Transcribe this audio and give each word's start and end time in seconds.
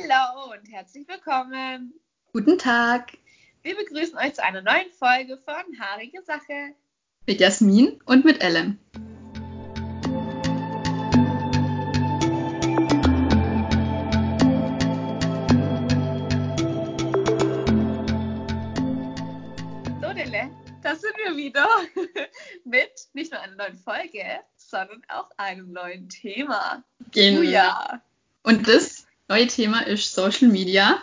Hallo 0.00 0.52
und 0.52 0.70
herzlich 0.70 1.08
willkommen. 1.08 1.92
Guten 2.32 2.56
Tag. 2.56 3.18
Wir 3.62 3.74
begrüßen 3.74 4.16
euch 4.16 4.34
zu 4.34 4.44
einer 4.44 4.62
neuen 4.62 4.90
Folge 4.92 5.38
von 5.38 5.80
Haarige 5.80 6.22
Sache. 6.22 6.74
Mit 7.26 7.40
Jasmin 7.40 8.00
und 8.04 8.24
mit 8.24 8.40
Ellen. 8.40 8.78
So, 20.00 20.12
Dille, 20.12 20.50
da 20.82 20.94
sind 20.94 21.14
wir 21.16 21.36
wieder 21.36 21.66
mit 22.64 23.08
nicht 23.14 23.32
nur 23.32 23.40
einer 23.40 23.56
neuen 23.56 23.78
Folge, 23.78 24.40
sondern 24.56 25.02
auch 25.08 25.30
einem 25.38 25.72
neuen 25.72 26.08
Thema. 26.08 26.84
Genau. 27.10 27.40
Oh 27.40 27.42
ja. 27.42 28.02
Und 28.44 28.68
das 28.68 29.07
neue 29.28 29.46
Thema 29.46 29.86
ist 29.86 30.14
Social 30.14 30.48
Media. 30.48 31.00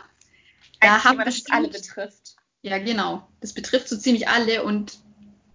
Ein 0.80 0.90
Da 0.90 1.04
haben 1.04 1.12
Thema, 1.12 1.26
das 1.26 1.44
alle 1.50 1.70
betrifft. 1.70 2.36
Ja, 2.62 2.78
genau. 2.80 3.28
Das 3.42 3.54
betrifft 3.54 3.88
so 3.88 3.98
ziemlich 3.98 4.28
alle 4.28 4.64
und 4.64 4.98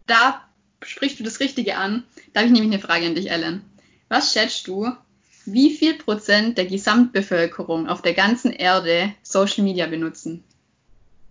da 0.06 0.48
sprichst 0.82 1.18
du 1.20 1.24
das 1.24 1.40
Richtige 1.40 1.76
an. 1.76 2.04
Da 2.32 2.40
habe 2.40 2.46
ich 2.46 2.52
nämlich 2.52 2.72
eine 2.72 2.82
Frage 2.82 3.06
an 3.06 3.14
dich, 3.14 3.30
Ellen. 3.30 3.64
Was 4.08 4.32
schätzt 4.32 4.66
du, 4.66 4.90
wie 5.44 5.74
viel 5.74 5.94
Prozent 5.94 6.58
der 6.58 6.66
Gesamtbevölkerung 6.66 7.88
auf 7.88 8.02
der 8.02 8.14
ganzen 8.14 8.52
Erde 8.52 9.14
Social 9.22 9.64
Media 9.64 9.86
benutzen? 9.86 10.44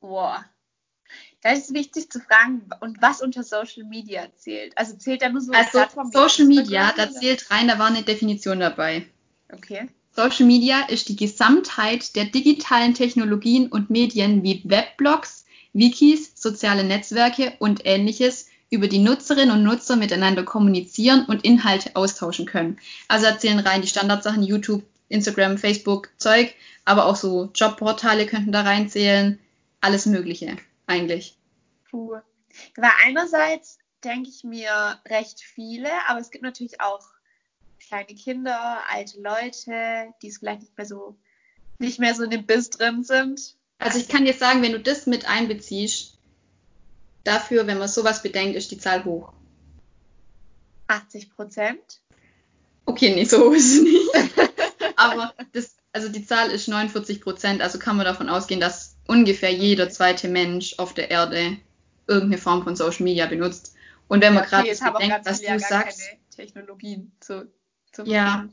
Boah. 0.02 0.46
Da 1.42 1.52
ist 1.52 1.74
wichtig 1.74 2.12
zu 2.12 2.20
fragen, 2.20 2.70
und 2.82 3.02
was 3.02 3.22
unter 3.22 3.44
Social 3.44 3.86
Media 3.86 4.28
zählt. 4.36 4.78
Also 4.78 4.98
zählt 4.98 5.22
da 5.22 5.30
nur 5.30 5.42
so 5.42 5.54
Also 5.54 5.72
Plattformen 5.72 6.12
wie 6.12 6.18
Social 6.18 6.46
Media, 6.46 6.92
da 6.96 7.10
zählt 7.10 7.50
rein, 7.50 7.70
da 7.70 7.80
war 7.80 7.88
eine 7.88 8.04
Definition 8.04 8.60
dabei. 8.60 9.06
Okay. 9.52 9.88
Social 10.12 10.46
Media 10.46 10.82
ist 10.88 11.10
die 11.10 11.16
Gesamtheit 11.16 12.16
der 12.16 12.26
digitalen 12.26 12.94
Technologien 12.94 13.68
und 13.68 13.90
Medien 13.90 14.44
wie 14.44 14.62
Webblogs, 14.66 15.46
Wikis, 15.74 16.32
soziale 16.36 16.84
Netzwerke 16.84 17.54
und 17.60 17.86
ähnliches, 17.86 18.48
über 18.72 18.88
die 18.88 19.00
Nutzerinnen 19.00 19.52
und 19.52 19.64
Nutzer 19.64 19.96
miteinander 19.96 20.44
kommunizieren 20.44 21.26
und 21.26 21.44
Inhalte 21.44 21.96
austauschen 21.96 22.46
können. 22.46 22.80
Also 23.08 23.26
erzählen 23.26 23.60
rein 23.60 23.82
die 23.82 23.88
Standardsachen 23.88 24.44
YouTube, 24.44 24.84
Instagram, 25.10 25.58
Facebook, 25.58 26.10
Zeug, 26.18 26.54
aber 26.86 27.06
auch 27.06 27.16
so 27.16 27.50
Jobportale 27.56 28.26
könnten 28.26 28.52
da 28.52 28.62
reinzählen. 28.62 29.40
Alles 29.82 30.06
Mögliche 30.06 30.58
eigentlich. 30.86 31.36
Puh. 31.90 32.18
Weil 32.76 32.92
einerseits 33.06 33.80
denke 34.04 34.30
ich 34.30 34.44
mir 34.44 35.00
recht 35.08 35.42
viele, 35.42 35.90
aber 36.08 36.20
es 36.20 36.32
gibt 36.32 36.44
natürlich 36.44 36.82
auch 36.82 37.06
kleine 37.90 38.16
Kinder, 38.16 38.80
alte 38.88 39.20
Leute, 39.20 40.14
die 40.22 40.28
es 40.28 40.38
vielleicht 40.38 40.62
nicht 40.62 40.78
mehr 40.78 40.86
so, 40.86 41.18
nicht 41.80 42.00
mehr 42.00 42.14
so 42.14 42.24
in 42.24 42.30
dem 42.30 42.46
Biss 42.46 42.70
drin 42.70 43.04
sind. 43.04 43.56
Also 43.80 43.98
ich 43.98 44.08
kann 44.08 44.26
dir 44.26 44.34
sagen, 44.34 44.62
wenn 44.62 44.74
du 44.74 44.80
das 44.80 45.08
mit 45.08 45.28
einbeziehst, 45.28 46.18
dafür, 47.24 47.66
wenn 47.68 47.80
man 47.80 47.88
sowas 47.88 48.22
bedenkt, 48.22 48.56
ist 48.56 48.72
die 48.72 48.78
Zahl 48.78 49.06
hoch. 49.06 49.34
80 50.88 51.32
Prozent. 51.32 52.02
Okay, 52.86 53.14
nee, 53.14 53.26
so 53.26 53.50
hoch 53.50 53.54
ist 53.54 53.76
es 53.76 53.82
nicht. 53.82 54.10
Aber 54.96 55.34
das, 55.54 55.76
also 55.92 56.10
die 56.10 56.26
Zahl 56.26 56.52
ist 56.52 56.68
49 56.68 57.22
Prozent, 57.22 57.62
also 57.62 57.80
kann 57.80 57.98
man 57.98 58.06
davon 58.06 58.30
ausgehen, 58.30 58.60
dass 58.60 58.98
ungefähr 59.08 59.52
jeder 59.52 59.86
Okay. 59.86 59.94
zweite 59.94 60.28
Mensch 60.28 60.76
auf 60.78 60.94
der 60.94 61.10
Erde 61.10 61.58
irgendeine 62.08 62.42
Form 62.42 62.64
von 62.64 62.76
Social 62.76 63.04
Media 63.04 63.26
benutzt. 63.26 63.76
Und 64.08 64.22
wenn 64.22 64.34
man 64.34 64.46
gerade 64.46 64.68
jetzt 64.68 64.82
das 64.82 64.88
haben 64.88 64.96
auch 64.96 65.00
bedenkt, 65.00 65.26
was 65.26 65.42
ja 65.42 65.54
du 65.54 65.60
sagst, 65.60 66.02
Technologien 66.36 67.12
zu, 67.20 67.46
zur 67.46 67.59
Ja. 68.06 68.48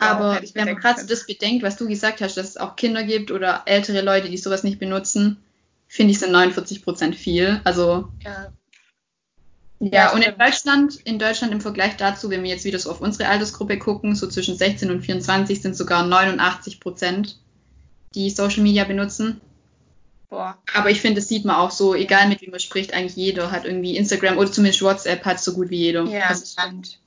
Ja, 0.00 0.10
aber 0.10 0.40
mir 0.40 0.54
wenn 0.54 0.64
man 0.66 0.76
gerade 0.76 1.06
das 1.06 1.26
bedenkt, 1.26 1.62
was 1.62 1.76
du 1.76 1.86
gesagt 1.86 2.20
hast, 2.20 2.36
dass 2.36 2.48
es 2.48 2.56
auch 2.56 2.76
Kinder 2.76 3.04
gibt 3.04 3.30
oder 3.30 3.62
ältere 3.66 4.00
Leute, 4.00 4.28
die 4.28 4.36
sowas 4.36 4.64
nicht 4.64 4.78
benutzen, 4.78 5.38
finde 5.86 6.12
ich 6.12 6.18
sind 6.18 6.32
49 6.32 6.82
Prozent 6.82 7.14
viel. 7.16 7.60
Also 7.64 8.08
Ja, 8.24 8.52
Ja, 9.78 9.90
Ja, 9.90 10.12
und 10.12 10.22
in. 10.22 10.34
Deutschland, 10.38 10.96
in 11.04 11.18
Deutschland 11.18 11.52
im 11.52 11.60
Vergleich 11.60 11.96
dazu, 11.96 12.30
wenn 12.30 12.42
wir 12.42 12.50
jetzt 12.50 12.64
wieder 12.64 12.78
so 12.78 12.90
auf 12.90 13.00
unsere 13.00 13.28
Altersgruppe 13.28 13.78
gucken, 13.78 14.14
so 14.14 14.26
zwischen 14.28 14.56
16 14.56 14.90
und 14.90 15.02
24 15.02 15.60
sind 15.60 15.76
sogar 15.76 16.06
89 16.06 16.80
Prozent, 16.80 17.38
die 18.14 18.30
Social 18.30 18.62
Media 18.62 18.84
benutzen. 18.84 19.40
boah. 20.30 20.58
Aber 20.74 20.90
ich 20.90 21.00
finde, 21.00 21.20
das 21.20 21.28
sieht 21.28 21.44
man 21.44 21.56
auch 21.56 21.70
so, 21.70 21.94
egal 21.94 22.28
mit 22.28 22.40
wem 22.40 22.50
man 22.50 22.60
spricht, 22.60 22.94
eigentlich 22.94 23.16
jeder 23.16 23.50
hat 23.50 23.64
irgendwie 23.64 23.96
Instagram 23.96 24.38
oder 24.38 24.50
zumindest 24.50 24.82
WhatsApp 24.82 25.24
hat 25.24 25.40
so 25.40 25.52
gut 25.54 25.70
wie 25.70 25.78
jeder. 25.78 26.04
Ja, 26.04 26.28
Also, 26.28 26.40
das 26.40 26.52
stimmt. 26.52 26.98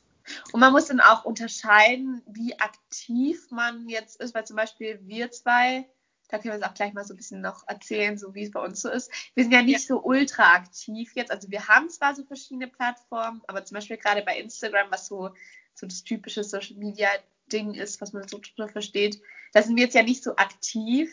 Und 0.51 0.59
man 0.59 0.71
muss 0.71 0.87
dann 0.87 0.99
auch 0.99 1.25
unterscheiden, 1.25 2.21
wie 2.27 2.59
aktiv 2.59 3.49
man 3.51 3.87
jetzt 3.89 4.19
ist, 4.19 4.35
weil 4.35 4.45
zum 4.45 4.55
Beispiel 4.55 4.99
wir 5.03 5.31
zwei, 5.31 5.87
da 6.29 6.37
können 6.37 6.53
wir 6.53 6.65
es 6.65 6.69
auch 6.69 6.73
gleich 6.73 6.93
mal 6.93 7.05
so 7.05 7.13
ein 7.13 7.17
bisschen 7.17 7.41
noch 7.41 7.67
erzählen, 7.67 8.17
so 8.17 8.33
wie 8.35 8.43
es 8.43 8.51
bei 8.51 8.59
uns 8.59 8.81
so 8.81 8.89
ist. 8.89 9.11
Wir 9.35 9.43
sind 9.43 9.53
ja 9.53 9.61
nicht 9.61 9.85
so 9.87 10.01
ultra 10.03 10.53
aktiv 10.55 11.11
jetzt. 11.15 11.31
Also 11.31 11.49
wir 11.49 11.67
haben 11.67 11.89
zwar 11.89 12.15
so 12.15 12.23
verschiedene 12.23 12.67
Plattformen, 12.67 13.41
aber 13.47 13.63
zum 13.63 13.75
Beispiel 13.75 13.97
gerade 13.97 14.21
bei 14.23 14.37
Instagram, 14.37 14.91
was 14.91 15.07
so, 15.07 15.33
so 15.73 15.87
das 15.87 16.03
typische 16.03 16.43
Social 16.43 16.75
Media 16.77 17.09
Ding 17.51 17.73
ist, 17.73 18.01
was 18.01 18.11
man 18.11 18.27
so 18.27 18.39
drunter 18.39 18.71
versteht, 18.71 19.21
da 19.53 19.61
sind 19.61 19.77
wir 19.77 19.83
jetzt 19.85 19.95
ja 19.95 20.03
nicht 20.03 20.21
so 20.23 20.35
aktiv. 20.35 21.09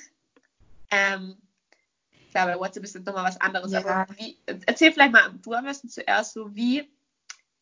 Ähm, 0.90 1.36
klar, 2.30 2.46
bei 2.46 2.58
WhatsApp 2.58 2.84
ist 2.84 2.94
jetzt 2.96 3.06
nochmal 3.06 3.24
was 3.24 3.40
anderes, 3.40 3.70
Ja. 3.70 3.84
aber 3.84 4.12
wie, 4.18 4.36
erzähl 4.66 4.92
vielleicht 4.92 5.12
mal 5.12 5.32
du 5.42 5.52
am 5.52 5.64
besten 5.64 5.88
zuerst 5.88 6.32
so, 6.34 6.54
wie 6.54 6.88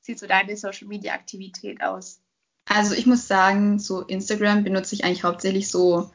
sieht 0.02 0.18
so 0.18 0.26
deine 0.26 0.56
Social 0.56 0.88
Media 0.88 1.14
Aktivität 1.14 1.82
aus? 1.82 2.22
also 2.66 2.94
ich 2.94 3.06
muss 3.06 3.28
sagen, 3.28 3.78
so 3.78 4.00
Instagram 4.00 4.64
benutze 4.64 4.94
ich 4.94 5.04
eigentlich 5.04 5.24
hauptsächlich 5.24 5.68
so, 5.68 6.10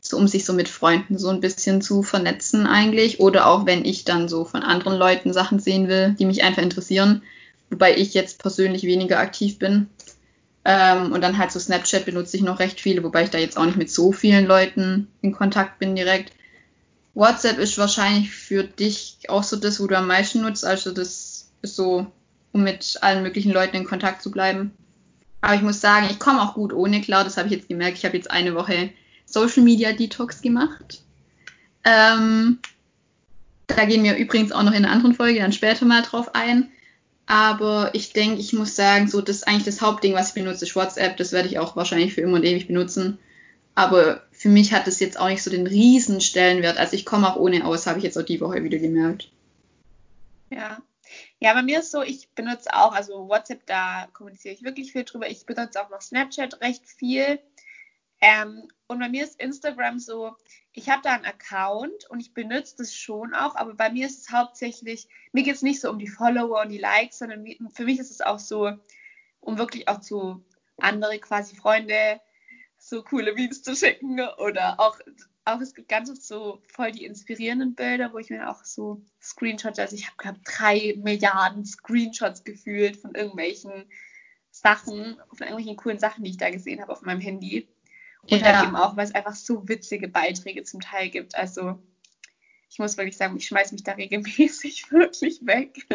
so, 0.00 0.16
um 0.16 0.28
sich 0.28 0.44
so 0.44 0.52
mit 0.52 0.68
Freunden 0.68 1.18
so 1.18 1.30
ein 1.30 1.40
bisschen 1.40 1.80
zu 1.80 2.02
vernetzen 2.02 2.66
eigentlich. 2.66 3.20
Oder 3.20 3.46
auch 3.46 3.66
wenn 3.66 3.84
ich 3.84 4.04
dann 4.04 4.28
so 4.28 4.44
von 4.44 4.62
anderen 4.62 4.98
Leuten 4.98 5.32
Sachen 5.32 5.60
sehen 5.60 5.88
will, 5.88 6.14
die 6.18 6.26
mich 6.26 6.42
einfach 6.42 6.62
interessieren. 6.62 7.22
Wobei 7.70 7.96
ich 7.96 8.12
jetzt 8.12 8.38
persönlich 8.38 8.82
weniger 8.82 9.18
aktiv 9.18 9.58
bin. 9.58 9.88
Ähm, 10.66 11.12
und 11.12 11.22
dann 11.22 11.38
halt 11.38 11.52
so 11.52 11.58
Snapchat 11.58 12.04
benutze 12.06 12.36
ich 12.36 12.42
noch 12.42 12.58
recht 12.58 12.80
viele, 12.80 13.02
wobei 13.02 13.24
ich 13.24 13.30
da 13.30 13.38
jetzt 13.38 13.58
auch 13.58 13.66
nicht 13.66 13.76
mit 13.76 13.90
so 13.90 14.12
vielen 14.12 14.46
Leuten 14.46 15.08
in 15.20 15.32
Kontakt 15.32 15.78
bin 15.78 15.94
direkt. 15.94 16.32
WhatsApp 17.14 17.58
ist 17.58 17.78
wahrscheinlich 17.78 18.30
für 18.30 18.64
dich 18.64 19.18
auch 19.28 19.42
so 19.42 19.56
das, 19.56 19.80
wo 19.80 19.86
du 19.86 19.96
am 19.96 20.06
meisten 20.06 20.42
nutzt. 20.42 20.64
Also 20.64 20.90
das 20.90 21.50
ist 21.62 21.76
so, 21.76 22.06
um 22.54 22.62
mit 22.62 22.98
allen 23.02 23.22
möglichen 23.22 23.52
Leuten 23.52 23.76
in 23.76 23.84
Kontakt 23.84 24.22
zu 24.22 24.30
bleiben. 24.30 24.70
Aber 25.40 25.56
ich 25.56 25.62
muss 25.62 25.80
sagen, 25.80 26.06
ich 26.08 26.18
komme 26.18 26.40
auch 26.40 26.54
gut 26.54 26.72
ohne 26.72 27.02
klar. 27.02 27.24
Das 27.24 27.36
habe 27.36 27.48
ich 27.48 27.54
jetzt 27.54 27.68
gemerkt. 27.68 27.98
Ich 27.98 28.04
habe 28.06 28.16
jetzt 28.16 28.30
eine 28.30 28.54
Woche 28.54 28.90
Social 29.26 29.62
Media 29.62 29.92
Detox 29.92 30.40
gemacht. 30.40 31.02
Ähm, 31.84 32.60
da 33.66 33.84
gehen 33.84 34.04
wir 34.04 34.16
übrigens 34.16 34.52
auch 34.52 34.62
noch 34.62 34.72
in 34.72 34.84
einer 34.84 34.92
anderen 34.92 35.14
Folge 35.14 35.40
dann 35.40 35.52
später 35.52 35.84
mal 35.84 36.02
drauf 36.02 36.34
ein. 36.34 36.70
Aber 37.26 37.90
ich 37.92 38.12
denke, 38.12 38.40
ich 38.40 38.52
muss 38.52 38.76
sagen, 38.76 39.08
so 39.08 39.20
das 39.20 39.42
eigentlich 39.42 39.64
das 39.64 39.80
Hauptding, 39.80 40.14
was 40.14 40.28
ich 40.28 40.34
benutze, 40.34 40.64
ist 40.64 40.76
WhatsApp. 40.76 41.16
Das 41.16 41.32
werde 41.32 41.48
ich 41.48 41.58
auch 41.58 41.74
wahrscheinlich 41.74 42.14
für 42.14 42.20
immer 42.20 42.36
und 42.36 42.44
ewig 42.44 42.68
benutzen. 42.68 43.18
Aber 43.74 44.22
für 44.30 44.48
mich 44.48 44.72
hat 44.72 44.86
es 44.86 45.00
jetzt 45.00 45.18
auch 45.18 45.28
nicht 45.28 45.42
so 45.42 45.50
den 45.50 45.66
riesen 45.66 46.20
Stellenwert. 46.20 46.78
Also 46.78 46.94
ich 46.94 47.04
komme 47.04 47.28
auch 47.28 47.36
ohne 47.36 47.64
aus, 47.66 47.88
habe 47.88 47.98
ich 47.98 48.04
jetzt 48.04 48.16
auch 48.16 48.24
die 48.24 48.40
Woche 48.40 48.62
wieder 48.62 48.78
gemerkt. 48.78 49.28
Ja. 50.50 50.78
Ja, 51.40 51.52
bei 51.52 51.62
mir 51.62 51.80
ist 51.80 51.90
so, 51.90 52.02
ich 52.02 52.30
benutze 52.30 52.72
auch, 52.72 52.92
also 52.92 53.28
WhatsApp, 53.28 53.66
da 53.66 54.08
kommuniziere 54.12 54.54
ich 54.54 54.62
wirklich 54.62 54.92
viel 54.92 55.04
drüber. 55.04 55.28
Ich 55.28 55.44
benutze 55.46 55.82
auch 55.82 55.90
noch 55.90 56.00
Snapchat 56.00 56.60
recht 56.60 56.86
viel. 56.86 57.40
Ähm, 58.20 58.68
und 58.86 59.00
bei 59.00 59.08
mir 59.08 59.24
ist 59.24 59.40
Instagram 59.40 59.98
so, 59.98 60.36
ich 60.72 60.88
habe 60.88 61.02
da 61.02 61.12
einen 61.12 61.26
Account 61.26 62.08
und 62.08 62.20
ich 62.20 62.32
benutze 62.32 62.76
das 62.78 62.94
schon 62.94 63.34
auch, 63.34 63.54
aber 63.56 63.74
bei 63.74 63.90
mir 63.90 64.06
ist 64.06 64.22
es 64.22 64.32
hauptsächlich, 64.32 65.08
mir 65.32 65.42
geht 65.42 65.56
es 65.56 65.62
nicht 65.62 65.80
so 65.80 65.90
um 65.90 65.98
die 65.98 66.08
Follower 66.08 66.62
und 66.62 66.70
die 66.70 66.78
Likes, 66.78 67.18
sondern 67.18 67.44
für 67.74 67.84
mich 67.84 67.98
ist 67.98 68.10
es 68.10 68.20
auch 68.20 68.38
so, 68.38 68.72
um 69.40 69.58
wirklich 69.58 69.88
auch 69.88 70.00
zu 70.00 70.42
andere 70.78 71.18
quasi 71.18 71.54
Freunde 71.54 72.20
so 72.78 73.02
coole 73.02 73.34
Memes 73.34 73.62
zu 73.62 73.76
schicken 73.76 74.20
oder 74.38 74.80
auch, 74.80 74.98
auch 75.44 75.60
es 75.60 75.74
gibt 75.74 75.88
ganz 75.88 76.10
oft 76.10 76.22
so 76.22 76.60
voll 76.72 76.90
die 76.92 77.04
inspirierenden 77.04 77.74
Bilder, 77.74 78.12
wo 78.12 78.18
ich 78.18 78.30
mir 78.30 78.50
auch 78.50 78.64
so 78.64 79.02
Screenshots, 79.20 79.78
also 79.78 79.94
ich 79.94 80.06
habe 80.06 80.16
glaube 80.16 80.38
drei 80.44 80.94
Milliarden 80.96 81.64
Screenshots 81.64 82.44
gefühlt 82.44 82.96
von 82.96 83.14
irgendwelchen 83.14 83.84
Sachen, 84.50 85.16
von 85.28 85.46
irgendwelchen 85.46 85.76
coolen 85.76 85.98
Sachen, 85.98 86.24
die 86.24 86.30
ich 86.30 86.36
da 86.36 86.50
gesehen 86.50 86.80
habe 86.80 86.92
auf 86.92 87.02
meinem 87.02 87.20
Handy. 87.20 87.68
Und 88.22 88.40
Ja. 88.40 88.54
halt 88.58 88.66
eben 88.68 88.76
auch, 88.76 88.96
weil 88.96 89.04
es 89.04 89.14
einfach 89.14 89.34
so 89.34 89.68
witzige 89.68 90.08
Beiträge 90.08 90.62
zum 90.62 90.80
Teil 90.80 91.10
gibt. 91.10 91.34
Also 91.34 91.78
ich 92.70 92.78
muss 92.78 92.96
wirklich 92.96 93.16
sagen, 93.16 93.36
ich 93.36 93.46
schmeiß 93.46 93.72
mich 93.72 93.84
da 93.84 93.92
regelmäßig 93.92 94.90
wirklich 94.90 95.40
weg. 95.44 95.86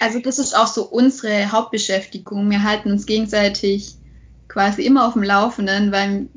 Also 0.00 0.18
das 0.18 0.38
ist 0.38 0.54
auch 0.54 0.66
so 0.66 0.84
unsere 0.86 1.52
Hauptbeschäftigung. 1.52 2.50
Wir 2.50 2.62
halten 2.62 2.92
uns 2.92 3.06
gegenseitig 3.06 3.94
quasi 4.46 4.82
immer 4.82 5.06
auf 5.06 5.14
dem 5.14 5.22
Laufenden, 5.22 5.92
weil 5.92 6.28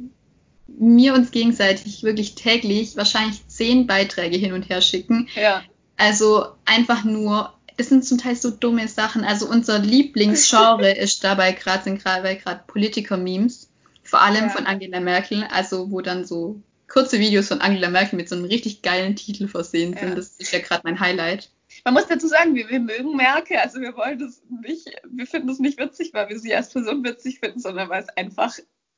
wir 0.79 1.13
uns 1.13 1.31
gegenseitig 1.31 2.03
wirklich 2.03 2.35
täglich 2.35 2.95
wahrscheinlich 2.97 3.47
zehn 3.47 3.87
Beiträge 3.87 4.37
hin 4.37 4.53
und 4.53 4.69
her 4.69 4.81
schicken. 4.81 5.27
Ja. 5.35 5.63
Also 5.97 6.47
einfach 6.65 7.03
nur, 7.03 7.53
das 7.77 7.89
sind 7.89 8.05
zum 8.05 8.17
Teil 8.17 8.35
so 8.35 8.49
dumme 8.51 8.87
Sachen. 8.87 9.23
Also 9.23 9.47
unser 9.47 9.79
Lieblingsgenre 9.79 10.91
ist 10.97 11.23
dabei 11.23 11.51
gerade 11.51 11.83
sind 11.83 12.03
gerade 12.03 12.35
gerade 12.35 12.63
Politiker-Memes, 12.67 13.69
vor 14.03 14.21
allem 14.21 14.45
Ja. 14.45 14.49
von 14.49 14.65
Angela 14.65 14.99
Merkel, 14.99 15.43
also 15.51 15.91
wo 15.91 16.01
dann 16.01 16.25
so 16.25 16.61
kurze 16.87 17.19
Videos 17.19 17.47
von 17.47 17.61
Angela 17.61 17.89
Merkel 17.89 18.17
mit 18.17 18.27
so 18.27 18.35
einem 18.35 18.45
richtig 18.45 18.81
geilen 18.81 19.15
Titel 19.15 19.47
versehen 19.47 19.95
sind. 19.97 20.09
Ja. 20.09 20.15
Das 20.15 20.35
ist 20.37 20.51
ja 20.51 20.59
gerade 20.59 20.81
mein 20.83 20.99
Highlight. 20.99 21.49
Man 21.85 21.93
muss 21.93 22.07
dazu 22.07 22.27
sagen, 22.27 22.53
wir, 22.53 22.69
wir 22.69 22.81
mögen 22.81 23.15
Merkel, 23.15 23.57
also 23.57 23.79
wir 23.79 23.95
wollen 23.95 24.19
das 24.19 24.41
nicht, 24.61 24.89
wir 25.09 25.25
finden 25.25 25.49
es 25.49 25.59
nicht 25.59 25.79
witzig, 25.79 26.13
weil 26.13 26.27
wir 26.27 26.37
sie 26.37 26.53
als 26.53 26.69
Person 26.69 27.03
witzig 27.03 27.39
finden, 27.39 27.59
sondern 27.59 27.87
weil 27.87 28.03
es 28.03 28.09
einfach 28.09 28.53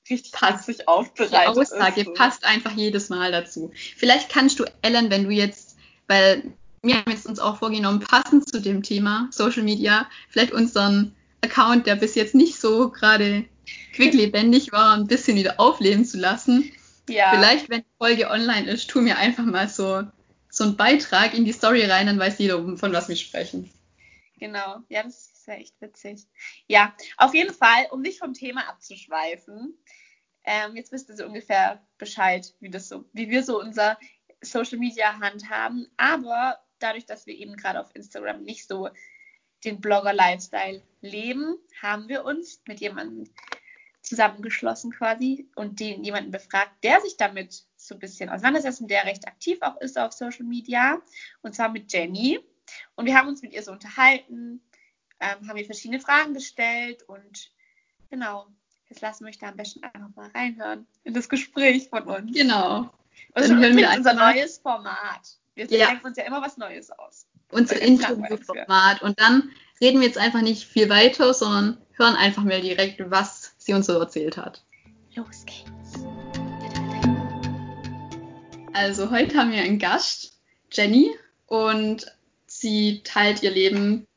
richtig 0.09 0.33
sich 0.65 0.87
aufbereitet 0.87 1.33
Die 1.33 1.59
Aussage 1.59 2.01
ist, 2.01 2.13
passt 2.13 2.43
einfach 2.45 2.71
jedes 2.71 3.09
Mal 3.09 3.31
dazu. 3.31 3.71
Vielleicht 3.95 4.29
kannst 4.29 4.59
du, 4.59 4.65
Ellen, 4.81 5.09
wenn 5.09 5.25
du 5.25 5.31
jetzt, 5.31 5.77
weil 6.07 6.43
wir 6.81 6.97
haben 6.97 7.11
jetzt 7.11 7.25
uns 7.25 7.39
auch 7.39 7.57
vorgenommen, 7.57 8.01
passend 8.01 8.47
zu 8.47 8.61
dem 8.61 8.83
Thema 8.83 9.29
Social 9.31 9.63
Media, 9.63 10.09
vielleicht 10.29 10.51
unseren 10.51 11.15
Account, 11.41 11.87
der 11.87 11.95
bis 11.95 12.15
jetzt 12.15 12.35
nicht 12.35 12.59
so 12.59 12.89
gerade 12.89 13.45
quicklebendig 13.93 14.71
war, 14.71 14.93
ein 14.93 15.07
bisschen 15.07 15.37
wieder 15.37 15.59
aufleben 15.59 16.05
zu 16.05 16.17
lassen. 16.17 16.71
Ja. 17.09 17.31
Vielleicht, 17.31 17.69
wenn 17.69 17.81
die 17.81 17.97
Folge 17.97 18.29
online 18.29 18.69
ist, 18.69 18.89
tu 18.89 19.01
mir 19.01 19.17
einfach 19.17 19.45
mal 19.45 19.69
so, 19.69 20.03
so 20.49 20.63
einen 20.63 20.77
Beitrag 20.77 21.33
in 21.33 21.45
die 21.45 21.51
Story 21.51 21.85
rein, 21.85 22.07
dann 22.07 22.19
weiß 22.19 22.37
jeder, 22.39 22.77
von 22.77 22.93
was 22.93 23.09
wir 23.09 23.15
sprechen. 23.15 23.69
Genau, 24.39 24.77
ja, 24.89 25.03
das 25.03 25.32
ist 25.43 25.47
ja 25.47 25.55
echt 25.55 25.81
witzig. 25.81 26.27
Ja, 26.67 26.95
auf 27.17 27.33
jeden 27.33 27.53
Fall, 27.53 27.87
um 27.91 28.01
nicht 28.01 28.19
vom 28.19 28.33
Thema 28.33 28.67
abzuschweifen, 28.69 29.77
ähm, 30.45 30.75
jetzt 30.75 30.91
wisst 30.91 31.09
ihr 31.09 31.15
so 31.15 31.25
ungefähr 31.25 31.85
Bescheid, 31.97 32.53
wie, 32.59 32.69
das 32.69 32.87
so, 32.87 33.05
wie 33.13 33.29
wir 33.29 33.43
so 33.43 33.59
unser 33.59 33.97
Social 34.41 34.77
Media 34.77 35.19
handhaben. 35.19 35.87
Aber 35.97 36.59
dadurch, 36.79 37.05
dass 37.05 37.25
wir 37.25 37.35
eben 37.35 37.55
gerade 37.55 37.79
auf 37.79 37.93
Instagram 37.93 38.43
nicht 38.43 38.67
so 38.67 38.89
den 39.63 39.79
Blogger-Lifestyle 39.79 40.81
leben, 41.01 41.57
haben 41.81 42.07
wir 42.09 42.25
uns 42.25 42.61
mit 42.67 42.79
jemandem 42.81 43.29
zusammengeschlossen 44.01 44.91
quasi 44.91 45.49
und 45.55 45.79
den 45.79 46.03
jemanden 46.03 46.31
befragt, 46.31 46.71
der 46.83 46.99
sich 47.01 47.15
damit 47.15 47.63
so 47.77 47.95
ein 47.95 47.99
bisschen 47.99 48.29
auseinandersetzt 48.29 48.81
und 48.81 48.91
der 48.91 49.05
recht 49.05 49.25
aktiv 49.27 49.59
auch 49.61 49.77
ist 49.77 49.97
auf 49.97 50.11
Social 50.11 50.45
Media. 50.45 51.01
Und 51.41 51.55
zwar 51.55 51.69
mit 51.69 51.91
Jenny. 51.91 52.39
Und 52.95 53.05
wir 53.05 53.17
haben 53.17 53.27
uns 53.27 53.41
mit 53.41 53.53
ihr 53.53 53.63
so 53.63 53.71
unterhalten, 53.71 54.61
ähm, 55.19 55.47
haben 55.47 55.57
ihr 55.57 55.65
verschiedene 55.65 55.99
Fragen 55.99 56.33
gestellt 56.33 57.03
und 57.03 57.51
genau, 58.09 58.47
jetzt 58.89 59.01
lassen 59.01 59.25
wir 59.25 59.29
euch 59.29 59.39
da 59.39 59.49
am 59.49 59.57
besten 59.57 59.83
einfach 59.83 60.09
mal 60.15 60.29
reinhören 60.33 60.87
in 61.03 61.13
das 61.13 61.29
Gespräch 61.29 61.89
von 61.89 62.03
uns. 62.03 62.33
Genau. 62.33 62.91
Und 63.35 63.49
dann 63.49 63.59
hören 63.59 63.77
wir 63.77 63.89
unser 63.95 64.13
neues 64.13 64.57
Format. 64.57 65.37
Wir 65.55 65.65
ja. 65.67 65.87
denken 65.87 66.07
uns 66.07 66.17
ja 66.17 66.23
immer 66.23 66.41
was 66.41 66.57
Neues 66.57 66.89
aus. 66.91 67.27
Unser 67.51 67.79
Interviewformat. 67.81 69.01
Und 69.03 69.19
dann 69.19 69.51
reden 69.79 69.99
wir 69.99 70.07
jetzt 70.07 70.17
einfach 70.17 70.41
nicht 70.41 70.65
viel 70.65 70.89
weiter, 70.89 71.33
sondern 71.33 71.77
hören 71.93 72.15
einfach 72.15 72.43
mal 72.43 72.61
direkt, 72.61 72.99
was 73.11 73.53
sie 73.57 73.73
uns 73.73 73.85
so 73.85 73.99
erzählt 73.99 74.37
hat. 74.37 74.63
Los 75.15 75.45
geht's. 75.45 76.03
Also 78.73 79.11
heute 79.11 79.37
haben 79.37 79.51
wir 79.51 79.61
einen 79.61 79.77
Gast, 79.77 80.39
Jenny, 80.71 81.11
und 81.45 82.07
sie 82.47 83.01
teilt 83.03 83.43
ihr 83.43 83.51
Leben 83.51 84.07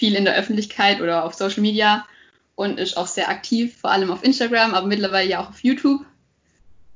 viel 0.00 0.16
in 0.16 0.24
der 0.24 0.34
Öffentlichkeit 0.34 1.02
oder 1.02 1.24
auf 1.24 1.34
Social 1.34 1.60
Media 1.60 2.08
und 2.54 2.80
ist 2.80 2.96
auch 2.96 3.06
sehr 3.06 3.28
aktiv, 3.28 3.78
vor 3.78 3.90
allem 3.90 4.10
auf 4.10 4.24
Instagram, 4.24 4.72
aber 4.72 4.86
mittlerweile 4.86 5.28
ja 5.28 5.40
auch 5.40 5.50
auf 5.50 5.62
YouTube. 5.62 6.06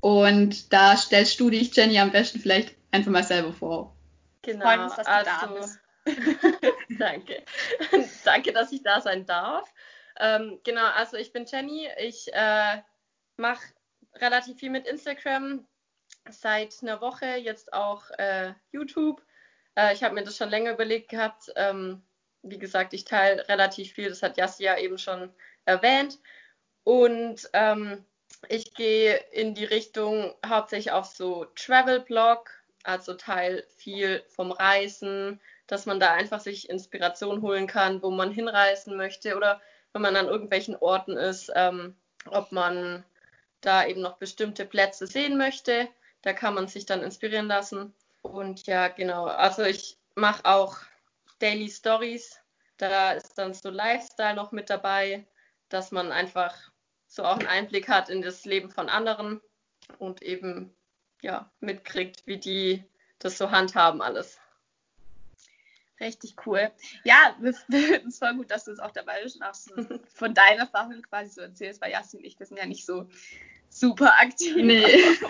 Und 0.01 0.73
da 0.73 0.97
stellst 0.97 1.39
du 1.39 1.51
dich, 1.51 1.75
Jenny, 1.75 1.99
am 1.99 2.11
besten 2.11 2.39
vielleicht 2.39 2.73
einfach 2.89 3.11
mal 3.11 3.23
selber 3.23 3.53
vor. 3.53 3.95
Genau, 4.41 4.65
freuen 4.65 4.79
uns, 4.81 4.95
dass 4.95 5.05
also, 5.05 5.29
du 5.29 5.35
da 5.35 5.37
also 5.37 5.55
bist. 5.55 5.79
Danke. 6.99 7.43
Danke, 8.25 8.53
dass 8.53 8.71
ich 8.71 8.81
da 8.81 8.99
sein 9.01 9.27
darf. 9.27 9.71
Ähm, 10.19 10.59
genau, 10.63 10.85
also 10.85 11.15
ich 11.17 11.31
bin 11.31 11.45
Jenny. 11.45 11.87
Ich 11.99 12.33
äh, 12.33 12.81
mache 13.37 13.63
relativ 14.15 14.57
viel 14.57 14.71
mit 14.71 14.87
Instagram 14.87 15.63
seit 16.27 16.81
einer 16.81 17.01
Woche, 17.01 17.35
jetzt 17.35 17.71
auch 17.71 18.09
äh, 18.17 18.53
YouTube. 18.71 19.21
Äh, 19.75 19.93
ich 19.93 20.03
habe 20.03 20.15
mir 20.15 20.23
das 20.23 20.37
schon 20.37 20.49
länger 20.49 20.71
überlegt 20.71 21.09
gehabt. 21.09 21.51
Ähm, 21.55 22.01
wie 22.45 22.59
gesagt, 22.59 22.93
ich 22.93 23.05
teile 23.05 23.47
relativ 23.49 23.93
viel, 23.93 24.09
das 24.09 24.21
hat 24.21 24.37
Jassi 24.37 24.63
ja 24.63 24.77
eben 24.77 24.97
schon 24.97 25.33
erwähnt. 25.65 26.19
Und 26.83 27.49
ähm, 27.53 28.05
ich 28.47 28.73
gehe 28.73 29.15
in 29.31 29.55
die 29.55 29.65
Richtung 29.65 30.33
hauptsächlich 30.45 30.91
auf 30.91 31.07
so 31.07 31.45
Travel-Blog, 31.55 32.51
also 32.83 33.15
teile 33.15 33.63
viel 33.77 34.23
vom 34.27 34.51
Reisen, 34.51 35.41
dass 35.67 35.87
man 35.87 35.99
da 35.99 36.13
einfach 36.13 36.39
sich 36.39 36.69
Inspiration 36.69 37.41
holen 37.41 37.67
kann, 37.67 38.03
wo 38.03 38.11
man 38.11 38.31
hinreisen 38.31 38.95
möchte 38.95 39.35
oder 39.35 39.61
wenn 39.93 40.03
man 40.03 40.15
an 40.15 40.27
irgendwelchen 40.27 40.75
Orten 40.75 41.17
ist, 41.17 41.51
ähm, 41.55 41.95
ob 42.27 42.51
man 42.51 43.03
da 43.61 43.85
eben 43.85 44.01
noch 44.01 44.17
bestimmte 44.17 44.65
Plätze 44.65 45.07
sehen 45.07 45.37
möchte. 45.37 45.87
Da 46.21 46.33
kann 46.33 46.53
man 46.53 46.67
sich 46.67 46.85
dann 46.85 47.01
inspirieren 47.01 47.47
lassen. 47.47 47.93
Und 48.21 48.67
ja, 48.67 48.89
genau. 48.89 49.25
Also 49.25 49.63
ich 49.63 49.97
mache 50.15 50.45
auch 50.45 50.77
Daily 51.45 51.69
Stories. 51.69 52.41
Da 52.77 53.11
ist 53.11 53.37
dann 53.37 53.53
so 53.53 53.69
Lifestyle 53.69 54.33
noch 54.33 54.51
mit 54.51 54.71
dabei, 54.71 55.27
dass 55.69 55.91
man 55.91 56.11
einfach 56.11 56.55
so 57.05 57.23
auch 57.23 57.37
einen 57.37 57.47
Einblick 57.47 57.87
hat 57.87 58.09
in 58.09 58.23
das 58.23 58.45
Leben 58.45 58.71
von 58.71 58.89
anderen 58.89 59.41
und 59.99 60.23
eben 60.23 60.75
ja 61.21 61.51
mitkriegt, 61.59 62.25
wie 62.25 62.39
die 62.39 62.83
das 63.19 63.37
so 63.37 63.51
handhaben 63.51 64.01
alles. 64.01 64.39
Richtig 65.99 66.35
cool. 66.47 66.71
Ja, 67.03 67.37
es 67.43 68.17
voll 68.17 68.35
gut, 68.37 68.49
dass 68.49 68.65
du 68.65 68.71
es 68.71 68.79
auch 68.79 68.91
dabei 68.91 69.21
bist 69.21 69.35
und 69.35 69.43
auch 69.43 69.53
so 69.53 69.75
von 70.15 70.33
deiner 70.33 70.61
Erfahrung 70.61 70.99
quasi 71.03 71.29
so 71.29 71.41
erzählst, 71.41 71.79
weil 71.79 71.91
Jasmin 71.91 72.21
und 72.21 72.25
ich, 72.25 72.39
wir 72.39 72.47
sind 72.47 72.57
ja 72.57 72.65
nicht 72.65 72.87
so 72.87 73.07
super 73.69 74.19
aktiv 74.19 74.55
nee. 74.55 74.83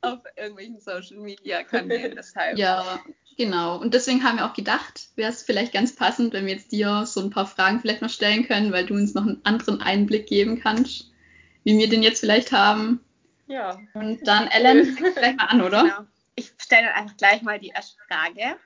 auf, 0.00 0.18
auf, 0.18 0.20
irgendwelchen 0.34 0.80
Social 0.80 1.18
Media 1.18 1.62
Kanälen. 1.62 2.16
Deshalb. 2.16 2.58
Ja, 2.58 3.00
genau. 3.38 3.78
Und 3.78 3.94
deswegen 3.94 4.22
haben 4.22 4.36
wir 4.36 4.44
auch 4.44 4.52
gedacht, 4.52 5.08
wäre 5.16 5.30
es 5.30 5.42
vielleicht 5.42 5.72
ganz 5.72 5.94
passend, 5.94 6.34
wenn 6.34 6.44
wir 6.44 6.54
jetzt 6.54 6.72
dir 6.72 7.06
so 7.06 7.22
ein 7.22 7.30
paar 7.30 7.46
Fragen 7.46 7.80
vielleicht 7.80 8.02
noch 8.02 8.10
stellen 8.10 8.46
können, 8.46 8.72
weil 8.72 8.84
du 8.84 8.94
uns 8.94 9.14
noch 9.14 9.22
einen 9.22 9.40
anderen 9.44 9.80
Einblick 9.80 10.26
geben 10.26 10.60
kannst, 10.60 11.10
wie 11.64 11.78
wir 11.78 11.88
den 11.88 12.02
jetzt 12.02 12.20
vielleicht 12.20 12.52
haben. 12.52 13.00
Ja. 13.46 13.78
Und 13.94 14.26
dann, 14.26 14.48
Ellen, 14.48 14.96
fang 14.96 15.12
vielleicht 15.14 15.38
mal 15.38 15.46
an, 15.46 15.62
oder? 15.62 15.82
Genau. 15.82 16.06
Ich 16.34 16.52
stelle 16.58 16.86
dann 16.86 16.94
einfach 16.94 17.16
gleich 17.16 17.42
mal 17.42 17.58
die 17.58 17.68
erste 17.68 17.98
Frage. 18.06 18.56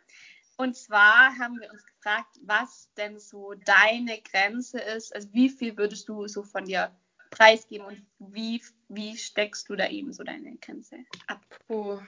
Und 0.56 0.76
zwar 0.76 1.36
haben 1.38 1.58
wir 1.60 1.70
uns 1.70 1.84
gefragt, 1.86 2.38
was 2.42 2.90
denn 2.96 3.19
so 3.19 3.54
deine 3.64 4.20
Grenze 4.20 4.78
ist. 4.78 5.14
Also 5.14 5.28
wie 5.32 5.48
viel 5.48 5.76
würdest 5.76 6.08
du 6.08 6.26
so 6.28 6.42
von 6.42 6.64
dir 6.64 6.90
preisgeben 7.30 7.86
und 7.86 8.02
wie, 8.19 8.62
wie 8.88 9.16
steckst 9.16 9.69
du 9.69 9.76
da 9.76 9.88
eben 9.88 10.12
so 10.12 10.22
deine 10.22 10.54
Grenze 10.56 10.98
ab? 11.26 11.40
Puh. 11.66 11.98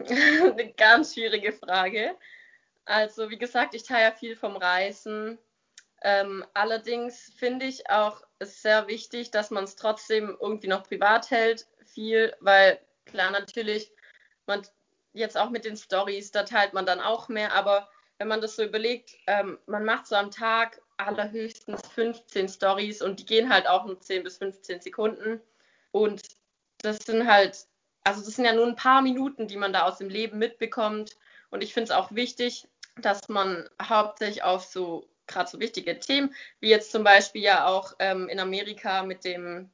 Eine 0.08 0.72
ganz 0.72 1.14
schwierige 1.14 1.52
Frage. 1.52 2.16
Also 2.84 3.30
wie 3.30 3.38
gesagt, 3.38 3.74
ich 3.74 3.84
teile 3.84 4.04
ja 4.04 4.12
viel 4.12 4.36
vom 4.36 4.56
Reisen. 4.56 5.38
Ähm, 6.02 6.44
allerdings 6.54 7.32
finde 7.36 7.66
ich 7.66 7.90
auch 7.90 8.22
sehr 8.40 8.88
wichtig, 8.88 9.30
dass 9.30 9.50
man 9.50 9.64
es 9.64 9.76
trotzdem 9.76 10.36
irgendwie 10.40 10.68
noch 10.68 10.84
privat 10.84 11.30
hält, 11.30 11.66
viel, 11.84 12.34
weil 12.40 12.80
klar 13.04 13.30
natürlich 13.30 13.92
man 14.46 14.62
jetzt 15.12 15.36
auch 15.36 15.50
mit 15.50 15.64
den 15.64 15.76
Stories, 15.76 16.30
da 16.30 16.44
teilt 16.44 16.72
man 16.72 16.86
dann 16.86 17.00
auch 17.00 17.28
mehr, 17.28 17.52
aber 17.52 17.88
wenn 18.18 18.28
man 18.28 18.40
das 18.40 18.56
so 18.56 18.62
überlegt, 18.62 19.16
ähm, 19.26 19.58
man 19.66 19.84
macht 19.84 20.06
so 20.06 20.14
am 20.14 20.30
Tag 20.30 20.80
allerhöchstens 20.98 21.86
15 21.88 22.48
Stories 22.48 23.02
und 23.02 23.20
die 23.20 23.26
gehen 23.26 23.52
halt 23.52 23.66
auch 23.66 23.86
nur 23.86 24.00
10 24.00 24.22
bis 24.22 24.38
15 24.38 24.80
Sekunden. 24.80 25.40
Und 25.92 26.20
das 26.78 26.98
sind 26.98 27.26
halt, 27.26 27.66
also 28.04 28.22
das 28.22 28.36
sind 28.36 28.44
ja 28.44 28.52
nur 28.52 28.66
ein 28.66 28.76
paar 28.76 29.02
Minuten, 29.02 29.48
die 29.48 29.56
man 29.56 29.72
da 29.72 29.82
aus 29.82 29.98
dem 29.98 30.08
Leben 30.08 30.38
mitbekommt. 30.38 31.16
Und 31.50 31.62
ich 31.62 31.74
finde 31.74 31.90
es 31.90 31.96
auch 31.96 32.12
wichtig, 32.12 32.68
dass 32.96 33.28
man 33.28 33.68
hauptsächlich 33.82 34.42
auf 34.42 34.64
so 34.64 35.08
gerade 35.26 35.48
so 35.48 35.60
wichtige 35.60 35.98
Themen, 35.98 36.34
wie 36.58 36.68
jetzt 36.68 36.90
zum 36.90 37.04
Beispiel 37.04 37.42
ja 37.42 37.66
auch 37.66 37.94
ähm, 38.00 38.28
in 38.28 38.40
Amerika 38.40 39.02
mit 39.02 39.24
dem 39.24 39.70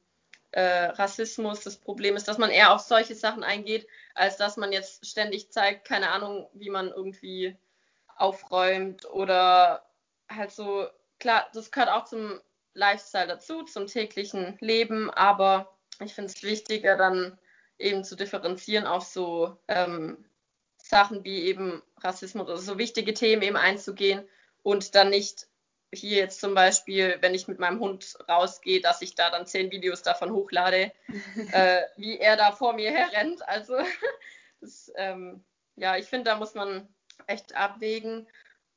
äh, 0.51 0.61
Rassismus 0.61 1.61
das 1.61 1.77
Problem 1.77 2.15
ist, 2.15 2.27
dass 2.27 2.37
man 2.37 2.51
eher 2.51 2.73
auf 2.73 2.81
solche 2.81 3.15
Sachen 3.15 3.43
eingeht, 3.43 3.87
als 4.15 4.37
dass 4.37 4.57
man 4.57 4.71
jetzt 4.71 5.05
ständig 5.05 5.51
zeigt, 5.51 5.85
keine 5.85 6.09
Ahnung, 6.09 6.47
wie 6.53 6.69
man 6.69 6.89
irgendwie 6.89 7.57
aufräumt 8.15 9.05
oder 9.09 9.85
halt 10.29 10.51
so, 10.51 10.87
klar, 11.19 11.47
das 11.53 11.71
gehört 11.71 11.89
auch 11.89 12.05
zum 12.05 12.39
Lifestyle 12.73 13.27
dazu, 13.27 13.63
zum 13.63 13.87
täglichen 13.87 14.57
Leben, 14.61 15.09
aber 15.11 15.75
ich 16.03 16.13
finde 16.13 16.31
es 16.31 16.43
wichtiger, 16.43 16.95
dann 16.95 17.37
eben 17.79 18.03
zu 18.03 18.15
differenzieren 18.15 18.85
auf 18.85 19.03
so 19.03 19.57
ähm, 19.67 20.25
Sachen 20.77 21.23
wie 21.23 21.45
eben 21.45 21.81
Rassismus 22.01 22.47
oder 22.47 22.57
so 22.57 22.77
wichtige 22.77 23.13
Themen 23.13 23.41
eben 23.41 23.57
einzugehen 23.57 24.27
und 24.63 24.95
dann 24.95 25.09
nicht 25.09 25.47
hier 25.93 26.17
jetzt 26.17 26.41
zum 26.41 26.53
Beispiel, 26.53 27.17
wenn 27.21 27.33
ich 27.33 27.47
mit 27.47 27.59
meinem 27.59 27.79
Hund 27.79 28.17
rausgehe, 28.27 28.81
dass 28.81 29.01
ich 29.01 29.15
da 29.15 29.29
dann 29.29 29.45
zehn 29.45 29.71
Videos 29.71 30.01
davon 30.01 30.31
hochlade, 30.31 30.91
äh, 31.51 31.81
wie 31.95 32.19
er 32.19 32.35
da 32.35 32.51
vor 32.51 32.73
mir 32.73 32.91
herrennt. 32.91 33.47
Also 33.47 33.77
das, 34.61 34.91
ähm, 34.95 35.43
ja, 35.75 35.95
ich 35.97 36.05
finde, 36.05 36.31
da 36.31 36.37
muss 36.37 36.55
man 36.55 36.87
echt 37.27 37.55
abwägen. 37.55 38.27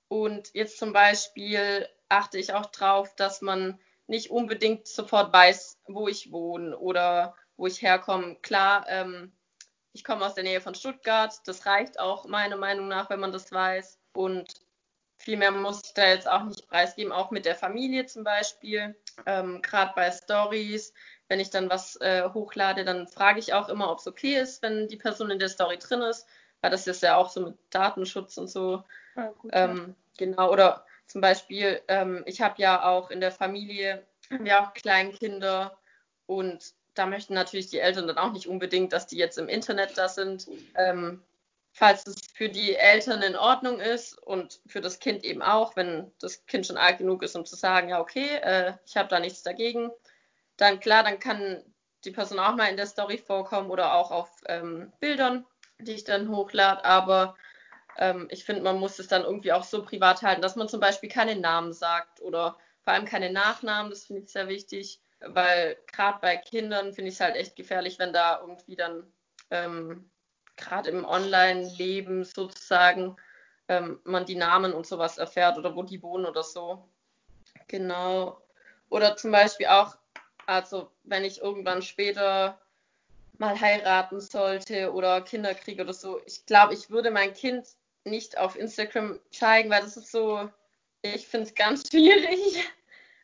Und 0.08 0.54
jetzt 0.54 0.78
zum 0.78 0.92
Beispiel 0.92 1.88
achte 2.08 2.38
ich 2.38 2.52
auch 2.52 2.66
drauf, 2.66 3.14
dass 3.16 3.42
man 3.42 3.78
nicht 4.06 4.30
unbedingt 4.30 4.86
sofort 4.88 5.32
weiß, 5.32 5.78
wo 5.86 6.08
ich 6.08 6.32
wohne 6.32 6.76
oder 6.76 7.36
wo 7.60 7.66
ich 7.66 7.82
herkomme. 7.82 8.36
Klar, 8.36 8.86
ähm, 8.88 9.32
ich 9.92 10.02
komme 10.02 10.24
aus 10.24 10.34
der 10.34 10.44
Nähe 10.44 10.62
von 10.62 10.74
Stuttgart. 10.74 11.34
Das 11.44 11.66
reicht 11.66 12.00
auch 12.00 12.24
meiner 12.24 12.56
Meinung 12.56 12.88
nach, 12.88 13.10
wenn 13.10 13.20
man 13.20 13.32
das 13.32 13.52
weiß. 13.52 13.98
Und 14.14 14.48
viel 15.18 15.36
mehr 15.36 15.50
muss 15.50 15.82
ich 15.84 15.92
da 15.92 16.08
jetzt 16.08 16.26
auch 16.26 16.44
nicht 16.44 16.66
preisgeben, 16.68 17.12
auch 17.12 17.30
mit 17.30 17.44
der 17.44 17.54
Familie 17.54 18.06
zum 18.06 18.24
Beispiel. 18.24 18.96
Ähm, 19.26 19.60
Gerade 19.60 19.92
bei 19.94 20.10
Stories, 20.10 20.94
wenn 21.28 21.38
ich 21.38 21.50
dann 21.50 21.68
was 21.68 21.96
äh, 21.96 22.30
hochlade, 22.32 22.84
dann 22.84 23.06
frage 23.06 23.38
ich 23.38 23.52
auch 23.52 23.68
immer, 23.68 23.92
ob 23.92 23.98
es 23.98 24.06
okay 24.06 24.40
ist, 24.40 24.62
wenn 24.62 24.88
die 24.88 24.96
Person 24.96 25.30
in 25.30 25.38
der 25.38 25.50
Story 25.50 25.76
drin 25.76 26.00
ist, 26.00 26.26
weil 26.62 26.70
das 26.70 26.86
ist 26.86 27.02
ja 27.02 27.16
auch 27.16 27.28
so 27.28 27.42
mit 27.42 27.58
Datenschutz 27.68 28.38
und 28.38 28.48
so. 28.48 28.84
Ja, 29.16 29.26
gut, 29.38 29.50
ähm, 29.52 29.76
ja. 29.88 29.94
Genau, 30.16 30.50
oder 30.50 30.86
zum 31.06 31.20
Beispiel, 31.20 31.82
ähm, 31.88 32.22
ich 32.24 32.40
habe 32.40 32.54
ja 32.56 32.84
auch 32.84 33.10
in 33.10 33.20
der 33.20 33.32
Familie 33.32 34.06
ja 34.44 34.64
auch 34.64 34.72
Kleinkinder 34.72 35.76
und 36.24 36.72
da 36.94 37.06
möchten 37.06 37.34
natürlich 37.34 37.68
die 37.68 37.78
Eltern 37.78 38.06
dann 38.06 38.18
auch 38.18 38.32
nicht 38.32 38.46
unbedingt, 38.46 38.92
dass 38.92 39.06
die 39.06 39.16
jetzt 39.16 39.38
im 39.38 39.48
Internet 39.48 39.96
da 39.96 40.08
sind. 40.08 40.48
Ähm, 40.74 41.22
falls 41.72 42.06
es 42.06 42.16
für 42.34 42.48
die 42.48 42.74
Eltern 42.74 43.22
in 43.22 43.36
Ordnung 43.36 43.80
ist 43.80 44.18
und 44.18 44.60
für 44.66 44.80
das 44.80 44.98
Kind 44.98 45.24
eben 45.24 45.42
auch, 45.42 45.76
wenn 45.76 46.10
das 46.20 46.44
Kind 46.46 46.66
schon 46.66 46.76
alt 46.76 46.98
genug 46.98 47.22
ist, 47.22 47.36
um 47.36 47.44
zu 47.44 47.56
sagen, 47.56 47.88
ja, 47.88 48.00
okay, 48.00 48.36
äh, 48.42 48.74
ich 48.86 48.96
habe 48.96 49.08
da 49.08 49.20
nichts 49.20 49.42
dagegen, 49.42 49.90
dann 50.56 50.80
klar, 50.80 51.04
dann 51.04 51.20
kann 51.20 51.62
die 52.04 52.10
Person 52.10 52.38
auch 52.38 52.56
mal 52.56 52.66
in 52.66 52.76
der 52.76 52.86
Story 52.86 53.18
vorkommen 53.18 53.70
oder 53.70 53.94
auch 53.94 54.10
auf 54.10 54.30
ähm, 54.46 54.92
Bildern, 55.00 55.46
die 55.78 55.92
ich 55.92 56.04
dann 56.04 56.28
hochlade. 56.28 56.84
Aber 56.84 57.36
ähm, 57.98 58.28
ich 58.30 58.44
finde, 58.44 58.62
man 58.62 58.78
muss 58.78 58.98
es 58.98 59.08
dann 59.08 59.22
irgendwie 59.22 59.52
auch 59.52 59.64
so 59.64 59.82
privat 59.82 60.22
halten, 60.22 60.42
dass 60.42 60.56
man 60.56 60.68
zum 60.68 60.80
Beispiel 60.80 61.08
keine 61.08 61.36
Namen 61.36 61.72
sagt 61.72 62.20
oder 62.20 62.56
vor 62.82 62.94
allem 62.94 63.04
keine 63.04 63.30
Nachnamen, 63.30 63.90
das 63.90 64.06
finde 64.06 64.22
ich 64.22 64.30
sehr 64.30 64.48
wichtig, 64.48 65.00
weil 65.20 65.76
gerade 65.86 66.18
bei 66.20 66.36
Kindern 66.36 66.92
finde 66.92 67.08
ich 67.08 67.14
es 67.14 67.20
halt 67.20 67.36
echt 67.36 67.56
gefährlich, 67.56 67.98
wenn 67.98 68.12
da 68.12 68.40
irgendwie 68.40 68.76
dann 68.76 69.12
ähm, 69.50 70.10
gerade 70.56 70.90
im 70.90 71.04
Online-Leben 71.04 72.24
sozusagen 72.24 73.16
ähm, 73.68 74.00
man 74.04 74.26
die 74.26 74.36
Namen 74.36 74.72
und 74.72 74.86
sowas 74.86 75.18
erfährt 75.18 75.58
oder 75.58 75.74
wo 75.74 75.82
die 75.82 76.02
wohnen 76.02 76.26
oder 76.26 76.42
so. 76.42 76.88
Genau. 77.68 78.40
Oder 78.88 79.16
zum 79.16 79.30
Beispiel 79.30 79.66
auch, 79.66 79.96
also 80.46 80.90
wenn 81.04 81.24
ich 81.24 81.40
irgendwann 81.40 81.82
später 81.82 82.60
mal 83.38 83.58
heiraten 83.58 84.20
sollte 84.20 84.92
oder 84.92 85.22
Kinder 85.22 85.54
kriege 85.54 85.82
oder 85.82 85.94
so, 85.94 86.20
ich 86.26 86.44
glaube, 86.46 86.74
ich 86.74 86.90
würde 86.90 87.10
mein 87.10 87.32
Kind 87.32 87.66
nicht 88.04 88.36
auf 88.36 88.56
Instagram 88.56 89.18
zeigen, 89.30 89.70
weil 89.70 89.82
das 89.82 89.96
ist 89.96 90.10
so, 90.10 90.50
ich 91.02 91.26
finde 91.26 91.46
es 91.46 91.54
ganz 91.54 91.88
schwierig, 91.90 92.64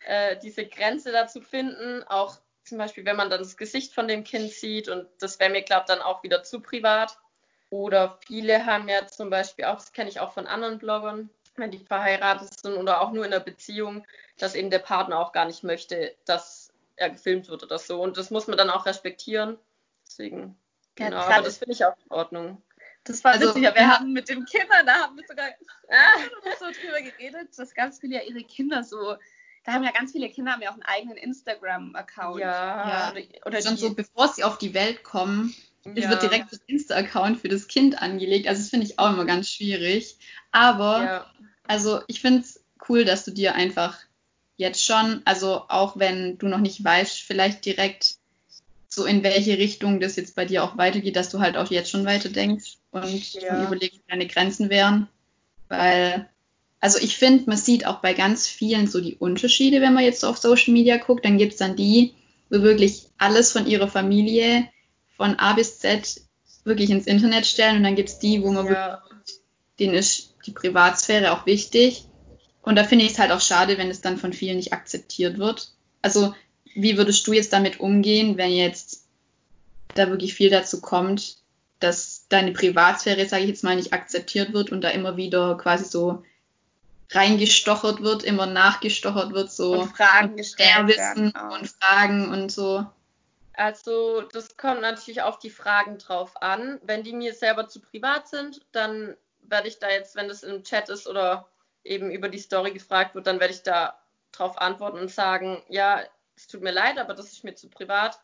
äh, 0.07 0.39
diese 0.39 0.67
Grenze 0.67 1.13
da 1.13 1.27
zu 1.27 1.41
finden. 1.41 2.03
Auch 2.05 2.39
zum 2.65 2.79
Beispiel, 2.79 3.05
wenn 3.05 3.17
man 3.17 3.31
dann 3.31 3.41
das 3.41 3.57
Gesicht 3.57 3.95
von 3.95 4.09
dem 4.09 4.25
Kind 4.25 4.51
sieht 4.51 4.89
und 4.89 5.09
das 5.21 5.39
wäre 5.39 5.51
mir, 5.51 5.63
glaube 5.63 5.85
ich, 5.87 5.95
dann 5.95 6.03
auch 6.03 6.23
wieder 6.23 6.43
zu 6.43 6.61
privat. 6.61 7.19
Oder 7.71 8.19
viele 8.25 8.65
haben 8.65 8.89
ja 8.89 9.07
zum 9.07 9.31
Beispiel 9.31 9.65
auch, 9.65 9.77
das 9.77 9.93
kenne 9.93 10.09
ich 10.09 10.21
auch 10.21 10.33
von 10.33 10.47
anderen 10.47 10.79
Bloggern, 10.79 11.31
wenn 11.57 11.71
die 11.71 11.79
verheiratet 11.79 12.59
sind 12.61 12.77
oder 12.77 13.01
auch 13.01 13.13
nur 13.13 13.25
in 13.25 13.33
einer 13.33 13.43
Beziehung, 13.43 14.07
dass 14.39 14.55
eben 14.55 14.71
der 14.71 14.79
Partner 14.79 15.19
auch 15.19 15.33
gar 15.33 15.47
nicht 15.47 15.65
möchte, 15.65 16.15
dass 16.25 16.73
er 16.95 17.11
gefilmt 17.11 17.49
wird 17.49 17.65
oder 17.65 17.79
so. 17.79 18.01
Und 18.01 18.17
das 18.17 18.31
muss 18.31 18.47
man 18.47 18.57
dann 18.57 18.71
auch 18.71 18.87
respektieren. 18.87 19.59
Deswegen, 20.07 20.57
genau, 20.95 21.19
aber 21.19 21.43
das 21.43 21.59
finde 21.59 21.73
ich 21.73 21.85
auch 21.85 21.97
in 22.05 22.11
Ordnung. 22.13 22.63
Das 23.03 23.23
war 23.23 23.33
also, 23.33 23.49
witzig, 23.49 23.63
ja, 23.63 23.75
wir 23.75 23.89
haben 23.89 24.13
mit 24.13 24.29
den 24.29 24.45
Kindern, 24.45 24.85
da 24.85 24.95
haben 24.95 25.17
wir 25.17 25.25
sogar 25.27 25.47
ah. 25.91 26.19
so 26.59 26.67
drüber 26.67 27.01
geredet, 27.01 27.57
dass 27.57 27.75
ganz 27.75 28.01
viele 28.01 28.17
ja 28.17 28.23
ihre 28.23 28.43
Kinder 28.43 28.83
so 28.83 29.17
da 29.67 29.73
haben 29.73 29.83
ja 29.83 29.91
ganz 29.91 30.13
viele 30.13 30.31
Kinder 30.31 30.53
haben 30.53 30.63
ja 30.63 30.71
auch 30.71 30.75
einen 30.75 30.85
eigenen 30.85 31.17
Instagram-Account. 31.17 32.41
Ja, 32.41 33.13
ja. 33.15 33.23
Oder 33.45 33.61
schon 33.61 33.77
so, 33.77 33.95
bevor 33.95 34.29
sie 34.29 34.45
auf 34.45 34.59
die 34.59 34.75
Welt 34.75 35.03
kommen, 35.03 35.55
ja. 35.85 36.09
wird 36.09 36.23
direkt 36.23 36.53
das 36.53 36.61
Insta-Account 36.67 37.41
für 37.41 37.49
das 37.49 37.67
Kind 37.67 38.01
angelegt. 38.01 38.47
Also 38.47 38.63
das 38.63 38.71
finde 38.71 38.87
ich 38.87 39.01
auch 39.01 39.11
immer 39.11 39.25
ganz 39.25 39.51
schwierig. 39.51 40.19
Aber, 40.53 41.05
ja. 41.05 41.27
also 41.67 42.01
ich 42.07 42.21
finde 42.21 42.43
es 42.43 42.65
cool, 42.89 43.05
dass 43.05 43.25
du 43.25 43.33
dir 43.33 43.57
einfach 43.57 43.99
jetzt 44.57 44.85
schon, 44.85 45.23
also 45.25 45.65
auch 45.69 45.99
wenn 45.99 46.39
du 46.39 46.47
noch 46.47 46.61
nicht 46.61 46.83
weißt, 46.83 47.21
vielleicht 47.21 47.65
direkt 47.65 48.19
so 48.89 49.05
in 49.05 49.25
welche 49.25 49.59
Richtung 49.59 49.99
das 49.99 50.15
jetzt 50.15 50.37
bei 50.37 50.45
dir 50.45 50.63
auch 50.63 50.79
weitergeht, 50.79 51.17
dass 51.17 51.29
du 51.29 51.41
halt 51.41 51.57
auch 51.57 51.71
jetzt 51.73 51.91
schon 51.91 52.07
weiter 52.07 52.29
denkst 52.29 52.77
und 52.93 53.35
ja. 53.35 53.65
überlegst, 53.65 53.99
wie 53.99 54.11
deine 54.11 54.29
Grenzen 54.29 54.71
wären. 54.71 55.09
Weil 55.69 56.31
also 56.81 56.99
ich 56.99 57.17
finde, 57.17 57.45
man 57.47 57.57
sieht 57.57 57.87
auch 57.87 58.01
bei 58.01 58.13
ganz 58.13 58.47
vielen 58.47 58.87
so 58.87 59.01
die 59.01 59.17
Unterschiede, 59.17 59.81
wenn 59.81 59.95
man 59.95 60.05
jetzt 60.05 60.25
auf 60.25 60.39
Social 60.39 60.73
Media 60.73 60.99
guckt. 60.99 61.25
Dann 61.25 61.39
gibt 61.39 61.53
es 61.53 61.59
dann 61.59 61.77
die, 61.77 62.15
wo 62.51 62.63
wirklich 62.63 63.07
alles 63.19 63.53
von 63.53 63.67
ihrer 63.67 63.89
Familie 63.89 64.69
von 65.17 65.39
A 65.39 65.55
bis 65.55 65.79
Z 65.79 66.21
wirklich 66.65 66.91
ins 66.91 67.07
Internet 67.07 67.47
stellen. 67.47 67.79
Und 67.79 67.85
dann 67.85 67.97
gibt 67.97 68.11
es 68.11 68.19
die, 68.19 68.43
wo 68.43 68.53
man 68.53 68.67
ja. 68.67 69.03
wirklich, 69.09 69.41
denen 69.79 69.95
ist 69.95 70.35
die 70.47 70.53
Privatsphäre 70.53 71.33
auch 71.33 71.47
wichtig. 71.47 72.05
Und 72.63 72.77
da 72.77 72.85
finde 72.85 73.05
ich 73.05 73.13
es 73.13 73.19
halt 73.19 73.31
auch 73.31 73.41
schade, 73.41 73.79
wenn 73.79 73.91
es 73.91 74.01
dann 74.01 74.19
von 74.19 74.33
vielen 74.33 74.57
nicht 74.57 74.73
akzeptiert 74.73 75.39
wird. 75.39 75.73
Also 76.03 76.35
wie 76.75 76.99
würdest 76.99 77.27
du 77.27 77.33
jetzt 77.33 77.53
damit 77.53 77.81
umgehen, 77.81 78.37
wenn 78.37 78.53
jetzt 78.53 79.07
da 79.95 80.11
wirklich 80.11 80.35
viel 80.35 80.51
dazu 80.51 80.81
kommt, 80.81 81.39
dass 81.81 82.27
deine 82.29 82.53
Privatsphäre, 82.53 83.27
sage 83.27 83.45
ich 83.45 83.49
jetzt 83.49 83.65
mal, 83.65 83.77
nicht 83.77 83.93
akzeptiert 83.93 84.53
wird 84.53 84.73
und 84.73 84.83
da 84.83 84.91
immer 84.91 85.17
wieder 85.17 85.57
quasi 85.57 85.85
so 85.85 86.23
reingestochert 87.11 88.03
wird, 88.03 88.25
immer 88.25 88.47
nachgestochert 88.47 89.33
wird, 89.33 89.51
so 89.51 89.81
und 89.81 89.97
Fragen 89.97 90.37
gestellt 90.37 90.89
werden 90.97 91.33
und 91.53 91.69
Fragen 91.69 92.33
und 92.33 92.51
so. 92.51 92.87
Also 93.55 94.23
das 94.33 94.57
kommt 94.57 94.83
natürlich 94.83 95.23
auf 95.23 95.39
die 95.39 95.51
Fragen 95.51 95.99
drauf 95.99 96.41
an. 96.43 96.79
Wenn 96.83 97.05
die 97.05 97.15
mir 97.15 97.33
selber 97.33 97.69
zu 97.69 97.81
privat 97.81 98.29
sind, 98.29 98.61
dann 98.73 99.17
werde 99.43 99.69
ich 99.69 99.79
da 99.79 99.89
jetzt, 99.89 100.15
wenn 100.17 100.29
das 100.29 100.43
im 100.43 100.63
Chat 100.63 100.89
ist 100.89 101.07
oder 101.07 101.49
eben 101.85 102.11
über 102.11 102.29
die 102.29 102.39
Story 102.39 102.73
gefragt 102.73 103.15
wird, 103.15 103.27
dann 103.27 103.41
werde 103.41 103.55
ich 103.55 103.63
da 103.63 103.99
drauf 104.33 104.59
antworten 104.59 104.99
und 104.99 105.11
sagen, 105.11 105.63
ja, 105.69 106.03
es 106.37 106.49
tut 106.49 106.63
mir 106.63 106.73
leid, 106.73 106.99
aber 106.99 107.15
das 107.15 107.33
ist 107.33 107.45
mir 107.45 107.55
zu 107.55 107.69
privat. 107.69 108.21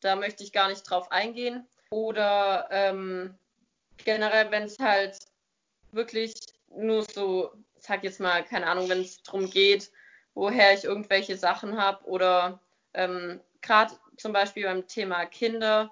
Da 0.00 0.14
möchte 0.14 0.44
ich 0.44 0.52
gar 0.52 0.68
nicht 0.68 0.88
drauf 0.88 1.10
eingehen. 1.10 1.66
Oder 1.90 2.68
ähm, 2.70 3.34
generell, 3.96 4.50
wenn 4.50 4.64
es 4.64 4.78
halt 4.78 5.18
wirklich 5.90 6.34
nur 6.68 7.04
so 7.04 7.52
sag 7.86 8.04
jetzt 8.04 8.20
mal, 8.20 8.44
keine 8.44 8.66
Ahnung, 8.66 8.88
wenn 8.88 9.00
es 9.00 9.22
darum 9.22 9.48
geht, 9.48 9.90
woher 10.34 10.74
ich 10.74 10.84
irgendwelche 10.84 11.36
Sachen 11.36 11.80
habe 11.80 12.04
oder 12.04 12.60
ähm, 12.94 13.40
gerade 13.62 13.94
zum 14.16 14.32
Beispiel 14.32 14.64
beim 14.64 14.86
Thema 14.86 15.24
Kinder, 15.26 15.90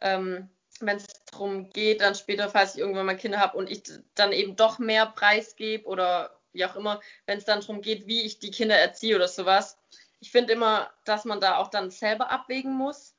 ähm, 0.00 0.48
wenn 0.80 0.96
es 0.96 1.06
darum 1.30 1.70
geht, 1.70 2.00
dann 2.00 2.14
später, 2.14 2.48
falls 2.48 2.74
ich 2.74 2.80
irgendwann 2.80 3.06
mal 3.06 3.16
Kinder 3.16 3.38
habe 3.38 3.56
und 3.56 3.70
ich 3.70 3.82
dann 4.14 4.32
eben 4.32 4.56
doch 4.56 4.78
mehr 4.78 5.06
Preis 5.06 5.56
gebe 5.56 5.86
oder 5.86 6.38
wie 6.52 6.64
auch 6.64 6.76
immer, 6.76 7.00
wenn 7.26 7.38
es 7.38 7.44
dann 7.44 7.60
darum 7.60 7.82
geht, 7.82 8.06
wie 8.06 8.22
ich 8.22 8.38
die 8.38 8.50
Kinder 8.50 8.76
erziehe 8.76 9.16
oder 9.16 9.28
sowas. 9.28 9.78
Ich 10.20 10.30
finde 10.30 10.52
immer, 10.52 10.90
dass 11.04 11.24
man 11.24 11.40
da 11.40 11.56
auch 11.56 11.68
dann 11.68 11.90
selber 11.90 12.30
abwägen 12.30 12.72
muss, 12.72 13.14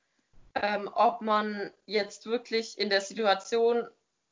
ähm, 0.55 0.89
ob 0.93 1.21
man 1.21 1.71
jetzt 1.85 2.25
wirklich 2.25 2.77
in 2.77 2.89
der 2.89 3.01
Situation 3.01 3.87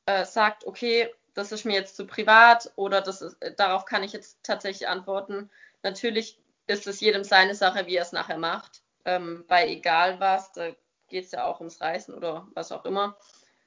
äh, 0.05 0.25
sagt, 0.25 0.65
okay, 0.65 1.09
das 1.33 1.51
ist 1.51 1.65
mir 1.65 1.73
jetzt 1.73 1.95
zu 1.95 2.05
privat 2.05 2.71
oder 2.75 3.01
das 3.01 3.21
ist, 3.21 3.37
darauf 3.57 3.85
kann 3.85 4.03
ich 4.03 4.13
jetzt 4.13 4.39
tatsächlich 4.43 4.87
antworten. 4.87 5.49
Natürlich 5.83 6.39
ist 6.67 6.87
es 6.87 6.99
jedem 6.99 7.23
seine 7.23 7.55
Sache, 7.55 7.87
wie 7.87 7.95
er 7.95 8.03
es 8.03 8.11
nachher 8.11 8.37
macht. 8.37 8.81
Ähm, 9.05 9.45
bei 9.47 9.67
egal 9.67 10.19
was, 10.19 10.51
da 10.51 10.71
geht 11.07 11.25
es 11.25 11.31
ja 11.31 11.45
auch 11.45 11.59
ums 11.59 11.81
Reisen 11.81 12.13
oder 12.13 12.47
was 12.53 12.71
auch 12.71 12.85
immer. 12.85 13.17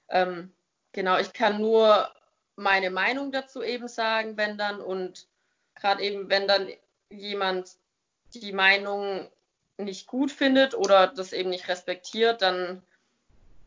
Ähm, 0.09 0.53
genau, 0.93 1.19
ich 1.19 1.33
kann 1.33 1.61
nur 1.61 2.11
meine 2.57 2.91
Meinung 2.91 3.33
dazu 3.33 3.63
eben 3.63 3.89
sagen, 3.89 4.37
wenn 4.37 4.59
dann 4.59 4.81
und 4.81 5.27
gerade 5.75 6.03
eben, 6.03 6.31
wenn 6.31 6.47
dann 6.47 6.69
jemand 7.11 7.77
die 8.33 8.53
Meinung 8.53 9.29
nicht 9.77 10.07
gut 10.07 10.31
findet 10.31 10.75
oder 10.75 11.09
das 11.09 11.33
eben 11.33 11.51
nicht 11.51 11.69
respektiert, 11.69 12.43
dann 12.43 12.83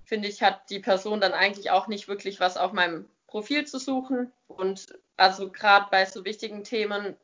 finde 0.06 0.30
ich, 0.30 0.42
hat 0.42 0.70
die 0.70 0.80
Person 0.80 1.20
dann 1.20 1.34
eigentlich 1.34 1.70
auch 1.70 1.88
nicht 1.88 2.08
wirklich 2.08 2.40
was 2.40 2.56
auf 2.56 2.72
meinem 2.72 3.10
Profil 3.28 3.66
zu 3.66 3.80
suchen. 3.80 4.32
Und 4.48 4.88
also 5.18 5.52
gerade 5.52 5.88
bei 5.92 6.06
so 6.06 6.26
wichtigen 6.26 6.64
Themen, 6.64 7.16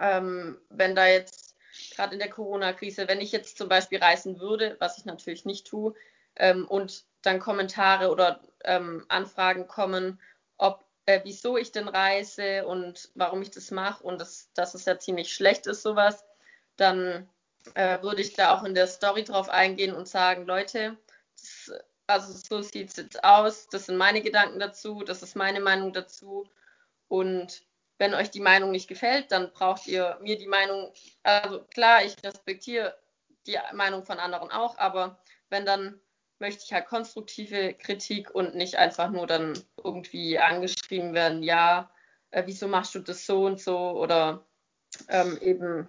ähm, 0.00 0.58
wenn 0.68 0.94
da 0.94 1.06
jetzt 1.06 1.56
gerade 1.94 2.14
in 2.14 2.18
der 2.18 2.30
Corona-Krise, 2.30 3.08
wenn 3.08 3.20
ich 3.20 3.32
jetzt 3.32 3.56
zum 3.58 3.68
Beispiel 3.68 3.98
reisen 3.98 4.40
würde, 4.40 4.76
was 4.80 4.98
ich 4.98 5.04
natürlich 5.04 5.44
nicht 5.44 5.66
tue, 5.66 5.94
ähm, 6.36 6.66
und 6.66 7.04
dann 7.22 7.38
Kommentare 7.38 8.10
oder 8.10 8.40
ähm, 8.64 9.04
Anfragen 9.08 9.66
kommen, 9.66 10.20
ob 10.58 10.84
äh, 11.06 11.20
wieso 11.24 11.56
ich 11.56 11.72
denn 11.72 11.88
reise 11.88 12.66
und 12.66 13.10
warum 13.14 13.42
ich 13.42 13.50
das 13.50 13.70
mache 13.70 14.02
und 14.02 14.20
das, 14.20 14.50
dass 14.54 14.74
es 14.74 14.84
ja 14.84 14.98
ziemlich 14.98 15.32
schlecht 15.32 15.66
ist, 15.66 15.82
sowas, 15.82 16.24
dann 16.76 17.28
äh, 17.74 18.02
würde 18.02 18.22
ich 18.22 18.34
da 18.34 18.54
auch 18.54 18.64
in 18.64 18.74
der 18.74 18.86
Story 18.86 19.24
drauf 19.24 19.48
eingehen 19.48 19.94
und 19.94 20.08
sagen, 20.08 20.46
Leute, 20.46 20.96
also 22.06 22.32
so 22.32 22.62
sieht 22.62 22.90
es 22.90 22.96
jetzt 22.96 23.24
aus, 23.24 23.68
das 23.68 23.86
sind 23.86 23.96
meine 23.96 24.22
Gedanken 24.22 24.58
dazu, 24.58 25.02
das 25.02 25.22
ist 25.22 25.36
meine 25.36 25.60
Meinung 25.60 25.92
dazu. 25.92 26.48
Und 27.08 27.62
wenn 27.98 28.14
euch 28.14 28.30
die 28.30 28.40
Meinung 28.40 28.70
nicht 28.70 28.88
gefällt, 28.88 29.30
dann 29.32 29.52
braucht 29.52 29.86
ihr 29.86 30.18
mir 30.20 30.36
die 30.38 30.46
Meinung, 30.46 30.92
also 31.22 31.64
klar, 31.72 32.04
ich 32.04 32.16
respektiere 32.22 32.96
die 33.46 33.58
Meinung 33.72 34.04
von 34.04 34.18
anderen 34.18 34.50
auch, 34.50 34.78
aber 34.78 35.18
wenn 35.48 35.64
dann 35.64 36.00
möchte 36.38 36.64
ich 36.64 36.72
halt 36.72 36.86
konstruktive 36.86 37.74
Kritik 37.74 38.34
und 38.34 38.54
nicht 38.54 38.76
einfach 38.76 39.10
nur 39.10 39.26
dann 39.26 39.58
irgendwie 39.82 40.38
angeschrieben 40.38 41.14
werden, 41.14 41.42
ja, 41.42 41.90
äh, 42.30 42.42
wieso 42.46 42.68
machst 42.68 42.94
du 42.94 42.98
das 42.98 43.24
so 43.24 43.44
und 43.44 43.60
so? 43.60 43.78
Oder 43.92 44.44
ähm, 45.08 45.38
eben 45.40 45.88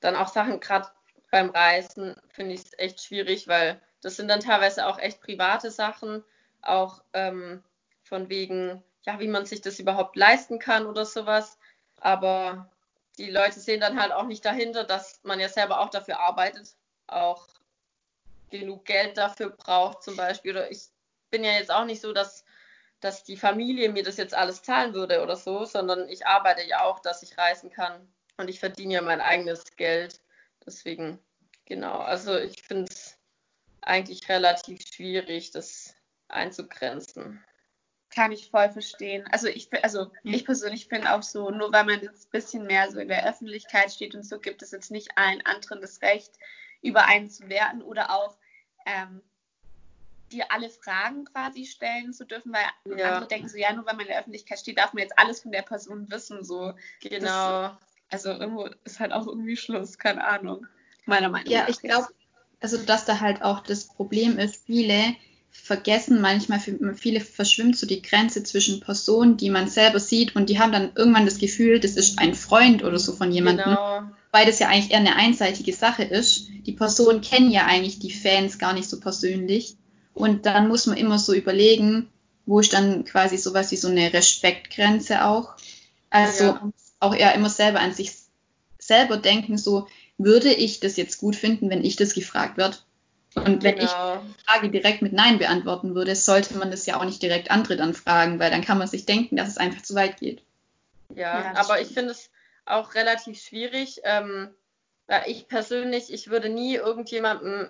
dann 0.00 0.16
auch 0.16 0.28
Sachen, 0.28 0.60
gerade 0.60 0.88
beim 1.30 1.50
Reisen 1.50 2.16
finde 2.28 2.54
ich 2.54 2.64
es 2.64 2.78
echt 2.78 3.02
schwierig, 3.02 3.48
weil 3.48 3.80
das 4.06 4.14
sind 4.14 4.28
dann 4.28 4.38
teilweise 4.38 4.86
auch 4.86 5.00
echt 5.00 5.20
private 5.20 5.68
Sachen, 5.68 6.22
auch 6.62 7.02
ähm, 7.12 7.64
von 8.04 8.28
wegen, 8.28 8.84
ja, 9.04 9.18
wie 9.18 9.26
man 9.26 9.46
sich 9.46 9.62
das 9.62 9.80
überhaupt 9.80 10.14
leisten 10.14 10.60
kann 10.60 10.86
oder 10.86 11.04
sowas. 11.04 11.58
Aber 11.98 12.70
die 13.18 13.28
Leute 13.28 13.58
sehen 13.58 13.80
dann 13.80 14.00
halt 14.00 14.12
auch 14.12 14.28
nicht 14.28 14.44
dahinter, 14.44 14.84
dass 14.84 15.18
man 15.24 15.40
ja 15.40 15.48
selber 15.48 15.80
auch 15.80 15.90
dafür 15.90 16.20
arbeitet, 16.20 16.76
auch 17.08 17.48
genug 18.48 18.84
Geld 18.84 19.18
dafür 19.18 19.50
braucht 19.50 20.04
zum 20.04 20.14
Beispiel. 20.14 20.52
Oder 20.52 20.70
ich 20.70 20.84
bin 21.30 21.42
ja 21.42 21.54
jetzt 21.54 21.72
auch 21.72 21.84
nicht 21.84 22.00
so, 22.00 22.12
dass, 22.12 22.44
dass 23.00 23.24
die 23.24 23.36
Familie 23.36 23.90
mir 23.90 24.04
das 24.04 24.18
jetzt 24.18 24.34
alles 24.34 24.62
zahlen 24.62 24.94
würde 24.94 25.20
oder 25.20 25.34
so, 25.34 25.64
sondern 25.64 26.08
ich 26.08 26.28
arbeite 26.28 26.62
ja 26.62 26.84
auch, 26.84 27.00
dass 27.00 27.24
ich 27.24 27.36
reisen 27.36 27.70
kann. 27.70 28.06
Und 28.36 28.48
ich 28.50 28.60
verdiene 28.60 28.94
ja 28.94 29.02
mein 29.02 29.20
eigenes 29.20 29.64
Geld. 29.74 30.20
Deswegen, 30.64 31.18
genau. 31.64 31.98
Also 31.98 32.38
ich 32.38 32.62
finde 32.62 32.92
es 32.92 33.15
eigentlich 33.86 34.28
relativ 34.28 34.82
schwierig, 34.82 35.52
das 35.52 35.94
einzugrenzen. 36.28 37.42
Kann 38.10 38.32
ich 38.32 38.50
voll 38.50 38.70
verstehen. 38.70 39.26
Also 39.30 39.46
ich, 39.46 39.68
also 39.82 40.10
ich 40.22 40.44
persönlich 40.44 40.88
finde 40.88 41.12
auch 41.12 41.22
so, 41.22 41.50
nur 41.50 41.72
weil 41.72 41.84
man 41.84 42.00
jetzt 42.00 42.26
ein 42.26 42.30
bisschen 42.30 42.66
mehr 42.66 42.90
so 42.90 42.98
in 42.98 43.08
der 43.08 43.28
Öffentlichkeit 43.28 43.92
steht 43.92 44.14
und 44.14 44.24
so, 44.24 44.38
gibt 44.38 44.62
es 44.62 44.70
jetzt 44.70 44.90
nicht 44.90 45.10
allen 45.16 45.44
anderen 45.44 45.80
das 45.80 46.02
Recht, 46.02 46.32
über 46.82 47.06
einen 47.06 47.30
zu 47.30 47.48
werten 47.48 47.82
oder 47.82 48.10
auch 48.10 48.36
ähm, 48.86 49.22
dir 50.32 50.50
alle 50.50 50.70
Fragen 50.70 51.24
quasi 51.26 51.66
stellen 51.66 52.12
zu 52.12 52.24
dürfen, 52.24 52.52
weil 52.52 52.98
ja. 52.98 53.12
andere 53.12 53.28
denken 53.28 53.48
so, 53.48 53.56
ja, 53.56 53.72
nur 53.72 53.86
weil 53.86 53.94
man 53.94 54.06
in 54.06 54.12
der 54.12 54.20
Öffentlichkeit 54.20 54.58
steht, 54.58 54.78
darf 54.78 54.92
man 54.92 55.02
jetzt 55.02 55.18
alles 55.18 55.40
von 55.42 55.52
der 55.52 55.62
Person 55.62 56.10
wissen. 56.10 56.44
So. 56.44 56.74
Genau. 57.02 57.68
Das, 58.10 58.26
also 58.26 58.30
irgendwo 58.30 58.68
ist 58.84 58.98
halt 58.98 59.12
auch 59.12 59.26
irgendwie 59.26 59.56
Schluss, 59.56 59.98
keine 59.98 60.24
Ahnung. 60.24 60.66
Meiner 61.04 61.28
Meinung 61.28 61.50
ja, 61.50 61.60
nach. 61.60 61.68
Ja, 61.68 61.74
ich 61.74 61.80
glaube, 61.80 62.08
also 62.66 62.78
dass 62.78 63.04
da 63.04 63.20
halt 63.20 63.42
auch 63.42 63.60
das 63.60 63.84
Problem 63.84 64.40
ist, 64.40 64.64
viele 64.66 65.14
vergessen 65.52 66.20
manchmal, 66.20 66.58
viele 66.96 67.20
verschwimmt 67.20 67.76
so 67.76 67.86
die 67.86 68.02
Grenze 68.02 68.42
zwischen 68.42 68.80
Personen, 68.80 69.36
die 69.36 69.50
man 69.50 69.68
selber 69.68 70.00
sieht 70.00 70.34
und 70.34 70.50
die 70.50 70.58
haben 70.58 70.72
dann 70.72 70.90
irgendwann 70.96 71.26
das 71.26 71.38
Gefühl, 71.38 71.78
das 71.78 71.92
ist 71.92 72.18
ein 72.18 72.34
Freund 72.34 72.82
oder 72.82 72.98
so 72.98 73.12
von 73.12 73.30
jemandem, 73.30 73.66
genau. 73.66 74.02
weil 74.32 74.46
das 74.46 74.58
ja 74.58 74.66
eigentlich 74.66 74.90
eher 74.90 74.98
eine 74.98 75.14
einseitige 75.14 75.72
Sache 75.72 76.02
ist. 76.02 76.48
Die 76.66 76.72
Personen 76.72 77.20
kennen 77.20 77.52
ja 77.52 77.66
eigentlich 77.66 78.00
die 78.00 78.10
Fans 78.10 78.58
gar 78.58 78.72
nicht 78.72 78.88
so 78.88 78.98
persönlich 78.98 79.76
und 80.12 80.44
dann 80.44 80.66
muss 80.66 80.86
man 80.86 80.96
immer 80.96 81.20
so 81.20 81.34
überlegen, 81.34 82.08
wo 82.46 82.58
ist 82.58 82.72
dann 82.72 83.04
quasi 83.04 83.36
sowas 83.36 83.70
wie 83.70 83.76
so 83.76 83.86
eine 83.86 84.12
Respektgrenze 84.12 85.24
auch. 85.24 85.54
Also 86.10 86.44
ja. 86.44 86.72
auch 86.98 87.14
eher 87.14 87.32
immer 87.36 87.48
selber 87.48 87.78
an 87.78 87.94
sich 87.94 88.10
selber 88.80 89.18
denken, 89.18 89.56
so 89.56 89.86
würde 90.18 90.52
ich 90.52 90.80
das 90.80 90.96
jetzt 90.96 91.18
gut 91.18 91.36
finden, 91.36 91.70
wenn 91.70 91.84
ich 91.84 91.96
das 91.96 92.14
gefragt 92.14 92.56
wird 92.56 92.86
und 93.36 93.62
wenn 93.62 93.76
genau. 93.76 94.14
ich 94.14 94.20
die 94.20 94.44
Frage 94.44 94.70
direkt 94.70 95.02
mit 95.02 95.12
Nein 95.12 95.38
beantworten 95.38 95.94
würde, 95.94 96.16
sollte 96.16 96.56
man 96.56 96.70
das 96.70 96.86
ja 96.86 96.98
auch 96.98 97.04
nicht 97.04 97.22
direkt 97.22 97.50
andere 97.50 97.76
dann 97.76 97.92
fragen, 97.92 98.38
weil 98.40 98.50
dann 98.50 98.64
kann 98.64 98.78
man 98.78 98.88
sich 98.88 99.04
denken, 99.04 99.36
dass 99.36 99.48
es 99.48 99.58
einfach 99.58 99.82
zu 99.82 99.94
weit 99.94 100.18
geht. 100.18 100.42
Ja, 101.14 101.40
ja 101.40 101.54
aber 101.56 101.74
stimmt. 101.74 101.80
ich 101.80 101.94
finde 101.94 102.10
es 102.12 102.30
auch 102.64 102.94
relativ 102.94 103.38
schwierig. 103.38 104.00
Ähm, 104.04 104.54
ich 105.26 105.48
persönlich, 105.48 106.12
ich 106.12 106.30
würde 106.30 106.48
nie 106.48 106.76
irgendjemandem 106.76 107.68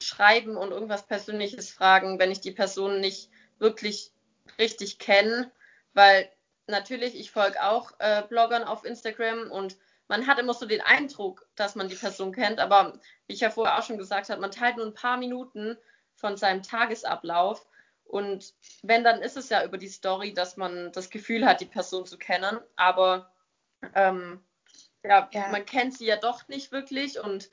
schreiben 0.00 0.56
und 0.56 0.70
irgendwas 0.70 1.06
Persönliches 1.06 1.70
fragen, 1.70 2.18
wenn 2.18 2.30
ich 2.30 2.40
die 2.40 2.52
Person 2.52 3.00
nicht 3.00 3.30
wirklich 3.58 4.12
richtig 4.58 4.98
kenne, 4.98 5.50
weil 5.94 6.28
natürlich, 6.66 7.18
ich 7.18 7.30
folge 7.30 7.62
auch 7.64 7.92
äh, 7.98 8.22
Bloggern 8.28 8.62
auf 8.62 8.84
Instagram 8.84 9.50
und 9.50 9.76
man 10.08 10.26
hat 10.26 10.38
immer 10.38 10.54
so 10.54 10.66
den 10.66 10.80
Eindruck, 10.80 11.46
dass 11.54 11.74
man 11.74 11.88
die 11.88 11.94
Person 11.94 12.32
kennt, 12.32 12.58
aber 12.58 12.98
wie 13.26 13.34
ich 13.34 13.40
ja 13.40 13.50
vorher 13.50 13.78
auch 13.78 13.82
schon 13.82 13.98
gesagt 13.98 14.30
habe, 14.30 14.40
man 14.40 14.50
teilt 14.50 14.76
nur 14.76 14.86
ein 14.86 14.94
paar 14.94 15.18
Minuten 15.18 15.76
von 16.16 16.36
seinem 16.36 16.62
Tagesablauf. 16.62 17.66
Und 18.04 18.54
wenn, 18.82 19.04
dann 19.04 19.20
ist 19.20 19.36
es 19.36 19.50
ja 19.50 19.62
über 19.64 19.76
die 19.76 19.88
Story, 19.88 20.32
dass 20.32 20.56
man 20.56 20.92
das 20.92 21.10
Gefühl 21.10 21.44
hat, 21.46 21.60
die 21.60 21.66
Person 21.66 22.06
zu 22.06 22.16
kennen. 22.16 22.58
Aber 22.74 23.30
ähm, 23.94 24.42
ja, 25.04 25.28
ja, 25.30 25.48
man 25.48 25.66
kennt 25.66 25.96
sie 25.96 26.06
ja 26.06 26.16
doch 26.16 26.48
nicht 26.48 26.72
wirklich. 26.72 27.20
Und 27.20 27.50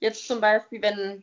jetzt 0.00 0.26
zum 0.26 0.40
Beispiel, 0.40 0.82
wenn, 0.82 1.22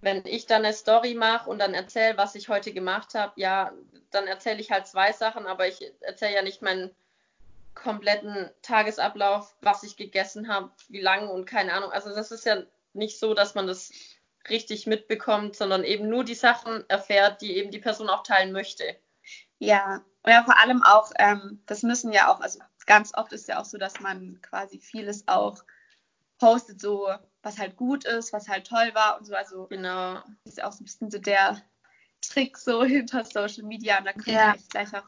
wenn 0.00 0.26
ich 0.26 0.46
dann 0.46 0.64
eine 0.64 0.74
Story 0.74 1.14
mache 1.14 1.48
und 1.48 1.60
dann 1.60 1.74
erzähle, 1.74 2.16
was 2.16 2.34
ich 2.34 2.48
heute 2.48 2.72
gemacht 2.72 3.14
habe, 3.14 3.32
ja, 3.36 3.72
dann 4.10 4.26
erzähle 4.26 4.60
ich 4.60 4.72
halt 4.72 4.88
zwei 4.88 5.12
Sachen, 5.12 5.46
aber 5.46 5.68
ich 5.68 5.92
erzähle 6.00 6.34
ja 6.34 6.42
nicht 6.42 6.60
meinen 6.60 6.90
kompletten 7.74 8.50
Tagesablauf, 8.62 9.54
was 9.60 9.82
ich 9.82 9.96
gegessen 9.96 10.48
habe, 10.48 10.70
wie 10.88 11.00
lange 11.00 11.30
und 11.30 11.46
keine 11.46 11.72
Ahnung. 11.72 11.92
Also 11.92 12.14
das 12.14 12.30
ist 12.30 12.44
ja 12.44 12.62
nicht 12.92 13.18
so, 13.18 13.34
dass 13.34 13.54
man 13.54 13.66
das 13.66 13.92
richtig 14.48 14.86
mitbekommt, 14.86 15.56
sondern 15.56 15.84
eben 15.84 16.08
nur 16.08 16.24
die 16.24 16.34
Sachen 16.34 16.88
erfährt, 16.88 17.40
die 17.42 17.56
eben 17.56 17.70
die 17.70 17.78
Person 17.78 18.08
auch 18.08 18.22
teilen 18.22 18.52
möchte. 18.52 18.96
Ja, 19.58 20.04
und 20.22 20.32
ja, 20.32 20.44
vor 20.44 20.58
allem 20.58 20.82
auch, 20.82 21.10
ähm, 21.18 21.62
das 21.66 21.82
müssen 21.82 22.12
ja 22.12 22.32
auch, 22.32 22.40
also 22.40 22.60
ganz 22.86 23.12
oft 23.14 23.32
ist 23.32 23.48
ja 23.48 23.60
auch 23.60 23.64
so, 23.64 23.78
dass 23.78 24.00
man 24.00 24.40
quasi 24.42 24.78
vieles 24.78 25.26
auch 25.28 25.62
postet, 26.38 26.80
so 26.80 27.08
was 27.42 27.58
halt 27.58 27.76
gut 27.76 28.04
ist, 28.04 28.32
was 28.32 28.48
halt 28.48 28.66
toll 28.66 28.90
war 28.94 29.18
und 29.18 29.26
so. 29.26 29.34
Also 29.34 29.66
genau. 29.66 30.22
ist 30.44 30.58
ja 30.58 30.66
auch 30.66 30.72
so 30.72 30.82
ein 30.82 30.86
bisschen 30.86 31.10
so 31.10 31.18
der 31.18 31.62
Trick 32.20 32.56
so 32.56 32.84
hinter 32.84 33.24
Social 33.24 33.64
Media. 33.64 33.98
Und 33.98 34.06
da 34.06 34.12
können 34.12 34.36
ja. 34.36 34.54
wir 34.54 34.62
gleich 34.68 34.94
auch 34.94 35.06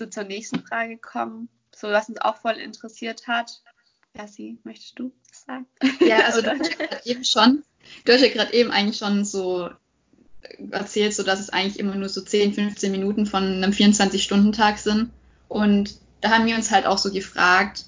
so 0.00 0.06
zur 0.06 0.24
nächsten 0.24 0.60
Frage 0.60 0.96
kommen, 0.96 1.48
so 1.76 1.88
was 1.88 2.08
uns 2.08 2.20
auch 2.20 2.36
voll 2.36 2.54
interessiert 2.54 3.28
hat. 3.28 3.60
Jassi, 4.16 4.58
möchtest 4.64 4.98
du 4.98 5.12
das 5.28 5.44
sagen? 5.44 5.66
Ja, 6.00 6.24
also 6.24 6.40
du 6.42 6.50
hast 6.50 6.70
ja 6.70 6.86
gerade 6.86 7.00
eben 7.04 7.24
schon, 7.24 7.62
du 8.04 8.12
hast 8.12 8.22
ja 8.22 8.28
gerade 8.28 8.52
eben 8.54 8.70
eigentlich 8.72 8.96
schon 8.96 9.24
so 9.24 9.70
erzählt, 10.70 11.14
so 11.14 11.22
dass 11.22 11.38
es 11.38 11.50
eigentlich 11.50 11.78
immer 11.78 11.94
nur 11.94 12.08
so 12.08 12.22
10, 12.22 12.54
15 12.54 12.90
Minuten 12.90 13.26
von 13.26 13.44
einem 13.44 13.72
24-Stunden-Tag 13.72 14.78
sind. 14.78 15.10
Und 15.48 15.96
da 16.22 16.30
haben 16.30 16.46
wir 16.46 16.56
uns 16.56 16.70
halt 16.70 16.86
auch 16.86 16.98
so 16.98 17.12
gefragt, 17.12 17.84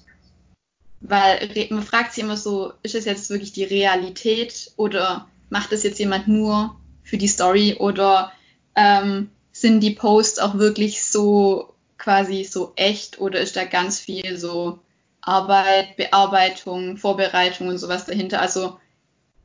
weil 1.01 1.67
man 1.71 1.83
fragt 1.83 2.13
sich 2.13 2.23
immer 2.23 2.37
so, 2.37 2.73
ist 2.83 2.95
es 2.95 3.05
jetzt 3.05 3.29
wirklich 3.29 3.53
die 3.53 3.63
Realität 3.63 4.71
oder 4.77 5.27
macht 5.49 5.71
das 5.71 5.83
jetzt 5.83 5.99
jemand 5.99 6.27
nur 6.27 6.79
für 7.01 7.17
die 7.17 7.27
Story 7.27 7.75
oder 7.79 8.31
ähm, 8.75 9.29
sind 9.51 9.81
die 9.81 9.91
Posts 9.91 10.39
auch 10.39 10.57
wirklich 10.57 11.03
so 11.03 11.73
quasi 12.03 12.43
so 12.43 12.73
echt 12.75 13.19
oder 13.19 13.39
ist 13.39 13.55
da 13.55 13.63
ganz 13.63 13.99
viel 13.99 14.37
so 14.37 14.79
Arbeit, 15.21 15.95
Bearbeitung, 15.95 16.97
Vorbereitung 16.97 17.69
und 17.69 17.77
sowas 17.77 18.05
dahinter? 18.05 18.41
Also 18.41 18.77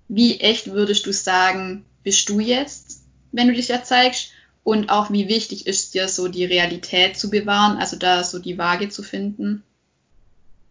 wie 0.09 0.41
echt 0.41 0.73
würdest 0.73 1.07
du 1.07 1.13
sagen, 1.13 1.85
bist 2.03 2.29
du 2.29 2.41
jetzt, 2.41 3.05
wenn 3.31 3.49
du 3.49 3.55
dich 3.55 3.69
da 3.69 3.85
zeigst? 3.85 4.33
Und 4.65 4.91
auch 4.91 5.11
wie 5.11 5.29
wichtig 5.29 5.67
ist 5.67 5.95
dir 5.95 6.09
so 6.09 6.29
die 6.29 6.45
Realität 6.45 7.17
zu 7.17 7.31
bewahren, 7.31 7.79
also 7.79 7.97
da 7.97 8.23
so 8.25 8.39
die 8.39 8.59
Waage 8.59 8.89
zu 8.89 9.03
finden? 9.03 9.63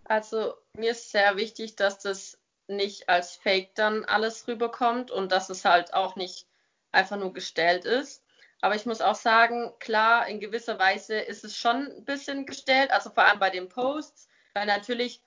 Also 0.04 0.54
mir 0.74 0.92
ist 0.92 1.12
sehr 1.12 1.36
wichtig, 1.38 1.76
dass 1.76 2.00
das 2.00 2.38
nicht 2.68 3.10
als 3.10 3.36
Fake 3.36 3.74
dann 3.76 4.06
alles 4.06 4.48
rüberkommt 4.48 5.10
und 5.10 5.32
dass 5.32 5.50
es 5.50 5.66
halt 5.66 5.94
auch 5.94 6.16
nicht 6.16 6.46
einfach 6.92 7.18
nur 7.18 7.34
gestellt 7.34 7.86
ist. 7.86 8.22
Aber 8.62 8.76
ich 8.76 8.86
muss 8.86 9.02
auch 9.02 9.16
sagen, 9.16 9.72
klar, 9.80 10.28
in 10.28 10.40
gewisser 10.40 10.80
Weise 10.80 11.20
ist 11.20 11.44
es 11.44 11.56
schon 11.56 11.92
ein 11.92 12.06
bisschen 12.06 12.46
gestellt, 12.46 12.92
also 12.92 13.10
vor 13.10 13.26
allem 13.26 13.40
bei 13.40 13.50
den 13.50 13.70
Posts, 13.70 14.28
weil 14.56 14.66
natürlich 14.66 15.22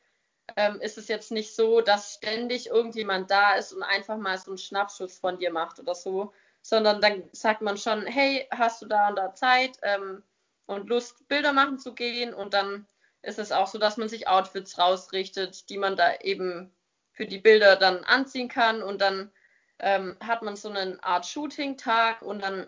ähm, 0.56 0.80
ist 0.80 0.98
es 0.98 1.08
jetzt 1.08 1.30
nicht 1.30 1.54
so, 1.54 1.80
dass 1.80 2.14
ständig 2.14 2.68
irgendjemand 2.68 3.30
da 3.30 3.54
ist 3.54 3.72
und 3.72 3.82
einfach 3.82 4.16
mal 4.16 4.36
so 4.38 4.50
einen 4.50 4.58
Schnappschuss 4.58 5.18
von 5.18 5.38
dir 5.38 5.52
macht 5.52 5.78
oder 5.78 5.94
so, 5.94 6.32
sondern 6.62 7.00
dann 7.00 7.22
sagt 7.32 7.62
man 7.62 7.76
schon, 7.76 8.06
hey, 8.06 8.46
hast 8.50 8.82
du 8.82 8.86
da 8.86 9.08
und 9.08 9.16
da 9.16 9.34
Zeit 9.34 9.78
ähm, 9.82 10.22
und 10.66 10.88
Lust, 10.88 11.26
Bilder 11.28 11.52
machen 11.52 11.78
zu 11.78 11.94
gehen? 11.94 12.34
Und 12.34 12.54
dann 12.54 12.86
ist 13.22 13.38
es 13.38 13.52
auch 13.52 13.66
so, 13.66 13.78
dass 13.78 13.96
man 13.96 14.08
sich 14.08 14.28
Outfits 14.28 14.78
rausrichtet, 14.78 15.68
die 15.70 15.78
man 15.78 15.96
da 15.96 16.16
eben 16.20 16.74
für 17.12 17.26
die 17.26 17.38
Bilder 17.38 17.76
dann 17.76 18.04
anziehen 18.04 18.48
kann. 18.48 18.82
Und 18.82 19.00
dann 19.00 19.30
ähm, 19.78 20.16
hat 20.20 20.42
man 20.42 20.56
so 20.56 20.68
eine 20.68 21.02
Art 21.02 21.26
Shooting-Tag 21.26 22.22
und 22.22 22.42
dann 22.42 22.66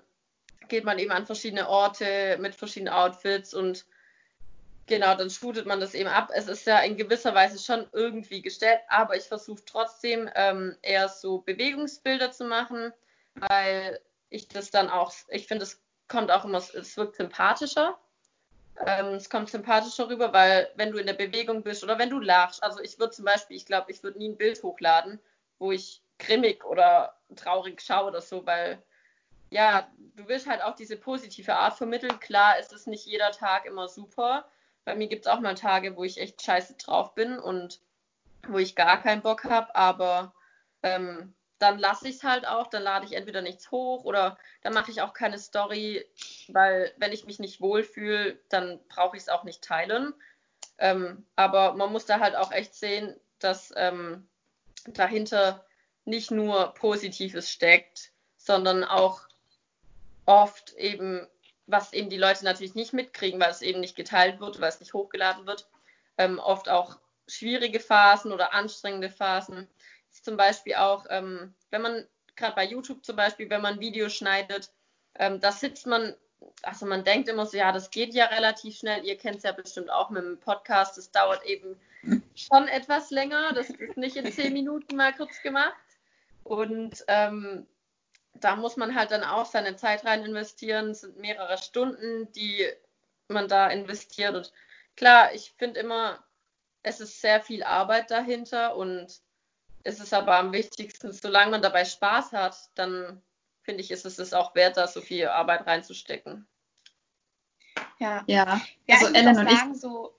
geht 0.72 0.84
man 0.84 0.98
eben 0.98 1.12
an 1.12 1.26
verschiedene 1.26 1.68
Orte 1.68 2.38
mit 2.40 2.54
verschiedenen 2.54 2.94
Outfits 2.94 3.52
und 3.52 3.84
genau, 4.86 5.14
dann 5.14 5.28
shootet 5.28 5.66
man 5.66 5.80
das 5.80 5.92
eben 5.92 6.08
ab. 6.08 6.30
Es 6.32 6.48
ist 6.48 6.66
ja 6.66 6.78
in 6.78 6.96
gewisser 6.96 7.34
Weise 7.34 7.62
schon 7.62 7.86
irgendwie 7.92 8.40
gestellt, 8.40 8.80
aber 8.88 9.14
ich 9.14 9.24
versuche 9.24 9.62
trotzdem 9.66 10.30
ähm, 10.34 10.74
eher 10.80 11.10
so 11.10 11.40
Bewegungsbilder 11.40 12.32
zu 12.32 12.46
machen, 12.46 12.90
weil 13.34 14.00
ich 14.30 14.48
das 14.48 14.70
dann 14.70 14.88
auch, 14.88 15.12
ich 15.28 15.46
finde, 15.46 15.64
es 15.64 15.78
kommt 16.08 16.30
auch 16.30 16.46
immer, 16.46 16.56
es 16.56 16.96
wirkt 16.96 17.16
sympathischer. 17.16 17.98
Ähm, 18.86 19.16
es 19.16 19.28
kommt 19.28 19.50
sympathischer 19.50 20.08
rüber, 20.08 20.32
weil 20.32 20.70
wenn 20.76 20.90
du 20.90 20.96
in 20.96 21.06
der 21.06 21.12
Bewegung 21.12 21.62
bist 21.62 21.84
oder 21.84 21.98
wenn 21.98 22.08
du 22.08 22.18
lachst, 22.18 22.62
also 22.62 22.80
ich 22.80 22.98
würde 22.98 23.12
zum 23.12 23.26
Beispiel, 23.26 23.58
ich 23.58 23.66
glaube, 23.66 23.92
ich 23.92 24.02
würde 24.02 24.16
nie 24.16 24.30
ein 24.30 24.38
Bild 24.38 24.62
hochladen, 24.62 25.20
wo 25.58 25.70
ich 25.70 26.00
grimmig 26.18 26.64
oder 26.64 27.14
traurig 27.36 27.82
schaue 27.82 28.08
oder 28.08 28.22
so, 28.22 28.46
weil 28.46 28.82
ja, 29.52 29.86
du 30.16 30.26
willst 30.28 30.48
halt 30.48 30.62
auch 30.62 30.74
diese 30.74 30.96
positive 30.96 31.54
Art 31.54 31.76
vermitteln. 31.76 32.18
Klar, 32.20 32.56
es 32.58 32.72
ist 32.72 32.86
nicht 32.86 33.06
jeder 33.06 33.30
Tag 33.32 33.66
immer 33.66 33.88
super. 33.88 34.48
Bei 34.84 34.94
mir 34.94 35.08
gibt 35.08 35.26
es 35.26 35.32
auch 35.32 35.40
mal 35.40 35.54
Tage, 35.54 35.96
wo 35.96 36.04
ich 36.04 36.18
echt 36.18 36.42
scheiße 36.42 36.74
drauf 36.74 37.14
bin 37.14 37.38
und 37.38 37.80
wo 38.48 38.58
ich 38.58 38.74
gar 38.74 39.00
keinen 39.00 39.22
Bock 39.22 39.44
habe, 39.44 39.76
aber 39.76 40.34
ähm, 40.82 41.34
dann 41.58 41.78
lasse 41.78 42.08
ich 42.08 42.16
es 42.16 42.24
halt 42.24 42.44
auch, 42.46 42.66
dann 42.66 42.82
lade 42.82 43.06
ich 43.06 43.12
entweder 43.12 43.40
nichts 43.40 43.70
hoch 43.70 44.04
oder 44.04 44.36
dann 44.62 44.72
mache 44.72 44.90
ich 44.90 45.00
auch 45.02 45.12
keine 45.12 45.38
Story, 45.38 46.04
weil 46.48 46.92
wenn 46.96 47.12
ich 47.12 47.26
mich 47.26 47.38
nicht 47.38 47.60
wohlfühle, 47.60 48.40
dann 48.48 48.80
brauche 48.88 49.16
ich 49.16 49.22
es 49.22 49.28
auch 49.28 49.44
nicht 49.44 49.62
teilen. 49.62 50.12
Ähm, 50.78 51.24
aber 51.36 51.74
man 51.74 51.92
muss 51.92 52.06
da 52.06 52.18
halt 52.18 52.34
auch 52.34 52.50
echt 52.50 52.74
sehen, 52.74 53.14
dass 53.38 53.72
ähm, 53.76 54.26
dahinter 54.86 55.64
nicht 56.04 56.32
nur 56.32 56.74
Positives 56.74 57.48
steckt, 57.50 58.10
sondern 58.36 58.82
auch 58.82 59.28
oft 60.26 60.72
eben, 60.74 61.26
was 61.66 61.92
eben 61.92 62.10
die 62.10 62.18
Leute 62.18 62.44
natürlich 62.44 62.74
nicht 62.74 62.92
mitkriegen, 62.92 63.40
weil 63.40 63.50
es 63.50 63.62
eben 63.62 63.80
nicht 63.80 63.96
geteilt 63.96 64.40
wird, 64.40 64.60
weil 64.60 64.68
es 64.68 64.80
nicht 64.80 64.94
hochgeladen 64.94 65.46
wird, 65.46 65.68
ähm, 66.18 66.38
oft 66.38 66.68
auch 66.68 66.98
schwierige 67.26 67.80
Phasen 67.80 68.32
oder 68.32 68.52
anstrengende 68.52 69.10
Phasen. 69.10 69.68
Zum 70.10 70.36
Beispiel 70.36 70.74
auch, 70.74 71.06
ähm, 71.08 71.54
wenn 71.70 71.82
man 71.82 72.06
gerade 72.36 72.54
bei 72.54 72.64
YouTube 72.64 73.04
zum 73.04 73.16
Beispiel, 73.16 73.48
wenn 73.50 73.62
man 73.62 73.80
Videos 73.80 74.14
schneidet, 74.14 74.70
ähm, 75.18 75.40
da 75.40 75.52
sitzt 75.52 75.86
man, 75.86 76.14
also 76.62 76.86
man 76.86 77.04
denkt 77.04 77.28
immer 77.28 77.46
so, 77.46 77.56
ja, 77.56 77.72
das 77.72 77.90
geht 77.90 78.14
ja 78.14 78.26
relativ 78.26 78.76
schnell. 78.76 79.04
Ihr 79.04 79.16
kennt 79.16 79.36
es 79.36 79.42
ja 79.42 79.52
bestimmt 79.52 79.90
auch 79.90 80.10
mit 80.10 80.22
dem 80.22 80.38
Podcast, 80.38 80.96
das 80.96 81.10
dauert 81.10 81.44
eben 81.44 81.78
schon 82.34 82.68
etwas 82.68 83.10
länger. 83.10 83.52
Das 83.52 83.70
ist 83.70 83.96
nicht 83.96 84.16
in 84.16 84.30
zehn 84.32 84.52
Minuten 84.52 84.96
mal 84.96 85.14
kurz 85.14 85.40
gemacht. 85.42 85.74
Und 86.44 87.04
ähm, 87.08 87.66
da 88.44 88.56
muss 88.56 88.76
man 88.76 88.94
halt 88.94 89.10
dann 89.10 89.24
auch 89.24 89.46
seine 89.46 89.76
Zeit 89.76 90.04
rein 90.04 90.24
investieren. 90.24 90.90
Es 90.90 91.02
sind 91.02 91.18
mehrere 91.18 91.58
Stunden, 91.58 92.30
die 92.32 92.66
man 93.28 93.48
da 93.48 93.68
investiert. 93.68 94.34
Und 94.34 94.52
klar, 94.96 95.32
ich 95.34 95.54
finde 95.58 95.80
immer, 95.80 96.22
es 96.82 97.00
ist 97.00 97.20
sehr 97.20 97.40
viel 97.40 97.62
Arbeit 97.62 98.10
dahinter 98.10 98.76
und 98.76 99.20
es 99.84 100.00
ist 100.00 100.14
aber 100.14 100.36
am 100.36 100.52
wichtigsten, 100.52 101.12
solange 101.12 101.52
man 101.52 101.62
dabei 101.62 101.84
Spaß 101.84 102.32
hat, 102.32 102.56
dann 102.74 103.22
finde 103.62 103.82
ich, 103.82 103.90
ist 103.90 104.04
es 104.04 104.18
es 104.18 104.32
auch 104.32 104.54
wert, 104.54 104.76
da 104.76 104.86
so 104.86 105.00
viel 105.00 105.28
Arbeit 105.28 105.66
reinzustecken. 105.66 106.46
Ja, 107.98 108.24
Ja, 108.26 108.60
ja 108.86 108.96
also 108.96 109.08
ich 109.08 109.16
Ellen 109.16 109.38
und 109.38 109.46
auch 109.46 109.52
ich, 109.52 109.58
sagen, 109.58 109.74
so. 109.74 110.14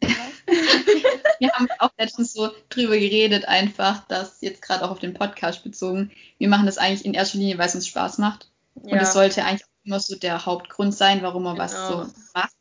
Wir 0.00 1.50
haben 1.52 1.68
auch 1.78 1.90
letztens 1.98 2.32
so 2.32 2.50
drüber 2.68 2.98
geredet, 2.98 3.46
einfach, 3.46 4.06
dass 4.08 4.40
jetzt 4.40 4.62
gerade 4.62 4.84
auch 4.84 4.90
auf 4.90 4.98
den 4.98 5.14
Podcast 5.14 5.62
bezogen, 5.62 6.10
wir 6.38 6.48
machen 6.48 6.66
das 6.66 6.78
eigentlich 6.78 7.04
in 7.04 7.14
erster 7.14 7.38
Linie, 7.38 7.58
weil 7.58 7.68
es 7.68 7.74
uns 7.74 7.86
Spaß 7.86 8.18
macht. 8.18 8.48
Und 8.74 8.94
es 8.94 9.12
sollte 9.12 9.44
eigentlich 9.44 9.64
auch 9.64 9.84
immer 9.84 10.00
so 10.00 10.16
der 10.16 10.46
Hauptgrund 10.46 10.94
sein, 10.94 11.22
warum 11.22 11.42
man 11.44 11.58
was 11.58 11.72
Genau. 11.72 12.04
so 12.04 12.10
macht. 12.34 12.52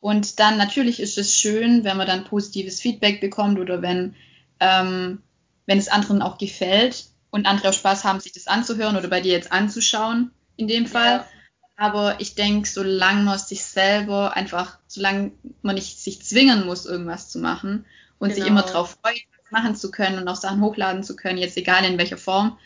Und 0.00 0.38
dann 0.38 0.56
natürlich 0.56 1.00
ist 1.00 1.18
es 1.18 1.34
schön, 1.34 1.84
wenn 1.84 1.96
man 1.96 2.06
dann 2.06 2.24
positives 2.24 2.80
Feedback 2.80 3.20
bekommt 3.20 3.58
oder 3.58 3.82
wenn, 3.82 4.14
ähm, 4.60 5.22
wenn 5.66 5.78
es 5.78 5.88
anderen 5.88 6.22
auch 6.22 6.38
gefällt 6.38 7.06
und 7.30 7.46
andere 7.46 7.70
auch 7.70 7.74
Spaß 7.74 8.04
haben, 8.04 8.20
sich 8.20 8.32
das 8.32 8.46
anzuhören 8.46 8.96
oder 8.96 9.08
bei 9.08 9.20
dir 9.20 9.32
jetzt 9.32 9.52
anzuschauen, 9.52 10.30
in 10.56 10.68
dem 10.68 10.86
Fall. 10.86 11.18
Ja. 11.18 11.28
Aber 11.76 12.20
ich 12.20 12.34
denke, 12.34 12.68
solange 12.68 13.22
man 13.22 13.38
sich 13.38 13.64
selber 13.64 14.34
einfach, 14.34 14.78
solange 14.86 15.32
man 15.62 15.74
nicht 15.74 16.00
sich 16.00 16.22
zwingen 16.22 16.64
muss, 16.64 16.86
irgendwas 16.86 17.28
zu 17.28 17.38
machen 17.38 17.84
und 18.18 18.30
sich 18.30 18.44
Genau. 18.44 18.60
immer 18.60 18.62
drauf 18.62 18.96
freut, 19.02 19.20
was 19.42 19.50
machen 19.50 19.76
zu 19.76 19.90
können 19.90 20.18
und 20.18 20.26
auch 20.28 20.36
Sachen 20.36 20.62
hochladen 20.62 21.04
zu 21.04 21.16
können, 21.16 21.38
jetzt 21.38 21.56
egal 21.56 21.84
in 21.84 21.98
welcher 21.98 22.16
Form, 22.16 22.58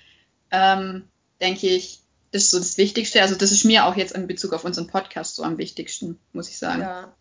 ähm, 0.53 1.09
denke 1.40 1.66
ich, 1.66 2.01
das 2.33 2.44
ist 2.44 2.51
so 2.53 2.59
das 2.59 2.79
Wichtigste. 2.79 3.20
Also 3.20 3.35
das 3.35 3.51
ist 3.51 3.64
mir 3.64 3.87
auch 3.87 3.96
jetzt 3.96 4.12
in 4.12 4.29
Bezug 4.29 4.53
auf 4.53 4.64
unseren 4.64 4.87
Podcast 4.87 5.35
so 5.35 5.42
am 5.42 5.59
wichtigsten, 5.59 6.20
muss 6.33 6.49
ich 6.49 6.59
sagen. 6.59 6.83
Ja, 6.83 7.12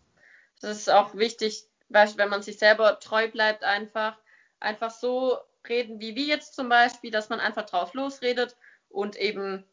das 0.60 0.78
ist 0.78 0.90
auch 0.90 1.14
wichtig, 1.16 1.64
weil 1.88 2.08
wenn 2.16 2.28
man 2.28 2.42
sich 2.42 2.58
selber 2.58 3.00
treu 3.00 3.28
bleibt, 3.28 3.64
einfach, 3.64 4.16
einfach 4.60 4.92
so 4.92 5.36
reden 5.68 5.98
wie 6.00 6.14
wir 6.14 6.26
jetzt 6.26 6.54
zum 6.54 6.68
Beispiel, 6.68 7.10
dass 7.10 7.28
man 7.28 7.40
einfach 7.40 7.66
drauf 7.66 7.94
losredet 7.94 8.56
und 8.88 9.16
eben 9.16 9.64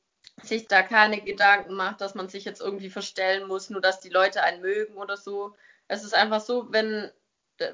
sich 0.44 0.68
da 0.68 0.84
keine 0.84 1.22
Gedanken 1.22 1.74
macht, 1.74 2.02
dass 2.02 2.16
man 2.16 2.30
sich 2.30 2.46
jetzt 2.46 2.62
irgendwie 2.62 2.90
verstellen 2.90 3.48
muss, 3.48 3.70
nur 3.70 3.82
dass 3.82 4.00
die 4.00 4.10
Leute 4.10 4.44
einen 4.44 4.62
mögen 4.62 4.96
oder 4.96 5.18
so. 5.18 5.56
Es 5.88 6.04
ist 6.04 6.14
einfach 6.14 6.42
so, 6.42 6.72
wenn, 6.72 7.12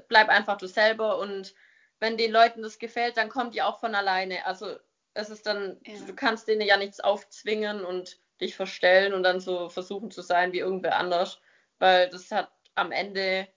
bleib 0.08 0.30
einfach 0.30 0.58
du 0.58 0.68
selber 0.68 1.20
und 1.20 1.54
wenn 2.00 2.18
den 2.18 2.32
Leuten 2.32 2.62
das 2.62 2.80
gefällt, 2.80 3.18
dann 3.18 3.30
kommt 3.30 3.56
die 3.56 3.62
auch 3.62 3.80
von 3.80 3.96
alleine. 3.96 4.46
Also 4.46 4.78
es 5.14 5.30
ist 5.30 5.46
dann, 5.46 5.80
Ja. 5.86 5.94
du 6.06 6.14
kannst 6.14 6.48
denen 6.48 6.62
ja 6.62 6.78
nichts 6.78 7.00
aufzwingen 7.00 7.86
und 7.86 8.20
dich 8.42 8.56
verstellen 8.56 9.14
und 9.14 9.24
dann 9.24 9.40
so 9.40 9.70
versuchen 9.70 10.12
zu 10.12 10.22
sein 10.22 10.52
wie 10.52 10.60
irgendwer 10.60 10.98
anders, 10.98 11.40
weil 11.80 12.10
das 12.10 12.32
hat 12.32 12.52
am 12.76 12.92
Ende 12.92 13.48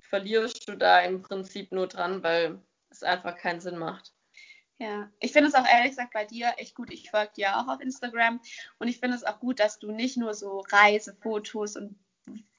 verlierst 0.00 0.68
du 0.68 0.76
da 0.76 1.00
im 1.00 1.22
Prinzip 1.22 1.70
nur 1.72 1.86
dran, 1.86 2.22
weil 2.22 2.60
es 2.90 3.02
einfach 3.02 3.36
keinen 3.36 3.60
Sinn 3.60 3.78
macht. 3.78 4.12
Ja, 4.78 5.10
ich 5.18 5.32
finde 5.32 5.48
es 5.48 5.54
auch 5.54 5.66
ehrlich 5.66 5.90
gesagt 5.90 6.12
bei 6.12 6.24
dir 6.24 6.52
echt 6.56 6.74
gut. 6.76 6.90
Ich 6.92 7.10
folge 7.10 7.32
dir 7.36 7.56
auch 7.58 7.66
auf 7.68 7.80
Instagram 7.80 8.40
und 8.78 8.86
ich 8.88 8.98
finde 8.98 9.16
es 9.16 9.24
auch 9.24 9.40
gut, 9.40 9.58
dass 9.58 9.78
du 9.80 9.90
nicht 9.90 10.16
nur 10.16 10.34
so 10.34 10.60
Reisefotos 10.70 11.76
und 11.76 11.96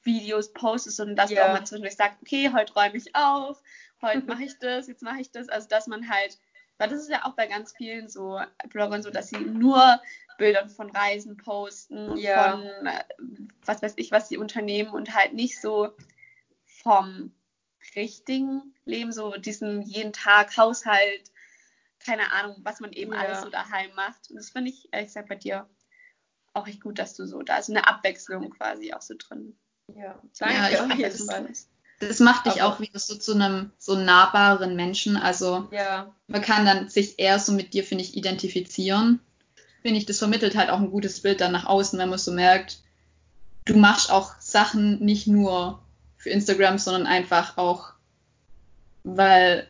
Videos 0.03 0.51
postest, 0.53 0.97
sondern 0.97 1.15
dass 1.15 1.29
du 1.29 1.35
Ja. 1.35 1.47
auch 1.47 1.51
mal 1.53 1.65
zwischendurch 1.65 1.95
sagst, 1.95 2.17
okay, 2.21 2.51
heute 2.53 2.73
räume 2.73 2.97
ich 2.97 3.15
auf, 3.15 3.61
heute 4.01 4.25
mache 4.27 4.43
ich 4.43 4.57
das, 4.59 4.87
jetzt 4.87 5.01
mache 5.01 5.21
ich 5.21 5.31
das. 5.31 5.47
Also 5.49 5.67
dass 5.69 5.87
man 5.87 6.09
halt, 6.09 6.37
weil 6.77 6.89
das 6.89 7.01
ist 7.01 7.09
ja 7.09 7.25
auch 7.25 7.33
bei 7.35 7.47
ganz 7.47 7.73
vielen 7.77 8.09
so 8.09 8.41
Bloggern 8.69 9.01
so, 9.01 9.11
dass 9.11 9.29
sie 9.29 9.39
nur 9.39 10.01
Bilder 10.37 10.67
von 10.67 10.89
Reisen 10.89 11.37
posten 11.37 12.17
Ja. 12.17 12.51
von 12.57 12.63
äh, 12.85 13.03
was 13.65 13.81
weiß 13.81 13.93
ich, 13.97 14.11
was 14.11 14.27
sie 14.29 14.37
unternehmen 14.37 14.89
und 14.89 15.13
halt 15.13 15.33
nicht 15.33 15.59
so 15.61 15.93
vom 16.65 17.31
richtigen 17.95 18.73
Leben, 18.85 19.11
so 19.11 19.31
diesen 19.37 19.81
jeden 19.83 20.13
Tag 20.13 20.55
Haushalt, 20.57 21.31
keine 21.99 22.31
Ahnung, 22.31 22.57
was 22.63 22.79
man 22.79 22.91
eben 22.93 23.13
Ja. 23.13 23.19
alles 23.19 23.41
so 23.41 23.49
daheim 23.49 23.89
macht. 23.95 24.29
Und 24.29 24.37
das 24.37 24.49
finde 24.49 24.71
ich, 24.71 24.87
ehrlich 24.91 25.07
gesagt, 25.09 25.29
bei 25.29 25.35
dir 25.35 25.67
auch 26.53 26.67
echt 26.67 26.81
gut, 26.81 26.97
dass 26.99 27.13
du 27.15 27.25
so, 27.25 27.41
da 27.43 27.57
ist 27.57 27.69
eine 27.69 27.87
Abwechslung 27.87 28.49
quasi 28.51 28.93
auch 28.93 29.01
so 29.01 29.13
drin. 29.17 29.55
Ja, 29.95 30.03
Ja, 30.03 30.19
danke 30.39 30.71
ich 30.71 30.79
auf 30.79 30.97
jeden 30.97 31.27
Fall. 31.29 31.49
Das 31.99 32.19
macht 32.19 32.45
dich 32.45 32.61
Aber- 32.61 32.75
auch 32.75 32.79
wieder 32.79 32.97
so 32.99 33.15
zu 33.15 33.33
einem 33.33 33.71
so 33.77 33.95
nahbaren 33.95 34.75
Menschen. 34.75 35.17
Also 35.17 35.67
Ja, 35.71 36.15
man 36.27 36.41
kann 36.41 36.65
dann 36.65 36.89
sich 36.89 37.19
eher 37.19 37.39
so 37.39 37.51
mit 37.51 37.73
dir, 37.73 37.83
finde 37.83 38.03
ich, 38.03 38.15
identifizieren. 38.15 39.19
Finde 39.81 39.97
ich, 39.97 40.05
das 40.05 40.19
vermittelt 40.19 40.55
halt 40.55 40.69
auch 40.69 40.79
ein 40.79 40.91
gutes 40.91 41.21
Bild 41.21 41.41
dann 41.41 41.51
nach 41.51 41.65
außen, 41.65 41.97
wenn 41.99 42.09
man 42.09 42.19
so 42.19 42.31
merkt, 42.31 42.79
du 43.65 43.75
machst 43.77 44.11
auch 44.11 44.39
Sachen 44.39 45.03
nicht 45.03 45.27
nur 45.27 45.81
für 46.17 46.29
Instagram, 46.29 46.77
sondern 46.77 47.05
einfach 47.07 47.57
auch, 47.57 47.93
weil 49.03 49.67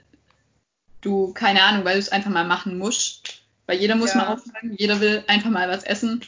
du, 1.01 1.33
keine 1.33 1.63
Ahnung, 1.63 1.85
weil 1.85 1.93
du 1.93 1.99
es 1.99 2.11
einfach 2.11 2.29
mal 2.31 2.45
machen 2.45 2.77
musst. 2.77 3.43
Weil 3.65 3.77
jeder 3.77 3.95
muss 3.95 4.13
Ja. 4.13 4.17
mal 4.17 4.27
aufsagen, 4.33 4.75
jeder 4.77 4.99
will 4.99 5.23
einfach 5.27 5.49
mal 5.49 5.69
was 5.69 5.83
essen. 5.83 6.25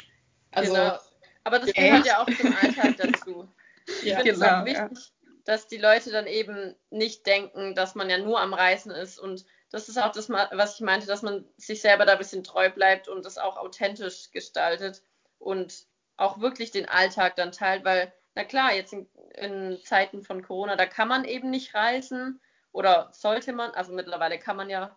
Also, 0.52 0.74
genau. 0.74 1.00
Aber 1.44 1.60
das 1.60 1.76
Ja. 1.76 1.84
gehört 1.84 2.06
ja 2.06 2.22
auch 2.22 2.28
zum 2.28 2.56
Alltag 2.56 2.98
dazu. 2.98 3.48
Ich 3.88 4.04
ja. 4.04 4.18
finde 4.18 4.32
es 4.32 4.40
Genau, 4.40 4.62
auch 4.62 4.66
wichtig, 4.66 5.12
dass 5.46 5.68
die 5.68 5.78
Leute 5.78 6.12
dann 6.12 6.28
eben 6.28 6.76
nicht 6.92 7.26
denken, 7.26 7.74
dass 7.74 7.96
man 7.96 8.10
ja 8.10 8.20
nur 8.20 8.40
am 8.40 8.54
Reisen 8.54 8.92
ist. 8.92 9.18
Und 9.18 9.46
das 9.72 9.90
ist 9.90 9.98
auch 9.98 10.12
das, 10.12 10.30
was 10.30 10.76
ich 10.76 10.82
meinte, 10.82 11.08
dass 11.08 11.24
man 11.24 11.46
sich 11.58 11.82
selber 11.82 12.06
da 12.06 12.14
ein 12.14 12.18
bisschen 12.20 12.44
treu 12.44 12.70
bleibt 12.70 13.08
und 13.08 13.26
das 13.26 13.40
auch 13.40 13.58
authentisch 13.58 14.30
gestaltet 14.32 15.02
und 15.40 15.86
auch 16.18 16.40
wirklich 16.40 16.70
den 16.70 16.88
Alltag 16.88 17.36
dann 17.38 17.52
teilt. 17.52 17.84
Weil, 17.84 18.14
na 18.36 18.44
klar, 18.44 18.74
jetzt 18.74 18.94
in, 18.94 19.08
in 19.34 19.80
Zeiten 19.84 20.24
von 20.24 20.44
Corona, 20.44 20.76
da 20.76 20.86
kann 20.86 21.08
man 21.08 21.26
eben 21.26 21.50
nicht 21.50 21.74
reisen 21.74 22.40
oder 22.72 23.10
sollte 23.12 23.54
man, 23.54 23.72
also 23.72 23.92
mittlerweile 23.92 24.40
kann 24.40 24.58
man 24.58 24.70
ja 24.70 24.96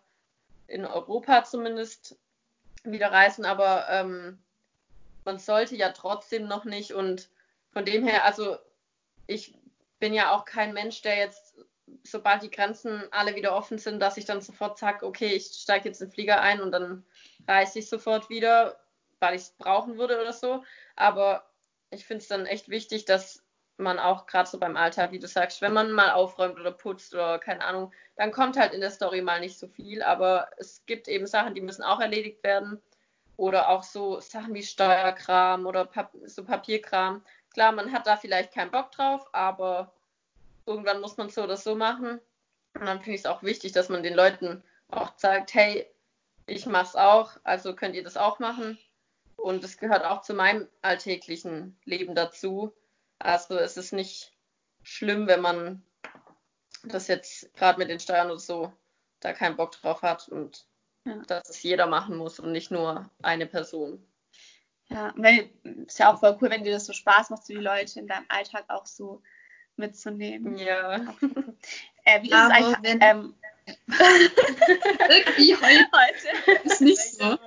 in 0.67 0.85
Europa 0.85 1.43
zumindest 1.43 2.17
wieder 2.83 3.11
reisen, 3.11 3.45
aber 3.45 3.87
ähm, 3.89 4.39
man 5.23 5.39
sollte 5.39 5.75
ja 5.75 5.89
trotzdem 5.89 6.47
noch 6.47 6.65
nicht 6.65 6.93
und 6.93 7.29
von 7.71 7.85
dem 7.85 8.05
her, 8.07 8.23
also 8.25 8.57
ich 9.27 9.57
bin 9.99 10.13
ja 10.13 10.31
auch 10.31 10.45
kein 10.45 10.73
Mensch, 10.73 11.01
der 11.01 11.17
jetzt, 11.17 11.55
sobald 12.03 12.43
die 12.43 12.51
Grenzen 12.51 13.03
alle 13.11 13.35
wieder 13.35 13.55
offen 13.55 13.77
sind, 13.77 13.99
dass 13.99 14.17
ich 14.17 14.25
dann 14.25 14.41
sofort 14.41 14.77
sage, 14.77 15.05
okay, 15.05 15.33
ich 15.33 15.45
steige 15.47 15.89
jetzt 15.89 16.01
in 16.01 16.07
den 16.07 16.13
Flieger 16.13 16.41
ein 16.41 16.61
und 16.61 16.71
dann 16.71 17.05
reise 17.47 17.79
ich 17.79 17.89
sofort 17.89 18.29
wieder, 18.29 18.79
weil 19.19 19.35
ich 19.35 19.43
es 19.43 19.51
brauchen 19.51 19.97
würde 19.97 20.19
oder 20.19 20.33
so. 20.33 20.63
Aber 20.95 21.49
ich 21.89 22.05
finde 22.05 22.21
es 22.21 22.27
dann 22.27 22.45
echt 22.45 22.69
wichtig, 22.69 23.05
dass 23.05 23.44
man 23.77 23.99
auch 23.99 24.25
gerade 24.25 24.49
so 24.49 24.59
beim 24.59 24.77
Alltag, 24.77 25.11
wie 25.11 25.19
du 25.19 25.27
sagst, 25.27 25.61
wenn 25.61 25.73
man 25.73 25.91
mal 25.91 26.11
aufräumt 26.11 26.59
oder 26.59 26.71
putzt 26.71 27.13
oder 27.13 27.39
keine 27.39 27.63
Ahnung, 27.63 27.91
dann 28.15 28.31
kommt 28.31 28.57
halt 28.57 28.73
in 28.73 28.81
der 28.81 28.91
Story 28.91 29.21
mal 29.21 29.39
nicht 29.39 29.57
so 29.59 29.67
viel, 29.67 30.01
aber 30.01 30.49
es 30.57 30.85
gibt 30.85 31.07
eben 31.07 31.27
Sachen, 31.27 31.55
die 31.55 31.61
müssen 31.61 31.83
auch 31.83 31.99
erledigt 31.99 32.43
werden 32.43 32.81
oder 33.37 33.69
auch 33.69 33.83
so 33.83 34.19
Sachen 34.21 34.53
wie 34.53 34.63
Steuerkram 34.63 35.65
oder 35.65 35.85
Pap 35.85 36.11
so 36.25 36.43
Papierkram. 36.45 37.23
Klar, 37.53 37.71
man 37.73 37.91
hat 37.91 38.07
da 38.07 38.17
vielleicht 38.17 38.53
keinen 38.53 38.71
Bock 38.71 38.91
drauf, 38.91 39.27
aber 39.33 39.93
irgendwann 40.65 41.01
muss 41.01 41.17
man 41.17 41.29
so 41.29 41.43
oder 41.43 41.57
so 41.57 41.75
machen. 41.75 42.19
Und 42.75 42.85
dann 42.85 42.99
finde 42.99 43.15
ich 43.15 43.21
es 43.21 43.25
auch 43.25 43.43
wichtig, 43.43 43.71
dass 43.73 43.89
man 43.89 44.03
den 44.03 44.13
Leuten 44.15 44.63
auch 44.89 45.11
sagt, 45.17 45.53
hey, 45.53 45.85
ich 46.47 46.65
mach's 46.65 46.95
auch, 46.95 47.31
also 47.43 47.75
könnt 47.75 47.95
ihr 47.95 48.03
das 48.03 48.17
auch 48.17 48.39
machen. 48.39 48.77
und 49.37 49.63
es 49.63 49.77
gehört 49.77 50.05
auch 50.05 50.21
zu 50.21 50.33
meinem 50.33 50.67
alltäglichen 50.81 51.77
Leben 51.85 52.15
dazu. 52.15 52.73
Also 53.19 53.57
es 53.57 53.77
ist 53.77 53.93
nicht 53.93 54.31
schlimm, 54.83 55.27
wenn 55.27 55.41
man 55.41 55.83
das 56.83 57.07
jetzt 57.07 57.53
gerade 57.55 57.79
mit 57.79 57.89
den 57.89 57.99
Steuern 57.99 58.31
und 58.31 58.41
so 58.41 58.71
da 59.19 59.33
keinen 59.33 59.55
Bock 59.55 59.71
drauf 59.71 60.01
hat 60.01 60.27
und 60.29 60.67
ja. 61.05 61.17
dass 61.27 61.49
es 61.49 61.63
jeder 61.63 61.87
machen 61.87 62.17
muss 62.17 62.39
und 62.39 62.51
nicht 62.51 62.71
nur 62.71 63.09
eine 63.21 63.47
Person. 63.47 64.05
Ja, 64.87 65.13
weil 65.15 65.49
ist 65.87 65.97
ja 65.97 66.13
auch 66.13 66.19
voll 66.19 66.37
cool, 66.41 66.49
wenn 66.51 66.63
dir 66.63 66.73
das 66.73 66.85
so 66.85 66.93
Spaß 66.93 67.31
macht, 67.31 67.45
so 67.45 67.53
die 67.53 67.59
Leute 67.59 67.99
in 67.99 68.07
deinem 68.07 68.25
Alltag 68.29 68.65
auch 68.67 68.85
so 68.85 69.23
mitzunehmen. 69.77 70.57
Ja. 70.57 70.97
äh, 72.05 72.21
wie 72.21 72.27
ist 72.27 72.33
Aber 72.33 72.53
es 72.53 72.75
eigentlich? 72.75 72.97
Ähm, 73.01 73.35
Irgendwie 73.87 75.55
heute, 75.55 75.87
heute 75.91 76.61
ist 76.65 76.81
nicht 76.81 77.01
so. 77.01 77.39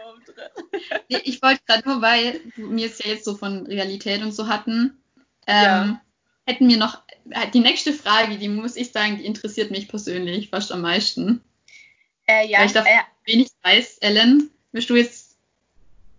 Ich 1.07 1.41
wollte 1.43 1.63
gerade 1.65 1.89
nur, 1.89 2.03
weil 2.03 2.41
wir 2.57 2.87
es 2.87 2.99
ja 2.99 3.13
jetzt 3.13 3.25
so 3.25 3.37
von 3.37 3.67
Realität 3.67 4.23
und 4.23 4.33
so 4.33 4.49
hatten, 4.49 5.01
ähm, 5.49 5.65
ja. 5.65 6.01
hätten 6.47 6.69
wir 6.69 6.77
noch 6.77 7.03
äh, 7.31 7.51
die 7.51 7.61
nächste 7.61 7.93
Frage, 7.93 8.39
die 8.39 8.49
muss 8.49 8.77
ich 8.77 8.93
sagen, 8.93 9.17
die 9.19 9.27
interessiert 9.27 9.71
mich 9.71 9.89
persönlich 9.89 10.51
fast 10.51 10.71
am 10.71 10.83
meisten. 10.83 11.43
Äh, 12.29 12.47
ja, 12.47 12.59
weil 12.59 12.67
ich 12.67 12.73
da 12.73 12.85
äh, 12.85 13.01
wenig 13.25 13.49
weiß. 13.63 13.99
Ellen, 13.99 14.51
willst 14.73 14.91
du 14.91 14.97
jetzt? 14.97 15.37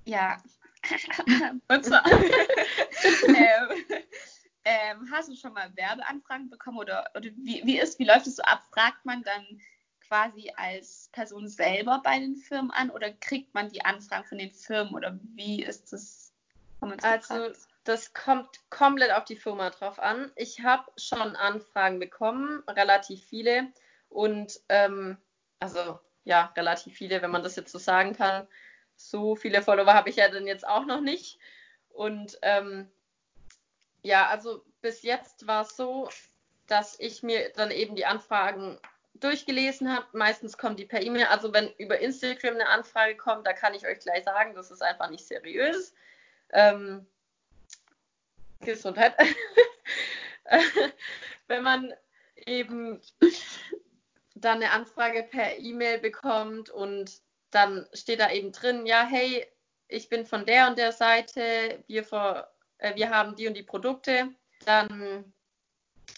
Ja. 0.06 0.42
und 1.68 1.86
zwar. 1.86 2.04
ähm, 2.12 3.70
ähm, 4.66 5.10
hast 5.12 5.30
du 5.30 5.36
schon 5.36 5.54
mal 5.54 5.72
Werbeanfragen 5.76 6.50
bekommen 6.50 6.80
oder, 6.80 7.10
oder 7.16 7.30
wie, 7.38 7.62
wie 7.66 7.80
ist, 7.80 8.00
wie 8.00 8.06
läuft 8.06 8.28
es 8.28 8.38
so 8.38 8.44
ab? 8.44 8.64
Fragt 8.72 9.06
man 9.06 9.24
dann 9.24 9.62
quasi 10.08 10.52
als 10.56 11.10
Person 11.12 11.48
selber 11.48 12.02
bei 12.04 12.20
den 12.20 12.36
Firmen 12.36 12.72
an 12.72 12.90
oder 12.90 13.12
kriegt 13.12 13.54
man 13.54 13.70
die 13.70 13.86
Anfragen 13.86 14.26
von 14.26 14.40
den 14.40 14.52
Firmen 14.52 14.94
oder 14.96 15.20
wie 15.36 15.64
ist 15.64 15.94
das? 15.94 16.34
Also 16.82 17.54
das 17.84 18.14
kommt 18.14 18.50
komplett 18.70 19.12
auf 19.12 19.26
die 19.26 19.36
Firma 19.36 19.70
drauf 19.70 20.00
an. 20.00 20.32
Ich 20.36 20.62
habe 20.62 20.92
schon 20.98 21.36
Anfragen 21.36 22.00
bekommen, 22.00 22.64
relativ 22.68 23.24
viele 23.26 23.72
und 24.10 24.60
ähm, 24.70 25.18
also 25.60 26.00
ja, 26.24 26.54
relativ 26.56 26.96
viele, 26.96 27.22
wenn 27.22 27.32
man 27.32 27.44
das 27.44 27.56
jetzt 27.56 27.72
so 27.72 27.80
sagen 27.80 28.16
kann. 28.16 28.48
So 28.96 29.36
viele 29.36 29.62
Follower 29.62 29.94
habe 29.94 30.10
ich 30.10 30.18
ja 30.18 30.30
dann 30.30 30.46
jetzt 30.46 30.68
auch 30.68 30.86
noch 30.86 31.02
nicht. 31.02 31.40
Und 31.90 32.38
ähm, 32.42 32.92
ja, 34.04 34.28
also 34.28 34.64
bis 34.82 35.02
jetzt 35.02 35.48
war 35.48 35.64
es 35.64 35.76
so, 35.76 36.10
dass 36.68 37.00
ich 37.00 37.24
mir 37.24 37.52
dann 37.56 37.72
eben 37.72 37.96
die 37.96 38.06
Anfragen 38.06 38.80
durchgelesen 39.16 39.94
habe. 39.94 40.06
Meistens 40.14 40.58
kommen 40.58 40.78
die 40.78 40.86
per 40.86 41.02
E-Mail. 41.02 41.26
Also 41.26 41.54
wenn 41.54 41.74
über 41.78 42.00
Instagram 42.00 42.56
eine 42.56 42.70
Anfrage 42.70 43.18
kommt, 43.18 43.48
da 43.48 43.54
kann 43.54 43.74
ich 43.74 43.86
euch 43.86 44.00
gleich 44.00 44.24
sagen, 44.24 44.54
das 44.54 44.72
ist 44.72 44.82
einfach 44.82 45.10
nicht 45.10 45.26
seriös. 45.26 45.94
Ähm, 46.52 47.06
Gesundheit. 48.60 49.16
wenn 51.48 51.64
man 51.64 51.94
eben 52.46 53.02
dann 54.36 54.58
eine 54.58 54.72
Anfrage 54.72 55.24
per 55.24 55.60
E-Mail 55.60 56.00
bekommt 56.00 56.70
und 56.70 57.22
dann 57.52 57.88
steht 57.94 58.20
da 58.20 58.32
eben 58.32 58.52
drin, 58.52 58.86
ja, 58.86 59.06
hey, 59.06 59.46
ich 59.88 60.10
bin 60.10 60.26
von 60.26 60.46
der 60.46 60.68
und 60.68 60.78
der 60.78 60.92
Seite, 60.92 61.84
wir, 61.88 62.04
vor, 62.04 62.48
äh, 62.78 62.96
wir 62.96 63.10
haben 63.10 63.36
die 63.36 63.48
und 63.48 63.56
die 63.56 63.64
Produkte, 63.64 64.30
dann 64.66 65.34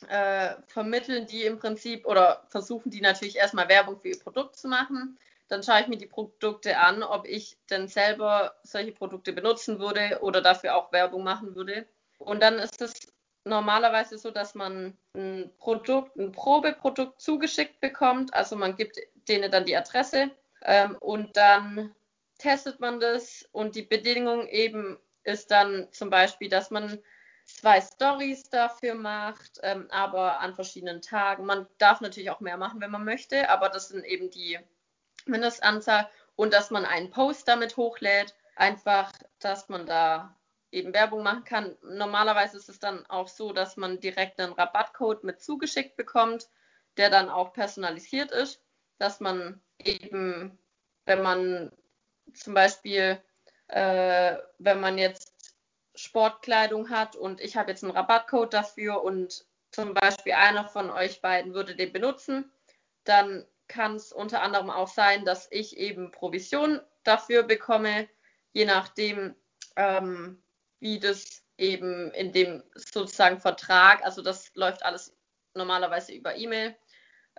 äh, 0.09 0.55
vermitteln 0.67 1.25
die 1.25 1.45
im 1.45 1.57
Prinzip 1.57 2.05
oder 2.05 2.45
versuchen 2.49 2.91
die 2.91 3.01
natürlich 3.01 3.37
erstmal 3.37 3.69
Werbung 3.69 3.99
für 3.99 4.09
ihr 4.09 4.19
Produkt 4.19 4.57
zu 4.57 4.67
machen. 4.67 5.17
Dann 5.47 5.63
schaue 5.63 5.81
ich 5.81 5.87
mir 5.87 5.97
die 5.97 6.07
Produkte 6.07 6.77
an, 6.77 7.03
ob 7.03 7.25
ich 7.25 7.57
denn 7.69 7.87
selber 7.87 8.55
solche 8.63 8.91
Produkte 8.91 9.33
benutzen 9.33 9.79
würde 9.79 10.19
oder 10.21 10.41
dafür 10.41 10.75
auch 10.75 10.91
Werbung 10.91 11.23
machen 11.23 11.55
würde. 11.55 11.87
Und 12.21 12.41
dann 12.41 12.59
ist 12.59 12.81
es 12.81 12.93
normalerweise 13.43 14.17
so, 14.17 14.31
dass 14.31 14.55
man 14.55 14.97
ein 15.15 15.51
Produkt, 15.57 16.15
ein 16.17 16.31
Probeprodukt 16.31 17.19
zugeschickt 17.19 17.79
bekommt. 17.79 18.33
Also 18.33 18.55
man 18.55 18.75
gibt 18.75 18.97
denen 19.27 19.51
dann 19.51 19.65
die 19.65 19.75
Adresse 19.75 20.31
ähm, 20.63 20.95
und 20.99 21.35
dann 21.35 21.93
testet 22.37 22.79
man 22.79 22.99
das 22.99 23.47
und 23.51 23.75
die 23.75 23.83
Bedingung 23.83 24.47
eben 24.47 24.97
ist 25.23 25.51
dann 25.51 25.87
zum 25.91 26.09
Beispiel, 26.09 26.49
dass 26.49 26.71
man 26.71 26.99
zwei 27.45 27.81
Stories 27.81 28.43
dafür 28.49 28.95
macht, 28.95 29.59
ähm, 29.61 29.87
aber 29.91 30.39
an 30.39 30.55
verschiedenen 30.55 31.01
Tagen. 31.01 31.45
Man 31.45 31.67
darf 31.77 32.01
natürlich 32.01 32.31
auch 32.31 32.39
mehr 32.39 32.57
machen, 32.57 32.81
wenn 32.81 32.91
man 32.91 33.05
möchte, 33.05 33.49
aber 33.49 33.69
das 33.69 33.89
sind 33.89 34.05
eben 34.05 34.31
die 34.31 34.57
Mindestanzahl 35.25 36.09
und 36.35 36.53
dass 36.53 36.71
man 36.71 36.85
einen 36.85 37.11
Post 37.11 37.47
damit 37.47 37.77
hochlädt. 37.77 38.35
Einfach, 38.55 39.11
dass 39.39 39.69
man 39.69 39.85
da 39.85 40.35
eben 40.71 40.93
Werbung 40.93 41.23
machen 41.23 41.43
kann. 41.43 41.77
Normalerweise 41.83 42.57
ist 42.57 42.69
es 42.69 42.79
dann 42.79 43.05
auch 43.07 43.27
so, 43.27 43.53
dass 43.53 43.77
man 43.77 43.99
direkt 43.99 44.39
einen 44.39 44.53
Rabattcode 44.53 45.23
mit 45.23 45.41
zugeschickt 45.41 45.97
bekommt, 45.97 46.49
der 46.97 47.09
dann 47.09 47.29
auch 47.29 47.53
personalisiert 47.53 48.31
ist, 48.31 48.61
dass 48.97 49.19
man 49.19 49.61
eben, 49.79 50.57
wenn 51.05 51.21
man 51.21 51.71
zum 52.33 52.53
Beispiel, 52.53 53.21
äh, 53.67 54.37
wenn 54.59 54.79
man 54.79 54.97
jetzt 54.97 55.55
Sportkleidung 55.95 56.89
hat 56.89 57.15
und 57.15 57.41
ich 57.41 57.57
habe 57.57 57.71
jetzt 57.71 57.83
einen 57.83 57.93
Rabattcode 57.93 58.53
dafür 58.53 59.03
und 59.03 59.45
zum 59.71 59.93
Beispiel 59.93 60.33
einer 60.33 60.65
von 60.67 60.89
euch 60.89 61.21
beiden 61.21 61.53
würde 61.53 61.75
den 61.75 61.93
benutzen, 61.93 62.51
dann 63.03 63.45
kann 63.67 63.95
es 63.95 64.11
unter 64.11 64.41
anderem 64.41 64.69
auch 64.69 64.87
sein, 64.87 65.25
dass 65.25 65.47
ich 65.49 65.77
eben 65.77 66.11
Provision 66.11 66.81
dafür 67.03 67.43
bekomme, 67.43 68.07
je 68.51 68.65
nachdem, 68.65 69.35
ähm, 69.75 70.43
wie 70.81 70.99
das 70.99 71.43
eben 71.57 72.11
in 72.11 72.33
dem 72.33 72.63
sozusagen 72.75 73.39
Vertrag, 73.39 74.03
also 74.03 74.21
das 74.21 74.53
läuft 74.55 74.83
alles 74.83 75.15
normalerweise 75.53 76.11
über 76.11 76.35
E-Mail, 76.35 76.75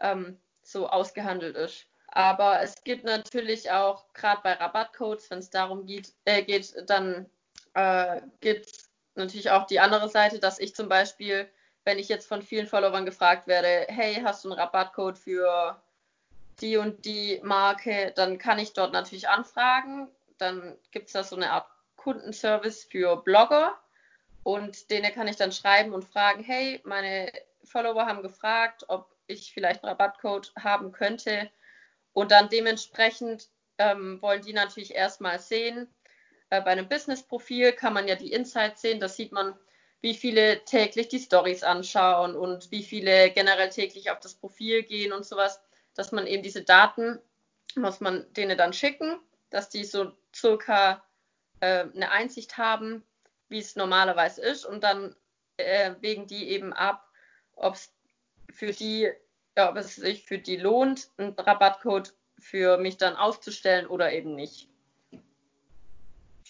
ähm, 0.00 0.40
so 0.62 0.88
ausgehandelt 0.88 1.56
ist. 1.56 1.86
Aber 2.06 2.62
es 2.62 2.82
gibt 2.84 3.04
natürlich 3.04 3.70
auch, 3.70 4.12
gerade 4.12 4.40
bei 4.42 4.52
Rabattcodes, 4.52 5.30
wenn 5.30 5.38
es 5.38 5.50
darum 5.50 5.86
geht, 5.86 6.12
äh, 6.24 6.42
geht 6.42 6.74
dann 6.88 7.28
äh, 7.74 8.20
gibt 8.40 8.66
es 8.66 8.90
natürlich 9.14 9.50
auch 9.50 9.66
die 9.66 9.80
andere 9.80 10.08
Seite, 10.08 10.38
dass 10.38 10.58
ich 10.58 10.74
zum 10.74 10.88
Beispiel, 10.88 11.48
wenn 11.84 11.98
ich 11.98 12.08
jetzt 12.08 12.28
von 12.28 12.42
vielen 12.42 12.66
Followern 12.66 13.06
gefragt 13.06 13.46
werde, 13.46 13.86
hey, 13.88 14.20
hast 14.22 14.44
du 14.44 14.50
einen 14.50 14.58
Rabattcode 14.58 15.18
für 15.18 15.82
die 16.60 16.76
und 16.76 17.04
die 17.04 17.40
Marke, 17.42 18.12
dann 18.14 18.38
kann 18.38 18.58
ich 18.58 18.72
dort 18.72 18.92
natürlich 18.92 19.28
anfragen. 19.28 20.08
Dann 20.38 20.76
gibt 20.90 21.06
es 21.06 21.12
da 21.12 21.24
so 21.24 21.34
eine 21.34 21.50
Art 21.50 21.66
Kundenservice 22.02 22.84
für 22.84 23.16
Blogger 23.16 23.78
und 24.42 24.90
denen 24.90 25.12
kann 25.12 25.28
ich 25.28 25.36
dann 25.36 25.52
schreiben 25.52 25.92
und 25.92 26.04
fragen, 26.04 26.42
hey, 26.42 26.80
meine 26.84 27.30
Follower 27.64 28.06
haben 28.06 28.22
gefragt, 28.22 28.84
ob 28.88 29.14
ich 29.26 29.52
vielleicht 29.52 29.82
einen 29.82 29.90
Rabattcode 29.90 30.52
haben 30.58 30.92
könnte. 30.92 31.50
Und 32.12 32.30
dann 32.32 32.48
dementsprechend 32.48 33.48
ähm, 33.78 34.20
wollen 34.20 34.42
die 34.42 34.52
natürlich 34.52 34.94
erstmal 34.94 35.38
sehen, 35.38 35.88
äh, 36.52 36.60
bei 36.60 36.72
einem 36.72 36.88
Business-Profil 36.88 37.72
kann 37.72 37.94
man 37.94 38.06
ja 38.06 38.14
die 38.14 38.32
Insights 38.32 38.82
sehen. 38.82 39.00
Da 39.00 39.08
sieht 39.08 39.32
man, 39.32 39.58
wie 40.02 40.14
viele 40.14 40.62
täglich 40.66 41.08
die 41.08 41.18
Stories 41.18 41.62
anschauen 41.62 42.36
und 42.36 42.70
wie 42.70 42.82
viele 42.82 43.30
generell 43.30 43.70
täglich 43.70 44.10
auf 44.10 44.20
das 44.20 44.34
Profil 44.34 44.82
gehen 44.82 45.12
und 45.12 45.24
sowas. 45.24 45.62
Dass 45.94 46.12
man 46.12 46.26
eben 46.26 46.42
diese 46.42 46.62
Daten, 46.62 47.18
muss 47.74 48.00
man 48.00 48.30
denen 48.34 48.58
dann 48.58 48.74
schicken, 48.74 49.18
dass 49.48 49.70
die 49.70 49.84
so 49.84 50.12
circa 50.34 51.02
äh, 51.62 51.86
eine 51.94 52.10
Einsicht 52.10 52.58
haben, 52.58 53.04
wie 53.48 53.60
es 53.60 53.76
normalerweise 53.76 54.42
ist. 54.42 54.66
Und 54.66 54.82
dann 54.82 55.14
äh, 55.58 55.94
wägen 56.00 56.26
die 56.26 56.48
eben 56.48 56.72
ab, 56.72 57.08
ob 57.54 57.74
es 57.74 57.94
für 58.50 58.72
die, 58.72 59.10
ja, 59.56 59.70
ob 59.70 59.76
es 59.76 59.94
sich 59.94 60.24
für 60.24 60.38
die 60.38 60.56
lohnt, 60.56 61.08
einen 61.16 61.34
Rabattcode 61.38 62.14
für 62.38 62.78
mich 62.78 62.96
dann 62.96 63.14
auszustellen 63.14 63.86
oder 63.86 64.12
eben 64.12 64.34
nicht. 64.34 64.68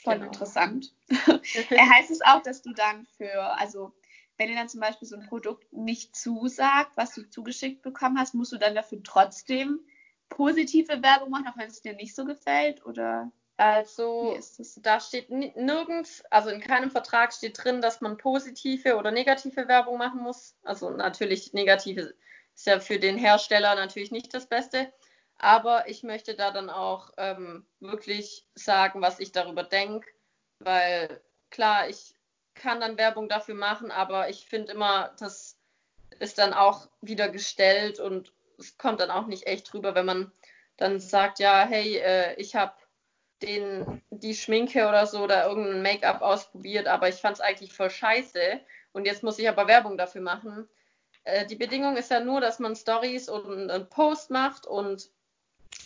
Voll 0.03 0.15
genau. 0.15 0.27
interessant. 0.27 0.93
heißt 1.11 2.11
es 2.11 2.23
auch, 2.23 2.43
dass 2.43 2.63
du 2.63 2.73
dann 2.73 3.05
für, 3.19 3.39
also 3.59 3.93
wenn 4.39 4.49
dir 4.49 4.57
dann 4.57 4.71
zum 4.71 4.81
Beispiel 4.81 5.07
so 5.07 5.17
ein 5.17 5.27
Produkt 5.27 5.71
nicht 5.75 6.17
zusagt, 6.17 6.97
was 6.97 7.15
du 7.15 7.29
zugeschickt 7.29 7.83
bekommen 7.83 8.19
hast, 8.19 8.35
musst 8.35 8.53
du 8.53 8.57
dann 8.57 8.75
dafür 8.75 9.03
trotzdem 9.03 9.81
positive 10.31 11.03
Werbung 11.03 11.29
machen, 11.29 11.49
auch 11.49 11.59
wenn 11.59 11.69
es 11.69 11.83
dir 11.83 11.93
nicht 11.93 12.15
so 12.15 12.25
gefällt? 12.25 12.85
Oder 12.87 13.31
also 13.63 14.37
da 14.79 14.99
steht 14.99 15.31
nirgends, 15.31 16.25
also 16.31 16.51
in 16.51 16.61
keinem 16.61 16.91
Vertrag 16.91 17.33
steht 17.33 17.63
drin, 17.63 17.81
dass 17.81 18.01
man 18.01 18.17
positive 18.17 18.97
oder 18.97 19.13
negative 19.13 19.69
Werbung 19.69 19.99
machen 19.99 20.21
muss. 20.21 20.57
Also 20.65 20.91
natürlich 20.91 21.53
negative 21.53 22.13
ist 22.57 22.67
ja 22.67 22.81
für 22.81 22.99
den 22.99 23.17
Hersteller 23.17 23.77
natürlich 23.77 24.11
nicht 24.11 24.35
das 24.35 24.47
Beste. 24.47 24.93
Aber 25.37 25.89
ich 25.89 26.03
möchte 26.03 26.35
da 26.35 26.51
dann 26.51 26.71
auch 26.71 27.13
ähm, 27.19 27.65
wirklich 27.79 28.49
sagen, 28.57 29.01
was 29.01 29.21
ich 29.21 29.31
darüber 29.31 29.63
denke, 29.63 30.09
weil 30.59 31.21
klar, 31.51 31.89
ich 31.89 32.17
kann 32.55 32.81
dann 32.81 32.99
Werbung 32.99 33.29
dafür 33.29 33.55
machen, 33.55 33.93
aber 33.93 34.29
ich 34.29 34.45
finde 34.47 34.73
immer, 34.73 35.15
das 35.21 35.57
ist 36.19 36.39
dann 36.39 36.53
auch 36.53 36.89
wieder 37.01 37.29
gestellt 37.29 38.01
und 38.01 38.33
es 38.59 38.77
kommt 38.77 38.99
dann 38.99 39.13
auch 39.13 39.29
nicht 39.29 39.47
echt 39.47 39.73
drüber, 39.73 39.95
wenn 39.95 40.07
man 40.07 40.33
dann 40.79 40.99
sagt, 40.99 41.39
ja, 41.39 41.65
hey, 41.65 41.99
äh, 41.99 42.35
ich 42.41 42.57
habe 42.57 42.75
den, 43.43 44.03
die 44.11 44.35
Schminke 44.35 44.89
oder 44.89 45.07
so 45.07 45.21
oder 45.21 45.47
irgendein 45.47 45.83
Make-up 45.83 46.23
ausprobiert, 46.23 46.87
aber 46.87 47.09
ich 47.09 47.17
fand 47.17 47.37
es 47.37 47.41
eigentlich 47.41 47.73
voll 47.73 47.91
scheiße 47.91 48.61
und 48.93 49.05
jetzt 49.07 49.23
muss 49.23 49.39
ich 49.39 49.49
aber 49.49 49.67
Werbung 49.67 49.99
dafür 49.99 50.23
machen. 50.23 50.69
Äh, 51.25 51.47
die 51.47 51.57
Bedingung 51.57 51.97
ist 51.97 52.11
ja 52.11 52.21
nur, 52.21 52.41
dass 52.41 52.59
man 52.59 52.77
Stories 52.77 53.29
und 53.29 53.71
einen 53.71 53.89
Post 53.89 54.31
macht 54.31 54.67
und 54.67 55.11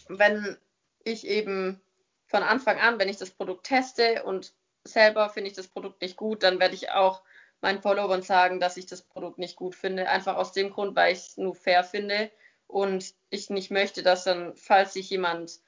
wenn 0.08 0.56
ich 1.04 1.26
eben 1.26 1.80
von 2.26 2.42
Anfang 2.42 2.78
an, 2.78 2.98
wenn 2.98 3.08
ich 3.08 3.16
das 3.16 3.30
Produkt 3.30 3.66
teste 3.66 4.24
und 4.24 4.52
selber 4.84 5.28
finde 5.28 5.50
ich 5.50 5.56
das 5.56 5.68
Produkt 5.68 6.02
nicht 6.02 6.16
gut, 6.16 6.42
dann 6.42 6.60
werde 6.60 6.74
ich 6.74 6.90
auch 6.90 7.22
meinen 7.60 7.80
Followern 7.80 8.22
sagen, 8.22 8.60
dass 8.60 8.76
ich 8.76 8.86
das 8.86 9.02
Produkt 9.02 9.38
nicht 9.38 9.56
gut 9.56 9.74
finde. 9.74 10.08
Einfach 10.08 10.36
aus 10.36 10.52
dem 10.52 10.70
Grund, 10.70 10.94
weil 10.96 11.12
ich 11.12 11.18
es 11.18 11.36
nur 11.36 11.54
fair 11.54 11.84
finde 11.84 12.30
und 12.66 13.14
ich 13.30 13.50
nicht 13.50 13.70
möchte, 13.70 14.02
dass 14.02 14.24
dann, 14.24 14.54
falls 14.56 14.92
sich 14.92 15.10
jemand 15.10 15.60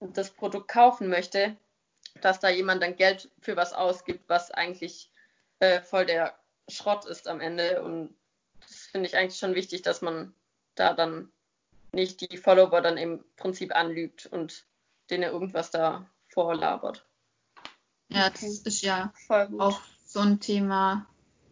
das 0.00 0.30
Produkt 0.30 0.68
kaufen 0.68 1.08
möchte, 1.08 1.56
dass 2.20 2.40
da 2.40 2.48
jemand 2.48 2.82
dann 2.82 2.96
Geld 2.96 3.30
für 3.40 3.56
was 3.56 3.72
ausgibt, 3.72 4.28
was 4.28 4.50
eigentlich 4.50 5.10
äh, 5.60 5.80
voll 5.80 6.06
der 6.06 6.38
Schrott 6.68 7.04
ist 7.04 7.28
am 7.28 7.40
Ende. 7.40 7.82
Und 7.82 8.14
das 8.60 8.88
finde 8.90 9.08
ich 9.08 9.16
eigentlich 9.16 9.38
schon 9.38 9.54
wichtig, 9.54 9.82
dass 9.82 10.02
man 10.02 10.34
da 10.74 10.94
dann 10.94 11.30
nicht 11.92 12.20
die 12.20 12.36
Follower 12.36 12.80
dann 12.80 12.96
im 12.96 13.24
Prinzip 13.36 13.74
anlügt 13.74 14.26
und 14.26 14.64
denen 15.10 15.24
irgendwas 15.24 15.70
da 15.70 16.08
vorlabert. 16.28 17.06
Ja, 18.08 18.30
das 18.30 18.42
ist 18.42 18.82
ja 18.82 19.12
auch 19.58 19.80
so 20.06 20.20
ein 20.20 20.40
Thema, 20.40 21.06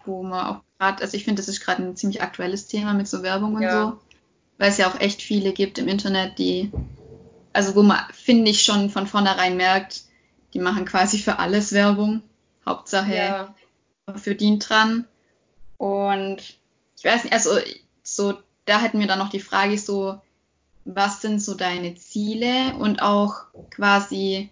wo 0.04 0.22
man 0.22 0.46
auch 0.46 0.62
gerade, 0.78 1.02
also 1.02 1.16
ich 1.16 1.24
finde, 1.24 1.40
das 1.40 1.48
ist 1.48 1.60
gerade 1.60 1.82
ein 1.82 1.96
ziemlich 1.96 2.22
aktuelles 2.22 2.66
Thema 2.66 2.94
mit 2.94 3.08
so 3.08 3.22
Werbung 3.22 3.56
und 3.56 3.62
ja. 3.62 3.88
so, 3.88 4.00
weil 4.58 4.70
es 4.70 4.78
ja 4.78 4.88
auch 4.88 5.00
echt 5.00 5.22
viele 5.22 5.52
gibt 5.52 5.78
im 5.78 5.88
Internet, 5.88 6.38
die, 6.38 6.70
also 7.56 7.74
wo 7.74 7.82
man, 7.82 8.04
finde 8.12 8.50
ich, 8.50 8.62
schon 8.62 8.90
von 8.90 9.06
vornherein 9.06 9.56
merkt, 9.56 10.02
die 10.52 10.58
machen 10.58 10.84
quasi 10.84 11.18
für 11.18 11.38
alles 11.38 11.72
Werbung. 11.72 12.22
Hauptsache 12.66 13.16
ja. 13.16 13.54
verdient 14.14 14.68
dran. 14.68 15.06
Und 15.78 16.36
ich 16.98 17.04
weiß 17.04 17.24
nicht, 17.24 17.32
also 17.32 17.58
so, 18.02 18.34
da 18.66 18.80
hätten 18.80 19.00
wir 19.00 19.06
dann 19.06 19.18
noch 19.18 19.30
die 19.30 19.40
Frage 19.40 19.78
so, 19.78 20.20
was 20.84 21.22
sind 21.22 21.40
so 21.40 21.54
deine 21.54 21.94
Ziele 21.94 22.74
und 22.78 23.00
auch 23.00 23.46
quasi, 23.70 24.50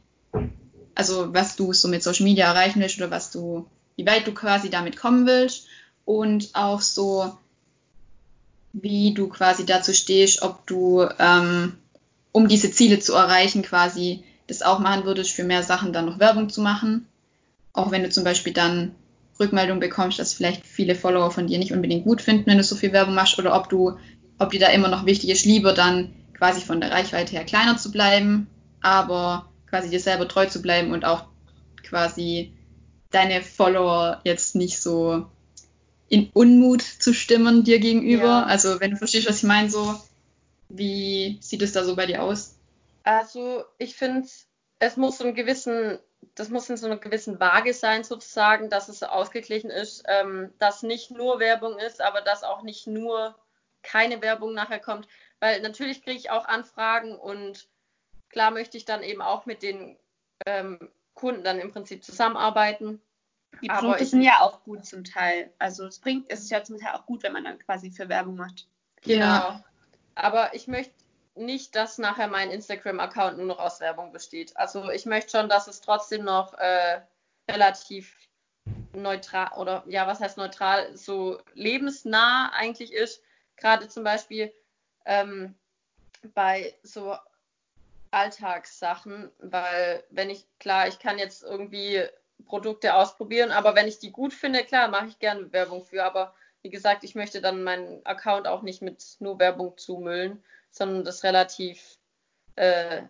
also 0.95 1.35
was 1.35 1.57
du 1.57 1.75
so 1.75 1.89
mit 1.89 2.03
Social 2.03 2.25
Media 2.25 2.47
erreichen 2.47 2.81
willst 2.81 2.97
oder 2.97 3.11
was 3.11 3.31
du, 3.31 3.69
wie 3.97 4.07
weit 4.07 4.27
du 4.27 4.33
quasi 4.33 4.71
damit 4.71 4.97
kommen 4.97 5.27
willst 5.27 5.67
und 6.07 6.55
auch 6.55 6.81
so, 6.81 7.37
wie 8.73 9.13
du 9.13 9.29
quasi 9.29 9.67
dazu 9.67 9.93
stehst, 9.93 10.43
ob 10.43 10.67
du, 10.67 11.07
ähm, 11.19 11.77
um 12.35 12.49
diese 12.49 12.73
Ziele 12.73 12.99
zu 12.99 13.15
erreichen, 13.15 13.63
quasi 13.63 14.25
das 14.49 14.63
auch 14.63 14.81
machen 14.81 15.05
würdest, 15.05 15.31
für 15.31 15.45
mehr 15.45 15.63
Sachen 15.63 15.93
dann 15.93 16.05
noch 16.05 16.19
Werbung 16.19 16.51
zu 16.51 16.61
machen. 16.61 17.07
Auch 17.73 17.93
wenn 17.93 18.03
du 18.03 18.11
zum 18.11 18.25
Beispiel 18.25 18.53
dann 18.53 18.91
Rückmeldung 19.39 19.79
bekommst, 19.79 20.19
dass 20.19 20.35
vielleicht 20.35 20.67
viele 20.67 20.97
Follower 20.97 21.31
von 21.31 21.47
dir 21.47 21.59
nicht 21.59 21.73
unbedingt 21.73 22.03
gut 22.03 22.21
finden, 22.21 22.47
wenn 22.47 22.59
du 22.59 22.65
so 22.65 22.75
viel 22.75 22.93
Werbung 22.93 23.15
machst, 23.15 23.39
oder 23.39 23.55
ob 23.55 23.69
du, 23.69 23.99
ob 24.41 24.51
dir 24.51 24.59
da 24.59 24.67
immer 24.67 24.89
noch 24.89 25.07
wichtig 25.07 25.31
ist, 25.31 25.45
lieber 25.45 25.73
dann 25.75 26.13
quasi 26.37 26.61
von 26.61 26.81
der 26.81 26.91
Reichweite 26.91 27.37
her 27.37 27.45
kleiner 27.45 27.77
zu 27.77 27.93
bleiben, 27.93 28.49
aber 28.81 29.49
quasi 29.71 29.89
dir 29.89 30.01
selber 30.01 30.27
treu 30.27 30.47
zu 30.47 30.61
bleiben 30.61 30.91
und 30.91 31.05
auch 31.05 31.27
quasi 31.85 32.53
deine 33.13 33.43
Follower 33.43 34.21
jetzt 34.25 34.57
nicht 34.57 34.83
so 34.83 35.27
in 36.09 36.31
Unmut 36.33 36.83
zu 36.83 37.15
stimmen 37.15 37.63
dir 37.63 37.79
gegenüber. 37.79 38.25
Ja. 38.25 38.43
Also 38.43 38.81
wenn 38.81 38.91
du 38.91 38.97
verstehst, 38.97 39.29
was 39.29 39.37
ich 39.37 39.45
meine, 39.45 39.71
so 39.71 39.95
wie 40.69 41.39
sieht 41.41 41.63
es 41.63 41.73
da 41.73 41.85
so 41.85 41.97
bei 41.97 42.07
dir 42.07 42.23
aus? 42.23 42.59
Also 43.05 43.65
ich 43.79 43.97
finde, 43.97 44.29
es 44.79 44.97
muss 44.97 45.19
so 45.19 45.25
einen 45.25 45.35
gewissen, 45.35 45.99
das 46.35 46.49
muss 46.49 46.71
in 46.71 46.77
so 46.77 46.87
einer 46.87 46.97
gewissen 46.97 47.39
Waage 47.41 47.75
sein 47.75 48.05
sozusagen, 48.05 48.71
dass 48.71 48.89
es 48.89 49.01
so 49.01 49.07
ausgeglichen 49.07 49.71
ist, 49.71 50.05
ähm, 50.09 50.53
dass 50.59 50.83
nicht 50.83 51.11
nur 51.11 51.39
Werbung 51.39 51.79
ist, 51.79 52.01
aber 52.01 52.23
dass 52.23 52.43
auch 52.45 52.63
nicht 52.63 52.87
nur 52.87 53.37
keine 53.83 54.23
Werbung 54.23 54.55
nachher 54.55 54.81
kommt. 54.81 55.07
Weil 55.41 55.61
natürlich 55.61 56.03
kriege 56.03 56.19
ich 56.19 56.31
auch 56.31 56.47
Anfragen 56.47 57.15
und 57.15 57.69
klar 58.31 58.51
möchte 58.51 58.77
ich 58.77 58.85
dann 58.85 59.03
eben 59.03 59.23
auch 59.23 59.47
mit 59.47 59.63
den 59.63 59.97
ähm, 60.47 60.91
Kunden 61.15 61.45
dann 61.45 61.61
im 61.61 61.73
Prinzip 61.73 62.03
zusammenarbeiten. 62.03 63.01
Die 63.63 63.69
Produkte 63.69 64.05
sind 64.05 64.23
ja 64.23 64.41
auch 64.41 64.65
gut 64.65 64.85
zum 64.85 65.05
Teil. 65.05 65.53
Also 65.59 65.87
es 65.87 65.99
bringt, 65.99 66.31
es 66.31 66.41
ist 66.41 66.51
ja 66.51 66.65
zum 66.65 66.79
Teil 66.79 66.95
auch 66.95 67.07
gut, 67.07 67.23
wenn 67.23 67.33
man 67.33 67.45
dann 67.45 67.59
quasi 67.59 67.91
für 67.91 68.09
Werbung 68.09 68.37
macht. 68.37 68.67
Genau. 69.03 69.25
Ja. 69.25 69.65
Aber 70.15 70.55
ich 70.55 70.69
möchte 70.69 70.95
nicht, 71.35 71.75
dass 71.75 71.99
nachher 71.99 72.29
mein 72.29 72.51
Instagram-Account 72.51 73.39
nur 73.39 73.47
noch 73.47 73.59
aus 73.59 73.81
Werbung 73.81 74.13
besteht. 74.13 74.57
Also 74.57 74.91
ich 74.91 75.07
möchte 75.07 75.37
schon, 75.37 75.49
dass 75.49 75.67
es 75.67 75.81
trotzdem 75.81 76.25
noch 76.25 76.55
äh, 76.55 77.01
relativ 77.51 78.17
neutral 78.93 79.51
oder 79.59 79.83
ja, 79.87 80.07
was 80.07 80.21
heißt 80.21 80.39
neutral, 80.39 80.97
so 80.97 81.41
lebensnah 81.55 82.53
eigentlich 82.55 82.93
ist. 82.93 83.23
Gerade 83.57 83.89
zum 83.89 84.05
Beispiel 84.05 84.53
ähm, 85.05 85.55
bei 86.35 86.75
so 86.83 87.17
Alltagssachen, 88.11 89.31
weil 89.39 90.05
wenn 90.11 90.31
ich, 90.31 90.47
klar, 90.61 90.87
ich 90.87 90.99
kann 90.99 91.19
jetzt 91.19 91.43
irgendwie 91.43 92.05
Produkte 92.47 92.95
ausprobieren, 92.95 93.51
aber 93.51 93.75
wenn 93.75 93.89
ich 93.89 93.99
die 93.99 94.13
gut 94.13 94.33
finde, 94.33 94.65
klar, 94.65 94.89
mache 94.89 95.07
ich 95.09 95.19
gerne 95.19 95.53
Werbung 95.53 95.85
für, 95.85 96.05
aber 96.05 96.35
wie 96.65 96.71
gesagt, 96.71 97.05
ich 97.05 97.15
möchte 97.15 97.43
dann 97.43 97.63
meinen 97.63 98.05
Account 98.07 98.49
auch 98.49 98.63
nicht 98.63 98.81
mit 98.81 99.05
nur 99.21 99.39
Werbung 99.39 99.77
zumüllen, 99.77 100.43
sondern 100.71 101.05
das 101.05 101.23
relativ 101.23 101.99
äh, 102.57 103.03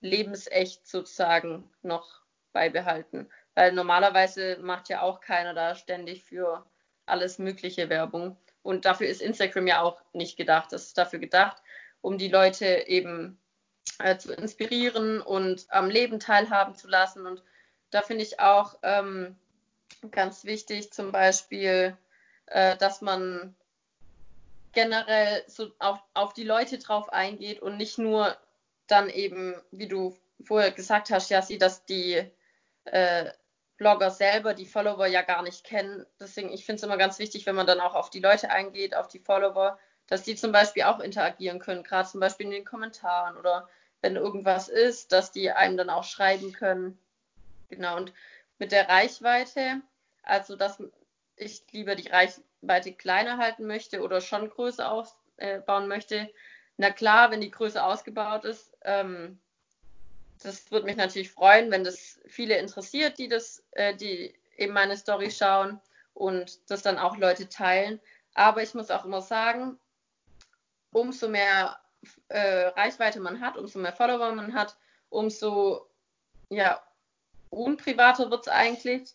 lebensecht 0.00 0.86
sozusagen 0.86 1.68
noch 1.82 2.20
beibehalten. 2.52 3.28
Weil 3.54 3.72
normalerweise 3.72 4.58
macht 4.62 4.88
ja 4.88 5.02
auch 5.02 5.20
keiner 5.20 5.54
da 5.54 5.74
ständig 5.74 6.22
für 6.22 6.64
alles 7.04 7.40
mögliche 7.40 7.88
Werbung. 7.88 8.36
Und 8.62 8.84
dafür 8.84 9.08
ist 9.08 9.22
Instagram 9.22 9.66
ja 9.66 9.82
auch 9.82 10.00
nicht 10.12 10.36
gedacht. 10.36 10.72
Das 10.72 10.84
ist 10.84 10.96
dafür 10.96 11.18
gedacht, 11.18 11.60
um 12.02 12.16
die 12.16 12.28
Leute 12.28 12.86
eben 12.86 13.40
äh, 13.98 14.18
zu 14.18 14.32
inspirieren 14.32 15.20
und 15.20 15.66
am 15.70 15.90
Leben 15.90 16.20
teilhaben 16.20 16.76
zu 16.76 16.86
lassen. 16.86 17.26
Und 17.26 17.42
da 17.90 18.02
finde 18.02 18.22
ich 18.22 18.38
auch 18.38 18.78
ähm, 18.84 19.36
ganz 20.12 20.44
wichtig 20.44 20.92
zum 20.92 21.10
Beispiel, 21.10 21.96
äh, 22.50 22.76
dass 22.76 23.00
man 23.00 23.56
generell 24.72 25.42
so 25.48 25.70
auf, 25.78 25.98
auf 26.14 26.32
die 26.32 26.44
Leute 26.44 26.78
drauf 26.78 27.12
eingeht 27.12 27.60
und 27.60 27.76
nicht 27.76 27.98
nur 27.98 28.36
dann 28.86 29.08
eben, 29.08 29.54
wie 29.70 29.88
du 29.88 30.16
vorher 30.44 30.70
gesagt 30.70 31.10
hast, 31.10 31.30
Jassi, 31.30 31.58
dass 31.58 31.84
die 31.84 32.24
äh, 32.84 33.30
Blogger 33.76 34.10
selber 34.10 34.54
die 34.54 34.66
Follower 34.66 35.06
ja 35.06 35.22
gar 35.22 35.42
nicht 35.42 35.64
kennen. 35.64 36.06
Deswegen, 36.18 36.52
ich 36.52 36.66
finde 36.66 36.76
es 36.76 36.82
immer 36.82 36.98
ganz 36.98 37.18
wichtig, 37.18 37.46
wenn 37.46 37.54
man 37.54 37.66
dann 37.66 37.80
auch 37.80 37.94
auf 37.94 38.10
die 38.10 38.20
Leute 38.20 38.50
eingeht, 38.50 38.94
auf 38.94 39.08
die 39.08 39.18
Follower, 39.18 39.78
dass 40.06 40.22
die 40.22 40.36
zum 40.36 40.52
Beispiel 40.52 40.82
auch 40.82 41.00
interagieren 41.00 41.60
können, 41.60 41.82
gerade 41.82 42.08
zum 42.08 42.20
Beispiel 42.20 42.46
in 42.46 42.52
den 42.52 42.64
Kommentaren 42.64 43.36
oder 43.36 43.68
wenn 44.02 44.16
irgendwas 44.16 44.68
ist, 44.68 45.12
dass 45.12 45.32
die 45.32 45.50
einem 45.50 45.76
dann 45.76 45.90
auch 45.90 46.04
schreiben 46.04 46.52
können. 46.52 46.98
Genau, 47.68 47.96
und 47.96 48.12
mit 48.58 48.72
der 48.72 48.88
Reichweite, 48.88 49.80
also 50.22 50.56
dass 50.56 50.82
ich 51.40 51.64
lieber 51.72 51.94
die 51.94 52.08
Reichweite 52.08 52.92
kleiner 52.92 53.38
halten 53.38 53.66
möchte 53.66 54.02
oder 54.02 54.20
schon 54.20 54.50
größer 54.50 54.90
ausbauen 54.90 55.88
möchte. 55.88 56.30
Na 56.76 56.90
klar, 56.90 57.30
wenn 57.30 57.40
die 57.40 57.50
Größe 57.50 57.82
ausgebaut 57.82 58.44
ist, 58.44 58.72
ähm, 58.82 59.38
das 60.42 60.70
würde 60.70 60.86
mich 60.86 60.96
natürlich 60.96 61.30
freuen, 61.30 61.70
wenn 61.70 61.84
das 61.84 62.20
viele 62.26 62.56
interessiert, 62.56 63.18
die 63.18 63.28
das, 63.28 63.62
äh, 63.72 63.94
die 63.94 64.34
eben 64.56 64.72
meine 64.72 64.96
Story 64.96 65.30
schauen 65.30 65.80
und 66.14 66.70
das 66.70 66.82
dann 66.82 66.98
auch 66.98 67.16
Leute 67.16 67.48
teilen. 67.48 68.00
Aber 68.34 68.62
ich 68.62 68.74
muss 68.74 68.90
auch 68.90 69.04
immer 69.04 69.20
sagen, 69.20 69.78
umso 70.92 71.28
mehr 71.28 71.78
äh, 72.28 72.68
Reichweite 72.68 73.20
man 73.20 73.40
hat, 73.40 73.56
umso 73.56 73.78
mehr 73.78 73.92
Follower 73.92 74.32
man 74.32 74.54
hat, 74.54 74.76
umso 75.10 75.86
ja, 76.48 76.82
unprivater 77.50 78.30
wird 78.30 78.42
es 78.42 78.48
eigentlich, 78.48 79.14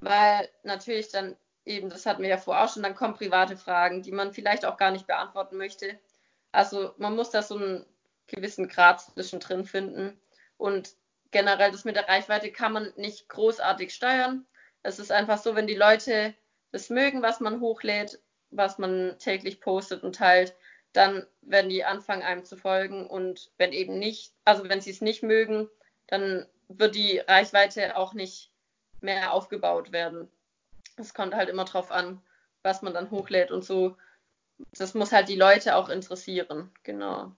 weil 0.00 0.48
natürlich 0.62 1.10
dann 1.10 1.36
eben, 1.64 1.90
das 1.90 2.06
hatten 2.06 2.22
wir 2.22 2.28
ja 2.28 2.38
vorher 2.38 2.64
auch 2.64 2.72
schon, 2.72 2.82
dann 2.82 2.94
kommen 2.94 3.14
private 3.14 3.56
Fragen, 3.56 4.02
die 4.02 4.12
man 4.12 4.32
vielleicht 4.32 4.64
auch 4.64 4.76
gar 4.76 4.90
nicht 4.90 5.06
beantworten 5.06 5.56
möchte. 5.56 5.98
Also 6.50 6.94
man 6.98 7.16
muss 7.16 7.30
da 7.30 7.42
so 7.42 7.56
einen 7.56 7.86
gewissen 8.26 8.68
Grad 8.68 9.00
zwischendrin 9.00 9.64
finden. 9.64 10.20
Und 10.56 10.94
generell 11.30 11.72
das 11.72 11.84
mit 11.84 11.96
der 11.96 12.08
Reichweite 12.08 12.52
kann 12.52 12.72
man 12.72 12.92
nicht 12.96 13.28
großartig 13.28 13.94
steuern. 13.94 14.46
Es 14.82 14.98
ist 14.98 15.12
einfach 15.12 15.38
so, 15.38 15.54
wenn 15.54 15.66
die 15.66 15.74
Leute 15.74 16.34
das 16.72 16.90
mögen, 16.90 17.22
was 17.22 17.40
man 17.40 17.60
hochlädt, 17.60 18.20
was 18.50 18.78
man 18.78 19.16
täglich 19.18 19.60
postet 19.60 20.02
und 20.02 20.16
teilt, 20.16 20.54
dann 20.92 21.26
werden 21.40 21.70
die 21.70 21.84
anfangen, 21.84 22.22
einem 22.22 22.44
zu 22.44 22.56
folgen. 22.56 23.06
Und 23.06 23.50
wenn 23.56 23.72
eben 23.72 23.98
nicht, 23.98 24.34
also 24.44 24.68
wenn 24.68 24.80
sie 24.80 24.90
es 24.90 25.00
nicht 25.00 25.22
mögen, 25.22 25.68
dann 26.06 26.46
wird 26.68 26.94
die 26.94 27.18
Reichweite 27.18 27.96
auch 27.96 28.14
nicht 28.14 28.52
mehr 29.00 29.32
aufgebaut 29.32 29.92
werden. 29.92 30.30
Es 30.96 31.14
kommt 31.14 31.34
halt 31.34 31.48
immer 31.48 31.64
drauf 31.64 31.90
an, 31.90 32.22
was 32.62 32.82
man 32.82 32.94
dann 32.94 33.10
hochlädt 33.10 33.50
und 33.50 33.64
so. 33.64 33.96
Das 34.72 34.94
muss 34.94 35.12
halt 35.12 35.28
die 35.28 35.36
Leute 35.36 35.76
auch 35.76 35.88
interessieren, 35.88 36.70
genau. 36.82 37.32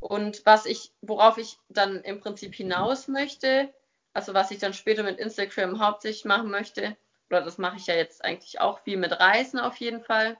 Und 0.00 0.44
was 0.44 0.66
ich, 0.66 0.92
worauf 1.00 1.38
ich 1.38 1.58
dann 1.68 2.02
im 2.02 2.20
Prinzip 2.20 2.54
hinaus 2.54 3.06
möchte, 3.06 3.72
also 4.12 4.34
was 4.34 4.50
ich 4.50 4.58
dann 4.58 4.74
später 4.74 5.04
mit 5.04 5.18
Instagram 5.18 5.80
hauptsächlich 5.80 6.24
machen 6.24 6.50
möchte, 6.50 6.96
oder 7.30 7.42
das 7.42 7.56
mache 7.56 7.76
ich 7.76 7.86
ja 7.86 7.94
jetzt 7.94 8.24
eigentlich 8.24 8.60
auch 8.60 8.80
viel 8.80 8.98
mit 8.98 9.12
Reisen 9.12 9.58
auf 9.58 9.76
jeden 9.76 10.02
Fall. 10.02 10.36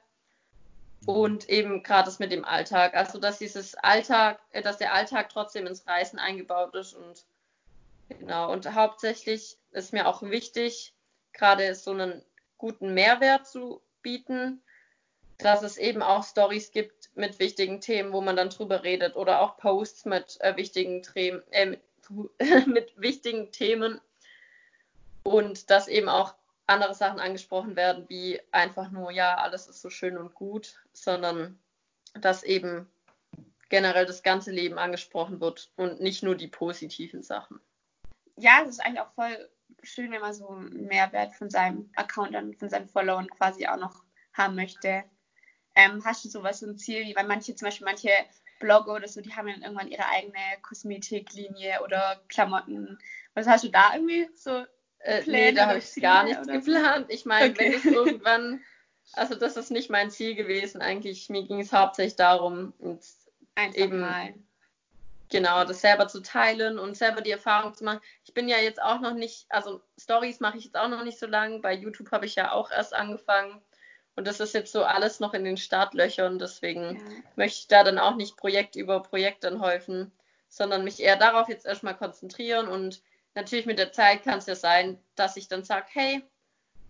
Und 1.06 1.48
eben 1.48 1.82
gerade 1.82 2.04
das 2.04 2.18
mit 2.18 2.30
dem 2.30 2.44
Alltag. 2.44 2.94
Also 2.94 3.18
dass 3.18 3.38
dieses 3.38 3.74
Alltag, 3.76 4.40
äh, 4.50 4.62
dass 4.62 4.76
der 4.76 4.92
Alltag 4.92 5.30
trotzdem 5.30 5.66
ins 5.66 5.86
Reisen 5.86 6.18
eingebaut 6.18 6.74
ist 6.74 6.94
und 6.94 7.24
genau. 8.08 8.52
Und 8.52 8.72
hauptsächlich 8.74 9.56
ist 9.70 9.92
mir 9.92 10.06
auch 10.06 10.22
wichtig, 10.22 10.92
gerade 11.32 11.74
so 11.74 11.92
einen 11.92 12.22
guten 12.62 12.94
Mehrwert 12.94 13.48
zu 13.48 13.82
bieten, 14.02 14.62
dass 15.38 15.64
es 15.64 15.78
eben 15.78 16.00
auch 16.00 16.22
Stories 16.22 16.70
gibt 16.70 17.10
mit 17.16 17.40
wichtigen 17.40 17.80
Themen, 17.80 18.12
wo 18.12 18.20
man 18.20 18.36
dann 18.36 18.50
drüber 18.50 18.84
redet 18.84 19.16
oder 19.16 19.40
auch 19.40 19.56
Posts 19.56 20.04
mit 20.04 20.40
äh, 20.40 20.56
wichtigen 20.56 21.02
Themen, 21.02 21.42
äh, 21.50 21.76
mit 22.66 22.92
wichtigen 22.96 23.50
Themen 23.50 24.00
und 25.24 25.70
dass 25.70 25.88
eben 25.88 26.08
auch 26.08 26.36
andere 26.68 26.94
Sachen 26.94 27.18
angesprochen 27.18 27.74
werden, 27.74 28.08
wie 28.08 28.40
einfach 28.52 28.92
nur, 28.92 29.10
ja, 29.10 29.34
alles 29.34 29.66
ist 29.66 29.82
so 29.82 29.90
schön 29.90 30.16
und 30.16 30.32
gut, 30.32 30.80
sondern 30.92 31.58
dass 32.14 32.44
eben 32.44 32.88
generell 33.70 34.06
das 34.06 34.22
ganze 34.22 34.52
Leben 34.52 34.78
angesprochen 34.78 35.40
wird 35.40 35.72
und 35.74 36.00
nicht 36.00 36.22
nur 36.22 36.36
die 36.36 36.46
positiven 36.46 37.24
Sachen. 37.24 37.60
Ja, 38.36 38.62
es 38.62 38.68
ist 38.68 38.84
eigentlich 38.84 39.00
auch 39.00 39.12
voll 39.14 39.50
schön, 39.82 40.10
wenn 40.10 40.20
man 40.20 40.34
so 40.34 40.48
einen 40.48 40.86
Mehrwert 40.86 41.34
von 41.34 41.50
seinem 41.50 41.90
Account 41.96 42.34
und 42.34 42.58
von 42.58 42.68
seinen 42.68 42.88
Followern 42.88 43.28
quasi 43.28 43.66
auch 43.66 43.76
noch 43.76 44.04
haben 44.32 44.54
möchte. 44.54 45.04
Ähm, 45.74 46.02
hast 46.04 46.24
du 46.24 46.28
sowas, 46.28 46.60
so 46.60 46.66
ein 46.66 46.76
Ziel, 46.76 47.04
wie 47.04 47.16
weil 47.16 47.26
manche, 47.26 47.54
zum 47.54 47.66
Beispiel 47.66 47.86
manche 47.86 48.10
Blogger 48.60 48.94
oder 48.94 49.08
so, 49.08 49.20
die 49.20 49.34
haben 49.34 49.48
dann 49.48 49.62
irgendwann 49.62 49.88
ihre 49.88 50.06
eigene 50.06 50.38
Kosmetiklinie 50.62 51.82
oder 51.82 52.20
Klamotten. 52.28 52.98
Was 53.34 53.46
hast 53.46 53.64
du 53.64 53.68
da 53.68 53.94
irgendwie 53.94 54.28
so 54.34 54.64
äh, 55.04 55.22
nee, 55.26 55.52
da 55.52 55.66
habe 55.66 55.78
ich 55.78 55.94
gar 56.00 56.24
nichts 56.24 56.46
geplant. 56.46 57.06
Ich 57.08 57.24
meine, 57.24 57.50
okay. 57.50 57.72
wenn 57.72 57.74
es 57.74 57.84
irgendwann, 57.84 58.60
also 59.14 59.34
das 59.34 59.56
ist 59.56 59.70
nicht 59.70 59.90
mein 59.90 60.10
Ziel 60.10 60.34
gewesen 60.34 60.80
eigentlich. 60.80 61.28
Mir 61.28 61.46
ging 61.46 61.60
es 61.60 61.72
hauptsächlich 61.72 62.16
darum, 62.16 62.72
Einfach 63.54 63.78
eben 63.78 64.00
mal. 64.00 64.34
Genau 65.32 65.64
das 65.64 65.80
selber 65.80 66.06
zu 66.06 66.20
teilen 66.20 66.78
und 66.78 66.96
selber 66.96 67.20
die 67.20 67.32
Erfahrung 67.32 67.74
zu 67.74 67.82
machen. 67.82 68.00
Ich 68.24 68.34
bin 68.34 68.48
ja 68.48 68.58
jetzt 68.58 68.80
auch 68.80 69.00
noch 69.00 69.14
nicht, 69.14 69.46
also 69.48 69.80
Stories 69.98 70.38
mache 70.38 70.58
ich 70.58 70.64
jetzt 70.64 70.76
auch 70.76 70.88
noch 70.88 71.02
nicht 71.02 71.18
so 71.18 71.26
lange. 71.26 71.58
Bei 71.58 71.72
YouTube 71.72 72.12
habe 72.12 72.26
ich 72.26 72.36
ja 72.36 72.52
auch 72.52 72.70
erst 72.70 72.94
angefangen. 72.94 73.60
Und 74.14 74.26
das 74.26 74.40
ist 74.40 74.54
jetzt 74.54 74.72
so 74.72 74.84
alles 74.84 75.20
noch 75.20 75.34
in 75.34 75.44
den 75.44 75.56
Startlöchern. 75.56 76.38
Deswegen 76.38 76.96
ja. 76.96 77.22
möchte 77.34 77.58
ich 77.60 77.68
da 77.68 77.82
dann 77.82 77.98
auch 77.98 78.14
nicht 78.14 78.36
Projekt 78.36 78.76
über 78.76 79.02
Projekt 79.02 79.44
anhäufen, 79.44 80.12
sondern 80.48 80.84
mich 80.84 81.00
eher 81.00 81.16
darauf 81.16 81.48
jetzt 81.48 81.66
erstmal 81.66 81.96
konzentrieren 81.96 82.68
und 82.68 83.02
natürlich 83.34 83.64
mit 83.64 83.78
der 83.78 83.92
Zeit 83.92 84.22
kann 84.24 84.38
es 84.38 84.46
ja 84.46 84.54
sein, 84.54 84.98
dass 85.14 85.38
ich 85.38 85.48
dann 85.48 85.64
sage, 85.64 85.86
hey, 85.88 86.22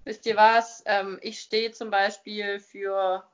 wisst 0.04 0.26
ihr 0.26 0.36
was, 0.36 0.82
ähm, 0.86 1.18
ich 1.22 1.38
stehe 1.40 1.70
zum 1.70 1.90
Beispiel 1.90 2.58
für 2.58 3.24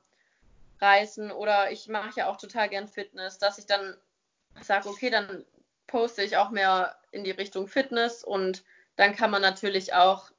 Reisen 0.79 1.31
oder 1.31 1.71
ich 1.71 1.87
mache 1.87 2.19
ja 2.19 2.29
auch 2.29 2.37
total 2.37 2.69
gern 2.69 2.87
Fitness, 2.87 3.39
dass 3.39 3.57
ich 3.57 3.65
dann 3.65 3.97
sage, 4.61 4.89
okay, 4.89 5.09
dann 5.09 5.45
poste 5.87 6.23
ich 6.23 6.37
auch 6.37 6.49
mehr 6.49 6.95
in 7.11 7.23
die 7.23 7.31
Richtung 7.31 7.67
Fitness 7.67 8.23
und 8.23 8.63
dann 8.95 9.15
kann 9.15 9.31
man 9.31 9.41
natürlich 9.41 9.93
auch 9.93 10.31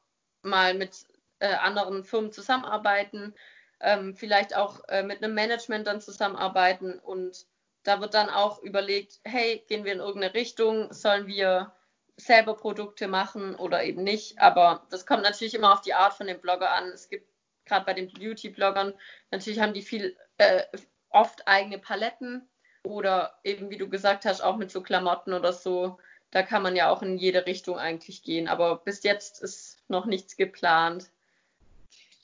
mal 0.43 0.75
mit 0.75 1.07
äh, 1.41 1.55
anderen 1.55 2.05
Firmen 2.05 2.33
zusammenarbeiten, 2.33 3.35
ähm, 3.81 4.15
vielleicht 4.15 4.55
auch 4.55 4.81
äh, 4.89 5.03
mit 5.03 5.23
einem 5.23 5.35
Management 5.35 5.87
dann 5.87 6.01
zusammenarbeiten 6.01 6.99
und 6.99 7.47
da 7.83 8.01
wird 8.01 8.15
dann 8.15 8.29
auch 8.29 8.63
überlegt, 8.63 9.21
hey, 9.25 9.65
gehen 9.69 9.85
wir 9.85 9.93
in 9.93 10.01
irgendeine 10.01 10.35
Richtung, 10.35 10.93
sollen 10.93 11.27
wir 11.27 11.73
selber 12.17 12.55
Produkte 12.55 13.09
machen 13.09 13.55
oder 13.57 13.83
eben 13.83 14.05
nicht. 14.05 14.39
Aber 14.39 14.87
das 14.91 15.07
kommt 15.07 15.23
natürlich 15.23 15.55
immer 15.55 15.73
auf 15.73 15.81
die 15.81 15.95
Art 15.95 16.13
von 16.13 16.27
dem 16.27 16.41
Blogger 16.41 16.71
an. 16.71 16.89
Es 16.89 17.09
gibt 17.09 17.27
gerade 17.65 17.87
bei 17.87 17.95
den 17.95 18.13
Beauty-Bloggern, 18.13 18.93
natürlich 19.31 19.61
haben 19.61 19.73
die 19.73 19.83
viel 19.83 20.17
äh, 20.39 20.65
oft 21.09 21.47
eigene 21.47 21.79
Paletten 21.79 22.49
oder 22.83 23.35
eben, 23.45 23.71
wie 23.71 23.79
du 23.79 23.89
gesagt 23.89 24.25
hast, 24.25 24.41
auch 24.41 24.57
mit 24.57 24.71
so 24.71 24.83
Klamotten 24.83 25.33
oder 25.33 25.53
so. 25.53 25.99
Da 26.31 26.43
kann 26.43 26.63
man 26.63 26.77
ja 26.77 26.91
auch 26.91 27.03
in 27.03 27.19
jede 27.19 27.47
Richtung 27.47 27.79
eigentlich 27.79 28.23
gehen. 28.23 28.49
Aber 28.49 28.77
bis 28.77 29.03
jetzt 29.03 29.43
ist 29.43 29.79
noch 29.89 30.07
nichts 30.07 30.37
geplant. 30.37 31.11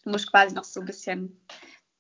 Du 0.05 0.11
musst 0.11 0.31
quasi 0.31 0.55
noch 0.55 0.65
so 0.65 0.81
ein 0.81 0.87
bisschen. 0.87 1.41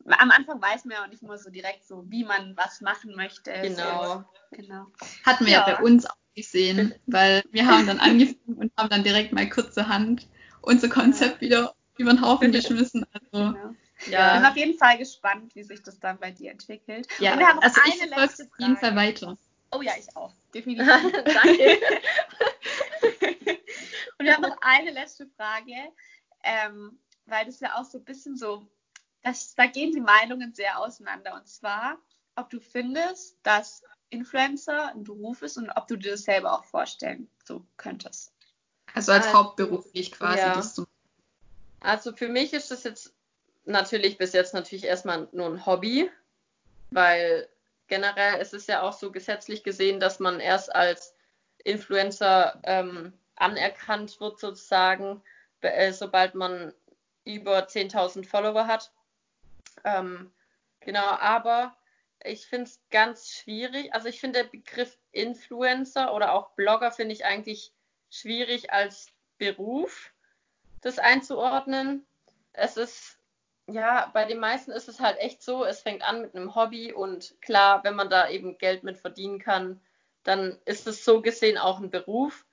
Am 0.06 0.30
Anfang 0.30 0.62
weiß 0.62 0.84
man 0.84 0.96
ja 0.96 1.02
auch 1.02 1.08
nicht 1.08 1.22
immer 1.22 1.36
so 1.36 1.50
direkt 1.50 1.84
so, 1.84 2.04
wie 2.08 2.24
man 2.24 2.56
was 2.56 2.80
machen 2.80 3.16
möchte. 3.16 3.52
Genau. 3.62 4.04
So. 4.04 4.24
genau. 4.52 4.86
Hatten 5.24 5.46
wir 5.46 5.54
ja. 5.54 5.68
ja 5.68 5.76
bei 5.76 5.82
uns 5.82 6.06
auch 6.06 6.14
sehen, 6.36 6.94
weil 7.06 7.42
wir 7.50 7.66
haben 7.66 7.86
dann 7.86 7.98
angefangen 7.98 8.56
und 8.56 8.72
haben 8.76 8.88
dann 8.88 9.02
direkt 9.02 9.32
mal 9.32 9.48
kurzerhand 9.48 10.28
unser 10.62 10.88
Konzept 10.88 11.36
ja. 11.36 11.40
wieder 11.40 11.74
über 11.98 12.12
den 12.12 12.20
Haufen 12.20 12.52
geschmissen. 12.52 13.04
Also, 13.12 13.52
genau. 13.52 13.74
Ja. 14.06 14.34
Ich 14.34 14.40
bin 14.40 14.50
auf 14.50 14.56
jeden 14.56 14.78
Fall 14.78 14.98
gespannt, 14.98 15.54
wie 15.54 15.62
sich 15.62 15.82
das 15.82 15.98
dann 15.98 16.18
bei 16.18 16.30
dir 16.30 16.50
entwickelt. 16.50 17.08
Ja, 17.18 17.32
und 17.32 17.38
wir 17.38 17.46
haben 17.46 17.58
also 17.60 17.80
eine 17.82 17.94
ich 17.94 18.16
letzte 18.16 18.44
auf 18.44 18.58
jeden 18.58 18.76
Fall 18.76 18.94
weiter. 18.94 19.36
Oh 19.72 19.82
ja, 19.82 19.92
ich 19.98 20.14
auch. 20.16 20.32
Definitiv. 20.54 20.86
Danke. 20.86 21.80
und 24.18 24.24
wir 24.24 24.34
haben 24.34 24.42
noch 24.42 24.58
eine 24.60 24.90
letzte 24.90 25.26
Frage, 25.36 25.74
ähm, 26.42 26.98
weil 27.26 27.46
das 27.46 27.60
ja 27.60 27.76
auch 27.76 27.84
so 27.84 27.98
ein 27.98 28.04
bisschen 28.04 28.36
so, 28.36 28.66
das, 29.22 29.54
da 29.54 29.66
gehen 29.66 29.92
die 29.92 30.00
Meinungen 30.00 30.52
sehr 30.54 30.78
auseinander. 30.78 31.34
Und 31.34 31.48
zwar, 31.48 31.98
ob 32.36 32.50
du 32.50 32.60
findest, 32.60 33.38
dass 33.42 33.82
Influencer 34.10 34.88
ein 34.88 35.04
Beruf 35.04 35.42
ist 35.42 35.56
und 35.56 35.70
ob 35.70 35.88
du 35.88 35.96
dir 35.96 36.12
das 36.12 36.22
selber 36.22 36.52
auch 36.52 36.64
vorstellen 36.64 37.28
so 37.44 37.64
könntest. 37.76 38.32
Also 38.94 39.12
als 39.12 39.26
also, 39.26 39.38
hauptberuflich 39.38 40.12
quasi. 40.12 40.38
Ja. 40.38 40.54
Das 40.54 40.74
zu 40.74 40.86
also 41.80 42.14
für 42.16 42.28
mich 42.28 42.52
ist 42.52 42.70
das 42.70 42.84
jetzt 42.84 43.12
natürlich 43.66 44.18
bis 44.18 44.32
jetzt 44.32 44.54
natürlich 44.54 44.84
erstmal 44.84 45.28
nur 45.32 45.46
ein 45.46 45.66
Hobby, 45.66 46.10
weil 46.90 47.48
generell 47.88 48.40
ist 48.40 48.54
es 48.54 48.66
ja 48.66 48.82
auch 48.82 48.92
so 48.92 49.12
gesetzlich 49.12 49.62
gesehen, 49.62 50.00
dass 50.00 50.18
man 50.20 50.40
erst 50.40 50.74
als 50.74 51.14
Influencer 51.64 52.60
ähm, 52.64 53.12
anerkannt 53.36 54.20
wird 54.20 54.38
sozusagen, 54.38 55.22
äh, 55.60 55.92
sobald 55.92 56.34
man 56.34 56.72
über 57.24 57.66
10.000 57.66 58.26
Follower 58.26 58.66
hat. 58.66 58.92
Ähm, 59.84 60.32
genau, 60.80 61.06
aber 61.06 61.76
ich 62.24 62.46
finde 62.46 62.64
es 62.64 62.80
ganz 62.90 63.30
schwierig. 63.30 63.92
Also 63.92 64.08
ich 64.08 64.20
finde 64.20 64.42
der 64.42 64.48
Begriff 64.48 64.96
Influencer 65.12 66.14
oder 66.14 66.32
auch 66.32 66.50
Blogger 66.50 66.92
finde 66.92 67.14
ich 67.14 67.24
eigentlich 67.24 67.72
schwierig 68.10 68.72
als 68.72 69.08
Beruf, 69.38 70.12
das 70.80 70.98
einzuordnen. 70.98 72.06
Es 72.52 72.76
ist, 72.76 73.15
ja, 73.66 74.10
bei 74.12 74.24
den 74.24 74.38
meisten 74.38 74.70
ist 74.70 74.88
es 74.88 75.00
halt 75.00 75.18
echt 75.18 75.42
so, 75.42 75.64
es 75.64 75.80
fängt 75.80 76.02
an 76.02 76.20
mit 76.20 76.34
einem 76.34 76.54
Hobby 76.54 76.92
und 76.92 77.34
klar, 77.40 77.82
wenn 77.84 77.96
man 77.96 78.10
da 78.10 78.28
eben 78.28 78.58
Geld 78.58 78.84
mit 78.84 78.98
verdienen 78.98 79.38
kann, 79.38 79.80
dann 80.22 80.58
ist 80.64 80.86
es 80.86 81.04
so 81.04 81.20
gesehen 81.20 81.58
auch 81.58 81.80
ein 81.80 81.90
Beruf. 81.90 82.44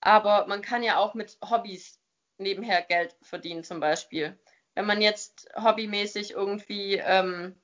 Aber 0.00 0.46
man 0.46 0.62
kann 0.62 0.82
ja 0.82 0.96
auch 0.98 1.14
mit 1.14 1.36
Hobbys 1.42 1.98
nebenher 2.38 2.82
Geld 2.82 3.14
verdienen 3.22 3.64
zum 3.64 3.80
Beispiel. 3.80 4.38
Wenn 4.74 4.86
man 4.86 5.02
jetzt 5.02 5.48
hobbymäßig 5.56 6.32
irgendwie 6.32 6.94
ähm, 6.94 7.54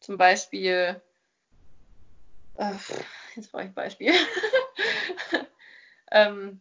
zum 0.00 0.16
Beispiel, 0.18 1.00
äh, 2.56 2.74
jetzt 3.34 3.50
brauche 3.50 3.62
ich 3.62 3.68
ein 3.68 3.74
Beispiel. 3.74 4.12
ähm, 6.12 6.60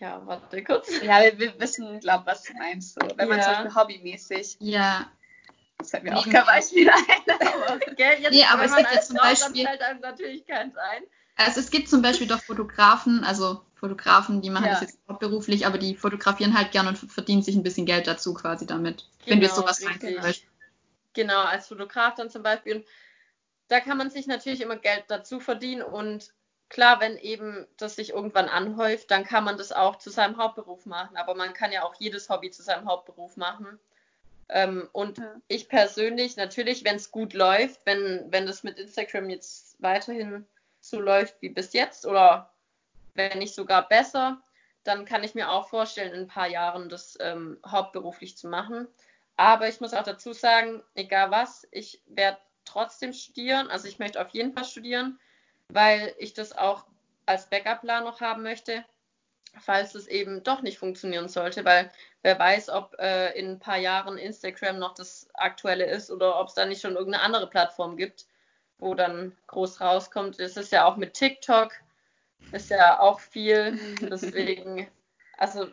ja, 0.00 0.22
warte 0.26 0.64
kurz. 0.64 0.88
Ja, 1.02 1.22
wir, 1.22 1.38
wir 1.38 1.60
wissen, 1.60 2.00
glaube 2.00 2.26
was 2.26 2.42
du 2.42 2.54
meinst. 2.54 2.94
So. 2.94 3.06
Wenn 3.16 3.28
man 3.28 3.38
ja. 3.38 3.44
zum 3.44 3.52
Beispiel 3.52 3.74
hobbymäßig. 3.74 4.56
Ja. 4.60 5.10
Das 5.76 5.90
fällt 5.90 6.04
mir 6.04 6.16
auch 6.16 6.28
kein 6.28 6.44
Beispiel 6.44 6.90
ein. 6.90 7.38
Aber, 7.68 7.78
gell, 7.78 8.20
jetzt, 8.20 8.32
nee, 8.32 8.44
aber 8.44 8.64
es 8.64 8.76
gibt 8.76 8.92
ja 8.92 9.00
zum 9.00 9.16
Beispiel. 9.16 9.66
fällt 9.66 9.80
einem 9.80 10.00
natürlich 10.00 10.46
keins 10.46 10.76
ein. 10.76 11.04
Also 11.36 11.60
es 11.60 11.70
gibt 11.70 11.88
zum 11.88 12.02
Beispiel 12.02 12.26
doch 12.26 12.42
Fotografen, 12.42 13.24
also 13.24 13.62
Fotografen, 13.74 14.42
die 14.42 14.50
machen 14.50 14.66
ja. 14.66 14.72
das 14.72 14.82
jetzt 14.82 14.98
hauptberuflich, 15.08 15.66
aber 15.66 15.78
die 15.78 15.96
fotografieren 15.96 16.56
halt 16.56 16.70
gern 16.72 16.86
und 16.86 16.98
verdienen 16.98 17.42
sich 17.42 17.56
ein 17.56 17.62
bisschen 17.62 17.86
Geld 17.86 18.06
dazu 18.06 18.34
quasi 18.34 18.66
damit. 18.66 19.06
Genau, 19.24 19.30
wenn 19.30 19.40
du 19.40 19.46
jetzt 19.46 19.56
sowas 19.56 19.80
meinst. 19.80 20.44
Genau, 21.14 21.40
als 21.40 21.68
Fotograf 21.68 22.14
dann 22.14 22.28
zum 22.28 22.42
Beispiel. 22.42 22.76
Und 22.76 22.86
da 23.68 23.80
kann 23.80 23.96
man 23.96 24.10
sich 24.10 24.26
natürlich 24.26 24.60
immer 24.60 24.76
Geld 24.76 25.04
dazu 25.08 25.40
verdienen 25.40 25.82
und 25.82 26.30
klar, 26.70 27.00
wenn 27.00 27.18
eben 27.18 27.66
das 27.76 27.96
sich 27.96 28.10
irgendwann 28.10 28.48
anhäuft, 28.48 29.10
dann 29.10 29.24
kann 29.24 29.44
man 29.44 29.58
das 29.58 29.72
auch 29.72 29.96
zu 29.96 30.08
seinem 30.08 30.38
Hauptberuf 30.38 30.86
machen. 30.86 31.16
Aber 31.16 31.34
man 31.34 31.52
kann 31.52 31.72
ja 31.72 31.82
auch 31.82 31.94
jedes 31.98 32.30
Hobby 32.30 32.50
zu 32.50 32.62
seinem 32.62 32.88
Hauptberuf 32.88 33.36
machen. 33.36 33.78
Ähm, 34.48 34.88
und 34.92 35.18
ja. 35.18 35.36
ich 35.48 35.68
persönlich, 35.68 36.36
natürlich, 36.36 36.84
wenn 36.84 36.96
es 36.96 37.10
gut 37.10 37.34
läuft, 37.34 37.84
wenn, 37.84 38.26
wenn 38.30 38.46
das 38.46 38.62
mit 38.62 38.78
Instagram 38.78 39.28
jetzt 39.28 39.76
weiterhin 39.82 40.46
so 40.80 41.00
läuft 41.00 41.42
wie 41.42 41.50
bis 41.50 41.72
jetzt 41.72 42.06
oder 42.06 42.50
wenn 43.14 43.38
nicht 43.38 43.54
sogar 43.54 43.86
besser, 43.86 44.40
dann 44.82 45.04
kann 45.04 45.24
ich 45.24 45.34
mir 45.34 45.50
auch 45.50 45.68
vorstellen, 45.68 46.14
in 46.14 46.22
ein 46.22 46.28
paar 46.28 46.48
Jahren 46.48 46.88
das 46.88 47.18
ähm, 47.20 47.58
hauptberuflich 47.66 48.36
zu 48.36 48.48
machen. 48.48 48.88
Aber 49.36 49.68
ich 49.68 49.80
muss 49.80 49.94
auch 49.94 50.04
dazu 50.04 50.32
sagen, 50.32 50.82
egal 50.94 51.30
was, 51.30 51.66
ich 51.70 52.02
werde 52.06 52.38
trotzdem 52.64 53.12
studieren. 53.12 53.68
Also 53.68 53.88
ich 53.88 53.98
möchte 53.98 54.20
auf 54.20 54.30
jeden 54.30 54.52
Fall 54.52 54.64
studieren, 54.64 55.18
weil 55.72 56.14
ich 56.18 56.34
das 56.34 56.56
auch 56.56 56.84
als 57.26 57.46
Backup-Plan 57.48 58.04
noch 58.04 58.20
haben 58.20 58.42
möchte. 58.42 58.84
falls 59.58 59.96
es 59.96 60.06
eben 60.06 60.44
doch 60.44 60.62
nicht 60.62 60.78
funktionieren 60.78 61.28
sollte, 61.28 61.64
weil 61.64 61.90
wer 62.22 62.38
weiß, 62.38 62.68
ob 62.68 62.94
äh, 63.00 63.32
in 63.36 63.52
ein 63.52 63.58
paar 63.58 63.78
Jahren 63.78 64.16
Instagram 64.16 64.78
noch 64.78 64.94
das 64.94 65.28
aktuelle 65.34 65.86
ist 65.86 66.10
oder 66.10 66.38
ob 66.38 66.48
es 66.48 66.54
da 66.54 66.66
nicht 66.66 66.80
schon 66.80 66.94
irgendeine 66.94 67.24
andere 67.24 67.48
Plattform 67.48 67.96
gibt, 67.96 68.26
wo 68.78 68.94
dann 68.94 69.36
groß 69.48 69.80
rauskommt. 69.80 70.38
Es 70.38 70.56
ist 70.56 70.70
ja 70.70 70.84
auch 70.84 70.96
mit 70.96 71.14
TikTok, 71.14 71.72
ist 72.52 72.70
ja 72.70 73.00
auch 73.00 73.18
viel, 73.18 73.76
deswegen, 74.00 74.88
also 75.36 75.66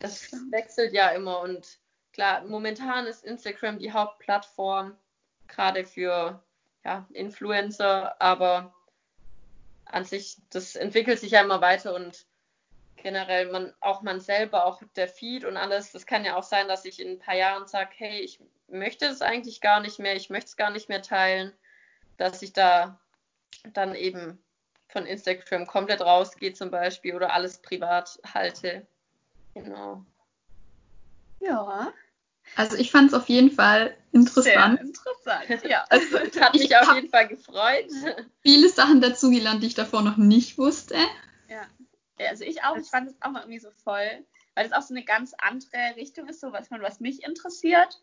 das 0.00 0.30
wechselt 0.50 0.92
ja 0.92 1.08
immer 1.08 1.40
und 1.40 1.78
klar, 2.12 2.44
momentan 2.44 3.06
ist 3.06 3.24
Instagram 3.24 3.78
die 3.78 3.92
Hauptplattform, 3.92 4.96
gerade 5.46 5.84
für 5.86 6.42
ja, 6.84 7.06
Influencer, 7.12 8.20
aber 8.20 8.74
an 9.90 10.04
sich, 10.04 10.36
das 10.50 10.76
entwickelt 10.76 11.18
sich 11.18 11.32
ja 11.32 11.40
immer 11.40 11.60
weiter 11.60 11.94
und 11.94 12.26
generell 12.96 13.50
man, 13.50 13.72
auch 13.80 14.02
man 14.02 14.20
selber, 14.20 14.66
auch 14.66 14.82
der 14.96 15.08
Feed 15.08 15.44
und 15.44 15.56
alles, 15.56 15.92
das 15.92 16.06
kann 16.06 16.24
ja 16.24 16.36
auch 16.36 16.42
sein, 16.42 16.68
dass 16.68 16.84
ich 16.84 17.00
in 17.00 17.12
ein 17.12 17.18
paar 17.18 17.36
Jahren 17.36 17.66
sage, 17.66 17.90
hey, 17.96 18.20
ich 18.20 18.40
möchte 18.68 19.06
es 19.06 19.22
eigentlich 19.22 19.60
gar 19.60 19.80
nicht 19.80 19.98
mehr, 19.98 20.16
ich 20.16 20.30
möchte 20.30 20.48
es 20.48 20.56
gar 20.56 20.70
nicht 20.70 20.88
mehr 20.88 21.02
teilen, 21.02 21.52
dass 22.16 22.42
ich 22.42 22.52
da 22.52 23.00
dann 23.72 23.94
eben 23.94 24.42
von 24.88 25.06
Instagram 25.06 25.66
komplett 25.66 26.00
rausgehe 26.00 26.52
zum 26.54 26.70
Beispiel 26.70 27.14
oder 27.14 27.32
alles 27.32 27.58
privat 27.58 28.18
halte. 28.34 28.86
Genau. 29.54 30.04
Ja. 31.40 31.92
Also 32.56 32.76
ich 32.76 32.90
fand 32.90 33.08
es 33.08 33.14
auf 33.14 33.28
jeden 33.28 33.50
Fall 33.50 33.96
interessant. 34.12 34.78
Sehr 34.78 34.86
interessant, 34.86 35.64
ja. 35.70 35.84
Also 35.88 36.18
hat 36.40 36.54
mich 36.54 36.76
auf 36.76 36.94
jeden 36.94 37.10
Fall 37.10 37.28
gefreut. 37.28 37.86
Viele 38.42 38.68
Sachen 38.68 39.00
dazugelernt, 39.00 39.62
die 39.62 39.68
ich 39.68 39.74
davor 39.74 40.02
noch 40.02 40.16
nicht 40.16 40.58
wusste. 40.58 40.96
Ja. 41.48 41.66
Also 42.28 42.44
ich 42.44 42.64
auch, 42.64 42.76
ich 42.76 42.88
fand 42.88 43.08
es 43.08 43.16
auch 43.20 43.30
mal 43.30 43.40
irgendwie 43.40 43.60
so 43.60 43.70
voll, 43.84 44.24
weil 44.54 44.66
es 44.66 44.72
auch 44.72 44.82
so 44.82 44.92
eine 44.92 45.04
ganz 45.04 45.34
andere 45.38 45.96
Richtung 45.96 46.28
ist, 46.28 46.40
so 46.40 46.52
was 46.52 46.70
man, 46.70 46.82
was 46.82 47.00
mich 47.00 47.22
interessiert. 47.24 48.02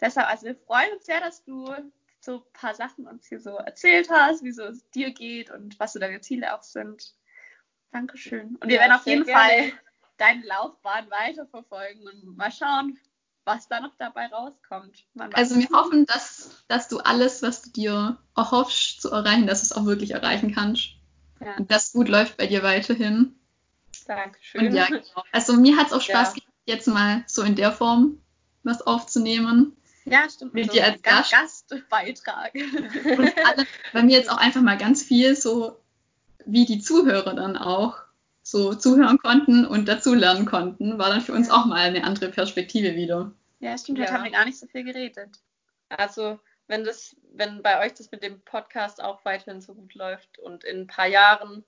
Deshalb, 0.00 0.28
also 0.28 0.46
wir 0.46 0.56
freuen 0.56 0.92
uns 0.92 1.06
sehr, 1.06 1.20
dass 1.20 1.44
du 1.44 1.72
so 2.20 2.36
ein 2.36 2.52
paar 2.52 2.74
Sachen 2.74 3.06
uns 3.06 3.26
hier 3.26 3.40
so 3.40 3.56
erzählt 3.56 4.10
hast, 4.10 4.44
wie 4.44 4.52
so 4.52 4.64
es 4.64 4.88
dir 4.90 5.12
geht 5.12 5.50
und 5.50 5.78
was 5.80 5.92
so 5.92 5.98
deine 5.98 6.20
Ziele 6.20 6.54
auch 6.54 6.62
sind. 6.62 7.14
Dankeschön. 7.90 8.56
Und 8.56 8.68
wir 8.68 8.76
ja, 8.76 8.80
werden 8.82 8.92
auf 8.92 9.06
jeden 9.06 9.24
gerne. 9.24 9.40
Fall 9.40 9.72
deine 10.18 10.44
Laufbahn 10.46 11.10
weiterverfolgen 11.10 12.06
und 12.06 12.36
mal 12.36 12.52
schauen, 12.52 12.98
was 13.44 13.68
da 13.68 13.80
noch 13.80 13.94
dabei 13.98 14.26
rauskommt. 14.26 15.04
Also 15.32 15.56
wir 15.56 15.68
hoffen, 15.70 16.06
dass, 16.06 16.64
dass 16.68 16.88
du 16.88 16.98
alles, 16.98 17.42
was 17.42 17.62
du 17.62 17.70
dir 17.70 18.18
erhoffst 18.36 19.02
zu 19.02 19.10
erreichen, 19.10 19.46
dass 19.46 19.60
du 19.60 19.66
es 19.66 19.72
auch 19.72 19.86
wirklich 19.86 20.12
erreichen 20.12 20.54
kannst. 20.54 20.90
Ja. 21.40 21.56
Und 21.56 21.70
das 21.70 21.92
gut 21.92 22.08
läuft 22.08 22.36
bei 22.36 22.46
dir 22.46 22.62
weiterhin. 22.62 23.34
Dankeschön. 24.06 24.68
Und 24.68 24.74
ja, 24.74 24.86
genau. 24.88 25.24
Also 25.32 25.54
mir 25.54 25.76
hat 25.76 25.88
es 25.88 25.92
auch 25.92 26.00
Spaß 26.00 26.28
ja. 26.28 26.34
gemacht, 26.34 26.52
jetzt 26.66 26.88
mal 26.88 27.24
so 27.26 27.42
in 27.42 27.56
der 27.56 27.72
Form 27.72 28.20
was 28.62 28.82
aufzunehmen. 28.82 29.76
Ja, 30.04 30.28
stimmt. 30.28 30.54
Mit 30.54 30.66
so 30.66 30.72
dir 30.72 30.84
als 30.84 31.02
Gast. 31.02 31.32
Gastbeitrag. 31.32 32.54
Und 32.54 33.32
alle, 33.44 33.66
bei 33.92 34.02
mir 34.02 34.18
jetzt 34.18 34.30
auch 34.30 34.36
einfach 34.36 34.62
mal 34.62 34.78
ganz 34.78 35.02
viel 35.02 35.36
so, 35.36 35.80
wie 36.44 36.64
die 36.64 36.80
Zuhörer 36.80 37.34
dann 37.34 37.56
auch 37.56 38.01
so 38.42 38.74
zuhören 38.74 39.18
konnten 39.18 39.64
und 39.64 39.86
dazulernen 39.86 40.46
konnten, 40.46 40.98
war 40.98 41.10
dann 41.10 41.20
für 41.20 41.32
uns 41.32 41.48
ja. 41.48 41.54
auch 41.54 41.66
mal 41.66 41.80
eine 41.80 42.04
andere 42.04 42.28
Perspektive 42.28 42.94
wieder. 42.94 43.32
Ja, 43.60 43.78
stimmt, 43.78 44.00
heute 44.00 44.12
haben 44.12 44.24
wir 44.24 44.32
gar 44.32 44.44
nicht 44.44 44.58
so 44.58 44.66
viel 44.66 44.84
geredet. 44.84 45.30
Also, 45.88 46.40
wenn 46.66 46.84
das, 46.84 47.14
wenn 47.34 47.62
bei 47.62 47.84
euch 47.84 47.94
das 47.94 48.10
mit 48.10 48.22
dem 48.22 48.40
Podcast 48.40 49.02
auch 49.02 49.24
weiterhin 49.24 49.60
so 49.60 49.74
gut 49.74 49.94
läuft 49.94 50.38
und 50.38 50.64
in 50.64 50.82
ein 50.82 50.86
paar 50.86 51.06
Jahren 51.06 51.64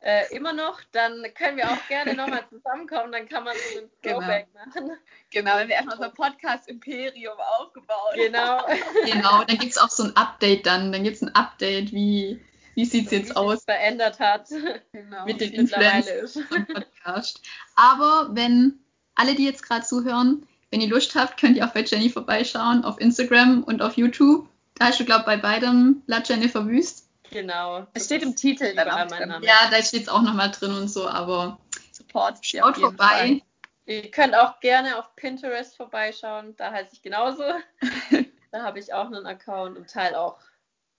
äh, 0.00 0.34
immer 0.34 0.52
noch, 0.52 0.80
dann 0.90 1.24
können 1.34 1.56
wir 1.56 1.70
auch 1.70 1.88
gerne 1.88 2.14
nochmal 2.14 2.42
zusammenkommen, 2.50 3.12
dann 3.12 3.28
kann 3.28 3.44
man 3.44 3.54
so 3.54 3.78
einen 3.78 3.90
genau. 4.02 4.18
Throwback 4.18 4.48
genau. 4.52 4.66
machen. 4.66 4.98
Genau, 5.30 5.56
wenn 5.56 5.68
wir 5.68 5.74
erstmal 5.76 5.96
unser 5.96 6.10
Podcast-Imperium 6.10 7.38
aufgebaut 7.60 8.14
Genau. 8.14 8.66
genau, 9.04 9.44
dann 9.44 9.58
gibt 9.58 9.72
es 9.72 9.78
auch 9.78 9.90
so 9.90 10.04
ein 10.04 10.16
Update 10.16 10.66
dann, 10.66 10.90
dann 10.92 11.04
gibt 11.04 11.16
es 11.16 11.22
ein 11.22 11.34
Update, 11.34 11.92
wie 11.92 12.44
wie 12.74 12.84
sieht 12.84 13.06
es 13.06 13.12
jetzt 13.12 13.36
aus? 13.36 13.64
verändert 13.64 14.18
hat. 14.20 14.48
Genau. 14.92 15.24
Mit 15.24 15.40
den 15.40 15.68
Podcast. 15.68 17.40
Aber 17.74 18.30
wenn 18.32 18.78
alle, 19.14 19.34
die 19.34 19.44
jetzt 19.44 19.62
gerade 19.62 19.84
zuhören, 19.84 20.46
wenn 20.70 20.80
ihr 20.80 20.88
Lust 20.88 21.14
habt, 21.14 21.38
könnt 21.38 21.56
ihr 21.56 21.66
auch 21.66 21.72
bei 21.72 21.82
Jenny 21.82 22.08
vorbeischauen 22.08 22.84
auf 22.84 23.00
Instagram 23.00 23.62
und 23.64 23.82
auf 23.82 23.96
YouTube. 23.96 24.48
Da 24.74 24.86
hast 24.86 25.00
du, 25.00 25.04
glaube 25.04 25.20
ich, 25.20 25.26
bei 25.26 25.36
beidem 25.36 26.02
La 26.06 26.22
Jennifer 26.24 26.66
Wüst. 26.66 27.08
Genau. 27.30 27.86
Es 27.94 28.06
steht 28.06 28.22
im 28.22 28.36
Titel 28.36 28.74
dann 28.74 28.90
auch 28.90 29.06
drin. 29.06 29.34
Ja, 29.42 29.70
da 29.70 29.82
steht 29.82 30.02
es 30.02 30.08
auch 30.08 30.22
nochmal 30.22 30.50
drin 30.50 30.74
und 30.74 30.88
so, 30.88 31.08
aber 31.08 31.58
Support 31.92 32.44
schaut 32.44 32.76
vorbei. 32.76 33.06
Fall. 33.06 33.40
Ihr 33.86 34.10
könnt 34.10 34.34
auch 34.34 34.60
gerne 34.60 34.98
auf 34.98 35.16
Pinterest 35.16 35.76
vorbeischauen, 35.76 36.54
da 36.56 36.70
heiße 36.70 36.90
ich 36.92 37.02
genauso. 37.02 37.42
da 38.52 38.62
habe 38.62 38.78
ich 38.78 38.92
auch 38.94 39.06
einen 39.06 39.26
Account 39.26 39.76
und 39.76 39.90
teile 39.90 40.20
auch 40.20 40.38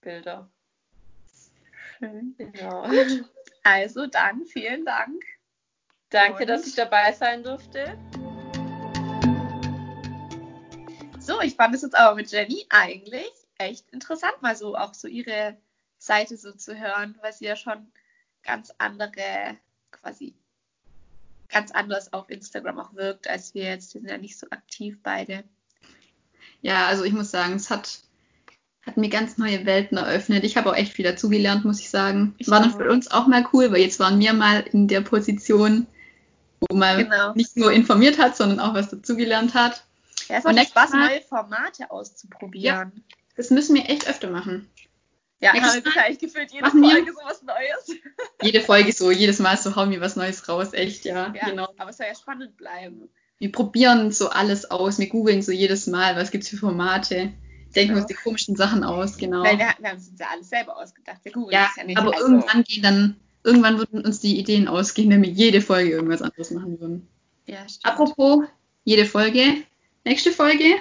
Bilder. 0.02 0.50
Gut. 2.04 3.26
Also 3.64 4.08
dann 4.08 4.46
vielen 4.46 4.86
Dank. 4.86 5.24
Danke, 6.10 6.44
Und 6.44 6.50
dass 6.50 6.68
ich 6.68 6.76
dabei 6.76 7.14
sein 7.14 7.44
durfte. 7.44 7.98
So, 11.20 11.40
ich 11.42 11.56
fand 11.56 11.74
es 11.74 11.82
jetzt 11.82 11.96
aber 11.96 12.16
mit 12.16 12.30
Jenny 12.30 12.66
eigentlich 12.70 13.32
echt 13.58 13.90
interessant, 13.92 14.42
mal 14.42 14.56
so 14.56 14.76
auch 14.76 14.94
so 14.94 15.08
ihre 15.08 15.58
Seite 15.98 16.36
so 16.36 16.52
zu 16.52 16.78
hören, 16.78 17.18
weil 17.22 17.32
sie 17.32 17.46
ja 17.46 17.56
schon 17.56 17.92
ganz 18.44 18.74
andere, 18.78 19.58
quasi 19.92 20.36
ganz 21.48 21.72
anders 21.72 22.12
auf 22.12 22.30
Instagram 22.30 22.80
auch 22.80 22.94
wirkt, 22.96 23.30
als 23.30 23.54
wir 23.54 23.64
jetzt. 23.64 23.94
Wir 23.94 24.02
sind 24.02 24.10
ja 24.10 24.18
nicht 24.18 24.38
so 24.38 24.48
aktiv 24.50 25.00
beide. 25.02 25.46
Ja, 26.62 26.88
also 26.88 27.06
ich 27.06 27.14
muss 27.14 27.32
sagen, 27.32 27.54
es 27.54 27.70
hat 27.70 28.02
hat 28.86 28.98
mir 28.98 29.10
ganz 29.10 29.38
neue 29.38 29.66
Welten 29.66 29.98
eröffnet. 29.98 30.44
Ich 30.44 30.58
habe 30.58 30.70
auch 30.70 30.76
echt 30.76 30.94
viel 30.94 31.06
dazugelernt, 31.06 31.64
muss 31.64 31.80
ich 31.80 31.90
sagen. 31.90 32.36
Ich 32.38 32.50
war 32.50 32.60
dann 32.60 32.72
für 32.72 32.90
uns 32.90 33.10
auch 33.10 33.28
mal 33.28 33.48
cool, 33.54 33.72
weil 33.72 33.82
jetzt 33.82 34.00
waren 34.00 34.20
wir 34.20 34.34
mal 34.34 34.62
in 34.72 34.88
der 34.88 35.02
Position, 35.02 35.88
wo 36.60 36.76
man 36.76 36.98
genau. 36.98 37.34
nicht 37.34 37.56
nur 37.56 37.72
informiert 37.72 38.20
hat, 38.20 38.36
sondern 38.36 38.60
auch 38.60 38.74
was 38.74 38.90
dazugelernt 38.90 39.54
hat. 39.54 39.86
Ja, 40.28 40.38
es 40.38 40.44
macht 40.44 40.68
Spaß, 40.68 40.92
mal, 40.92 41.08
neue 41.08 41.22
Formate 41.22 41.92
auszuprobieren. 41.92 42.92
Ja, 42.96 43.16
das 43.38 43.50
müssen 43.50 43.76
wir 43.76 43.90
echt 43.90 44.08
öfter 44.08 44.30
machen. 44.30 44.70
Ja, 45.40 45.54
nächstes 45.54 45.76
haben 45.76 45.86
wir 45.86 45.92
gleich 45.92 46.18
gefühlt 46.20 46.52
jede 46.52 46.70
Folge 46.70 47.12
so 47.12 47.20
was 47.26 47.44
Neues. 47.44 48.00
Jede 48.42 48.62
Folge 48.62 48.94
so, 48.94 49.12
jedes 49.12 49.40
Mal 49.40 49.58
so 49.58 49.76
hauen 49.76 49.92
wir 49.92 50.00
was 50.00 50.16
Neues 50.16 50.48
raus, 50.48 50.72
echt, 50.72 51.04
ja. 51.04 51.34
ja 51.34 51.50
genau. 51.50 51.68
Aber 51.78 51.90
es 51.90 51.98
soll 51.98 52.06
ja 52.08 52.16
spannend 52.16 52.56
bleiben. 52.56 53.10
Wir 53.40 53.52
probieren 53.52 54.12
so 54.12 54.30
alles 54.30 54.72
aus, 54.72 55.00
wir 55.00 55.10
googeln 55.10 55.42
so 55.42 55.52
jedes 55.52 55.88
Mal, 55.88 56.16
was 56.16 56.32
gibt 56.32 56.46
es 56.46 56.50
für 56.50 56.58
Formate 56.58 57.34
denken 57.76 57.96
uns 57.96 58.06
die 58.08 58.14
komischen 58.14 58.56
Sachen 58.56 58.84
aus, 58.84 59.18
genau. 59.18 59.44
Weil 59.44 59.58
wir, 59.58 59.74
wir 59.80 59.90
haben 59.90 59.98
uns 59.98 60.12
ja 60.20 60.28
alles 60.32 60.50
selber 60.50 60.78
ausgedacht. 60.78 61.20
Wir 61.24 61.32
googeln 61.32 61.54
ja, 61.54 61.70
ja 61.78 61.84
nicht. 61.84 61.98
Aber 61.98 62.14
also. 62.14 62.28
irgendwann 62.28 62.64
gehen 62.64 62.84
dann, 62.84 63.16
irgendwann 63.44 63.78
würden 63.78 64.06
uns 64.06 64.20
die 64.20 64.40
Ideen 64.40 64.68
ausgehen, 64.68 65.10
wenn 65.10 65.22
wir 65.22 65.30
jede 65.30 65.62
Folge 65.62 65.92
irgendwas 65.92 66.22
anderes 66.22 66.52
machen 66.52 66.80
würden. 66.80 67.08
Ja, 67.46 67.68
stimmt. 67.68 67.86
Apropos 67.86 68.46
jede 68.84 69.06
Folge, 69.06 69.64
nächste 70.04 70.32
Folge 70.32 70.76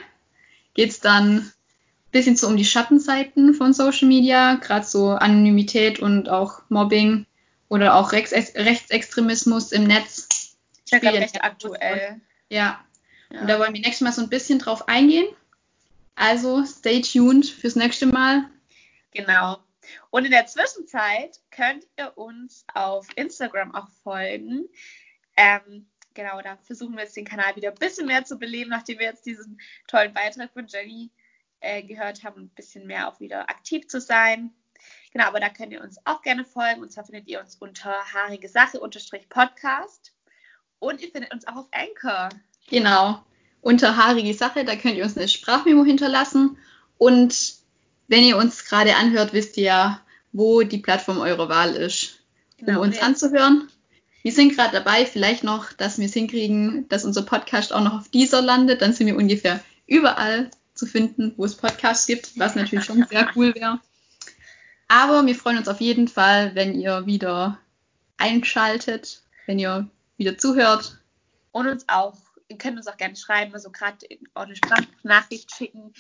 geht 0.75 0.91
es 0.91 1.01
dann 1.01 1.39
ein 1.39 1.53
bisschen 2.11 2.37
so 2.37 2.47
um 2.47 2.57
die 2.57 2.65
Schattenseiten 2.65 3.55
von 3.55 3.73
Social 3.73 4.09
Media, 4.09 4.57
gerade 4.57 4.87
so 4.87 5.11
Anonymität 5.11 6.01
und 6.01 6.29
auch 6.29 6.63
Mobbing 6.69 7.27
oder 7.69 7.95
auch 7.97 8.13
Rechts 8.13 8.33
Rechtsextremismus 8.33 9.73
im 9.73 9.85
Netz. 9.85 10.57
Ich 10.91 11.01
glaube, 11.01 11.19
recht 11.19 11.43
aktuell. 11.43 12.21
Ja. 12.51 12.85
ja. 13.31 13.41
Und 13.41 13.49
da 13.49 13.59
wollen 13.59 13.73
wir 13.73 13.81
nächstes 13.81 14.03
Mal 14.03 14.13
so 14.13 14.21
ein 14.21 14.29
bisschen 14.29 14.59
drauf 14.59 14.89
eingehen. 14.89 15.27
Also 16.15 16.65
stay 16.65 17.01
tuned 17.01 17.47
fürs 17.47 17.77
nächste 17.77 18.07
Mal. 18.07 18.49
Genau. 19.13 19.59
Und 20.11 20.25
in 20.25 20.31
der 20.31 20.47
Zwischenzeit 20.47 21.41
könnt 21.51 21.87
ihr 21.99 22.17
uns 22.17 22.65
auf 22.75 23.07
Instagram 23.17 23.75
auch 23.75 23.89
folgen. 24.03 24.69
Ähm, 25.37 25.89
genau, 26.15 26.41
da 26.43 26.57
versuchen 26.59 26.95
wir 26.95 27.05
jetzt 27.05 27.17
den 27.17 27.25
Kanal 27.25 27.57
wieder 27.57 27.71
ein 27.71 27.79
bisschen 27.79 28.07
mehr 28.07 28.25
zu 28.25 28.39
beleben, 28.39 28.71
nachdem 28.71 28.99
wir 28.99 29.07
jetzt 29.07 29.27
diesen 29.27 29.61
tollen 29.89 30.15
Beitrag 30.15 30.53
von 30.53 30.67
Jenny 30.67 31.11
äh, 31.61 31.83
gehört 31.83 32.23
haben, 32.25 32.43
ein 32.43 32.51
bisschen 32.51 32.87
mehr 32.87 33.09
auch 33.09 33.21
wieder 33.21 33.49
aktiv 33.49 33.89
zu 33.89 34.01
sein. 34.01 34.53
Genau, 35.13 35.27
aber 35.27 35.41
da 35.41 35.49
könnt 35.49 35.73
ihr 35.73 35.83
uns 35.83 35.99
auch 36.05 36.23
gerne 36.23 36.45
folgen. 36.45 36.83
Und 36.83 36.93
zwar 36.93 37.05
findet 37.05 37.29
ihr 37.29 37.41
uns 37.41 37.57
unter 37.57 37.93
haarige 38.13 38.49
Sache 38.49 38.81
Podcast. 39.29 40.15
Und 40.79 41.01
ihr 41.01 41.11
findet 41.11 41.33
uns 41.33 41.47
auch 41.47 41.57
auf 41.57 41.69
Anchor. 41.71 42.29
Genau 42.69 43.25
unter 43.63 43.97
haarige 43.97 44.35
Sache. 44.35 44.67
Da 44.67 44.77
könnt 44.77 44.97
ihr 44.97 45.05
uns 45.05 45.17
eine 45.17 45.29
Sprachmemo 45.29 45.85
hinterlassen. 45.85 46.59
Und 46.99 47.55
wenn 48.09 48.25
ihr 48.25 48.37
uns 48.37 48.67
gerade 48.67 48.97
anhört, 48.97 49.33
wisst 49.33 49.57
ihr 49.57 49.65
ja, 49.65 50.01
wo 50.33 50.63
die 50.63 50.79
Plattform 50.79 51.19
eurer 51.19 51.49
Wahl 51.49 51.75
ist, 51.75 52.21
genau, 52.59 52.81
um 52.81 52.89
uns 52.89 52.97
ja. 52.99 53.03
anzuhören. 53.03 53.69
Wir 54.23 54.33
sind 54.33 54.55
gerade 54.55 54.73
dabei, 54.73 55.07
vielleicht 55.07 55.43
noch, 55.43 55.73
dass 55.73 55.99
wir 55.99 56.07
es 56.07 56.13
hinkriegen, 56.13 56.89
dass 56.89 57.05
unser 57.05 57.23
Podcast 57.23 57.73
auch 57.73 57.83
noch 57.83 57.95
auf 57.95 58.09
dieser 58.09 58.43
landet. 58.43 58.83
Dann 58.83 58.93
sind 58.93 59.07
wir 59.07 59.17
ungefähr 59.17 59.61
überall 59.87 60.51
zu 60.75 60.87
finden, 60.87 61.35
wo 61.37 61.45
es 61.45 61.57
Podcasts 61.57 62.07
gibt, 62.07 62.39
was 62.39 62.55
natürlich 62.55 62.85
schon 62.85 63.05
sehr 63.11 63.29
cool 63.35 63.55
wäre. 63.55 63.81
Aber 64.89 65.25
wir 65.27 65.35
freuen 65.35 65.59
uns 65.59 65.69
auf 65.69 65.81
jeden 65.81 66.07
Fall, 66.07 66.55
wenn 66.55 66.79
ihr 66.79 67.07
wieder 67.07 67.59
einschaltet. 68.17 69.23
wenn 69.47 69.59
ihr 69.59 69.89
wieder 70.17 70.39
zuhört. 70.39 70.99
Und 71.51 71.67
uns 71.67 71.89
auch, 71.89 72.17
ihr 72.53 72.59
könnt 72.59 72.77
uns 72.77 72.87
auch 72.87 72.97
gerne 72.97 73.17
schreiben, 73.17 73.53
also 73.55 73.71
gerade 73.71 74.07
auch 74.35 74.43
eine 74.43 74.57
Sprachnachricht 74.57 75.51
schicken, 75.55 75.93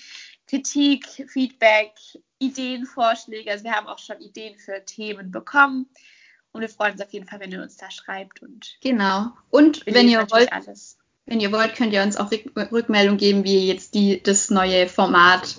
Kritik, 0.46 1.06
Feedback, 1.28 1.92
Ideen, 2.38 2.86
Vorschläge. 2.86 3.50
Also 3.50 3.64
wir 3.64 3.72
haben 3.72 3.88
auch 3.88 3.98
schon 3.98 4.20
Ideen 4.20 4.58
für 4.58 4.84
Themen 4.84 5.30
bekommen. 5.30 5.88
Und 6.52 6.60
wir 6.60 6.68
freuen 6.68 6.92
uns 6.92 7.00
auf 7.00 7.12
jeden 7.12 7.26
Fall, 7.26 7.40
wenn 7.40 7.50
ihr 7.50 7.62
uns 7.62 7.76
da 7.76 7.90
schreibt. 7.90 8.42
Und 8.42 8.76
genau. 8.82 9.32
Und 9.50 9.86
wenn 9.86 10.08
ihr 10.08 10.30
wollt, 10.30 10.52
alles. 10.52 10.98
wenn 11.24 11.40
ihr 11.40 11.50
wollt, 11.50 11.74
könnt 11.74 11.94
ihr 11.94 12.02
uns 12.02 12.18
auch 12.18 12.30
Rückmeldung 12.30 13.16
geben, 13.16 13.44
wie 13.44 13.54
ihr 13.54 13.74
jetzt 13.74 13.94
die, 13.94 14.22
das 14.22 14.50
neue 14.50 14.86
Format 14.88 15.56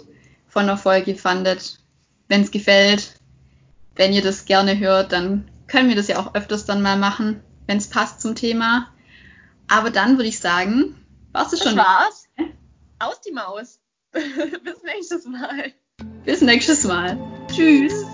von 0.47 0.67
der 0.67 0.77
Folge 0.77 1.15
fandet. 1.15 1.79
Wenn 2.27 2.41
es 2.41 2.51
gefällt, 2.51 3.19
wenn 3.95 4.13
ihr 4.13 4.21
das 4.21 4.45
gerne 4.45 4.77
hört, 4.77 5.11
dann 5.11 5.49
können 5.67 5.89
wir 5.89 5.95
das 5.95 6.07
ja 6.07 6.19
auch 6.19 6.35
öfters 6.35 6.65
dann 6.65 6.83
mal 6.83 6.97
machen, 6.97 7.41
wenn 7.65 7.77
es 7.77 7.89
passt 7.89 8.21
zum 8.21 8.35
Thema. 8.35 8.92
Aber 9.67 9.89
dann 9.89 10.17
würde 10.17 10.29
ich 10.29 10.39
sagen, 10.39 10.95
warst 11.31 11.53
du 11.53 11.57
schon. 11.57 11.75
Das 11.75 11.85
war's. 11.85 12.27
Aus 12.99 13.21
die 13.21 13.31
Maus. 13.31 13.79
Bis 14.11 14.83
nächstes 14.83 15.25
Mal. 15.25 15.73
Bis 16.25 16.41
nächstes 16.41 16.83
Mal. 16.83 17.17
Tschüss. 17.47 18.05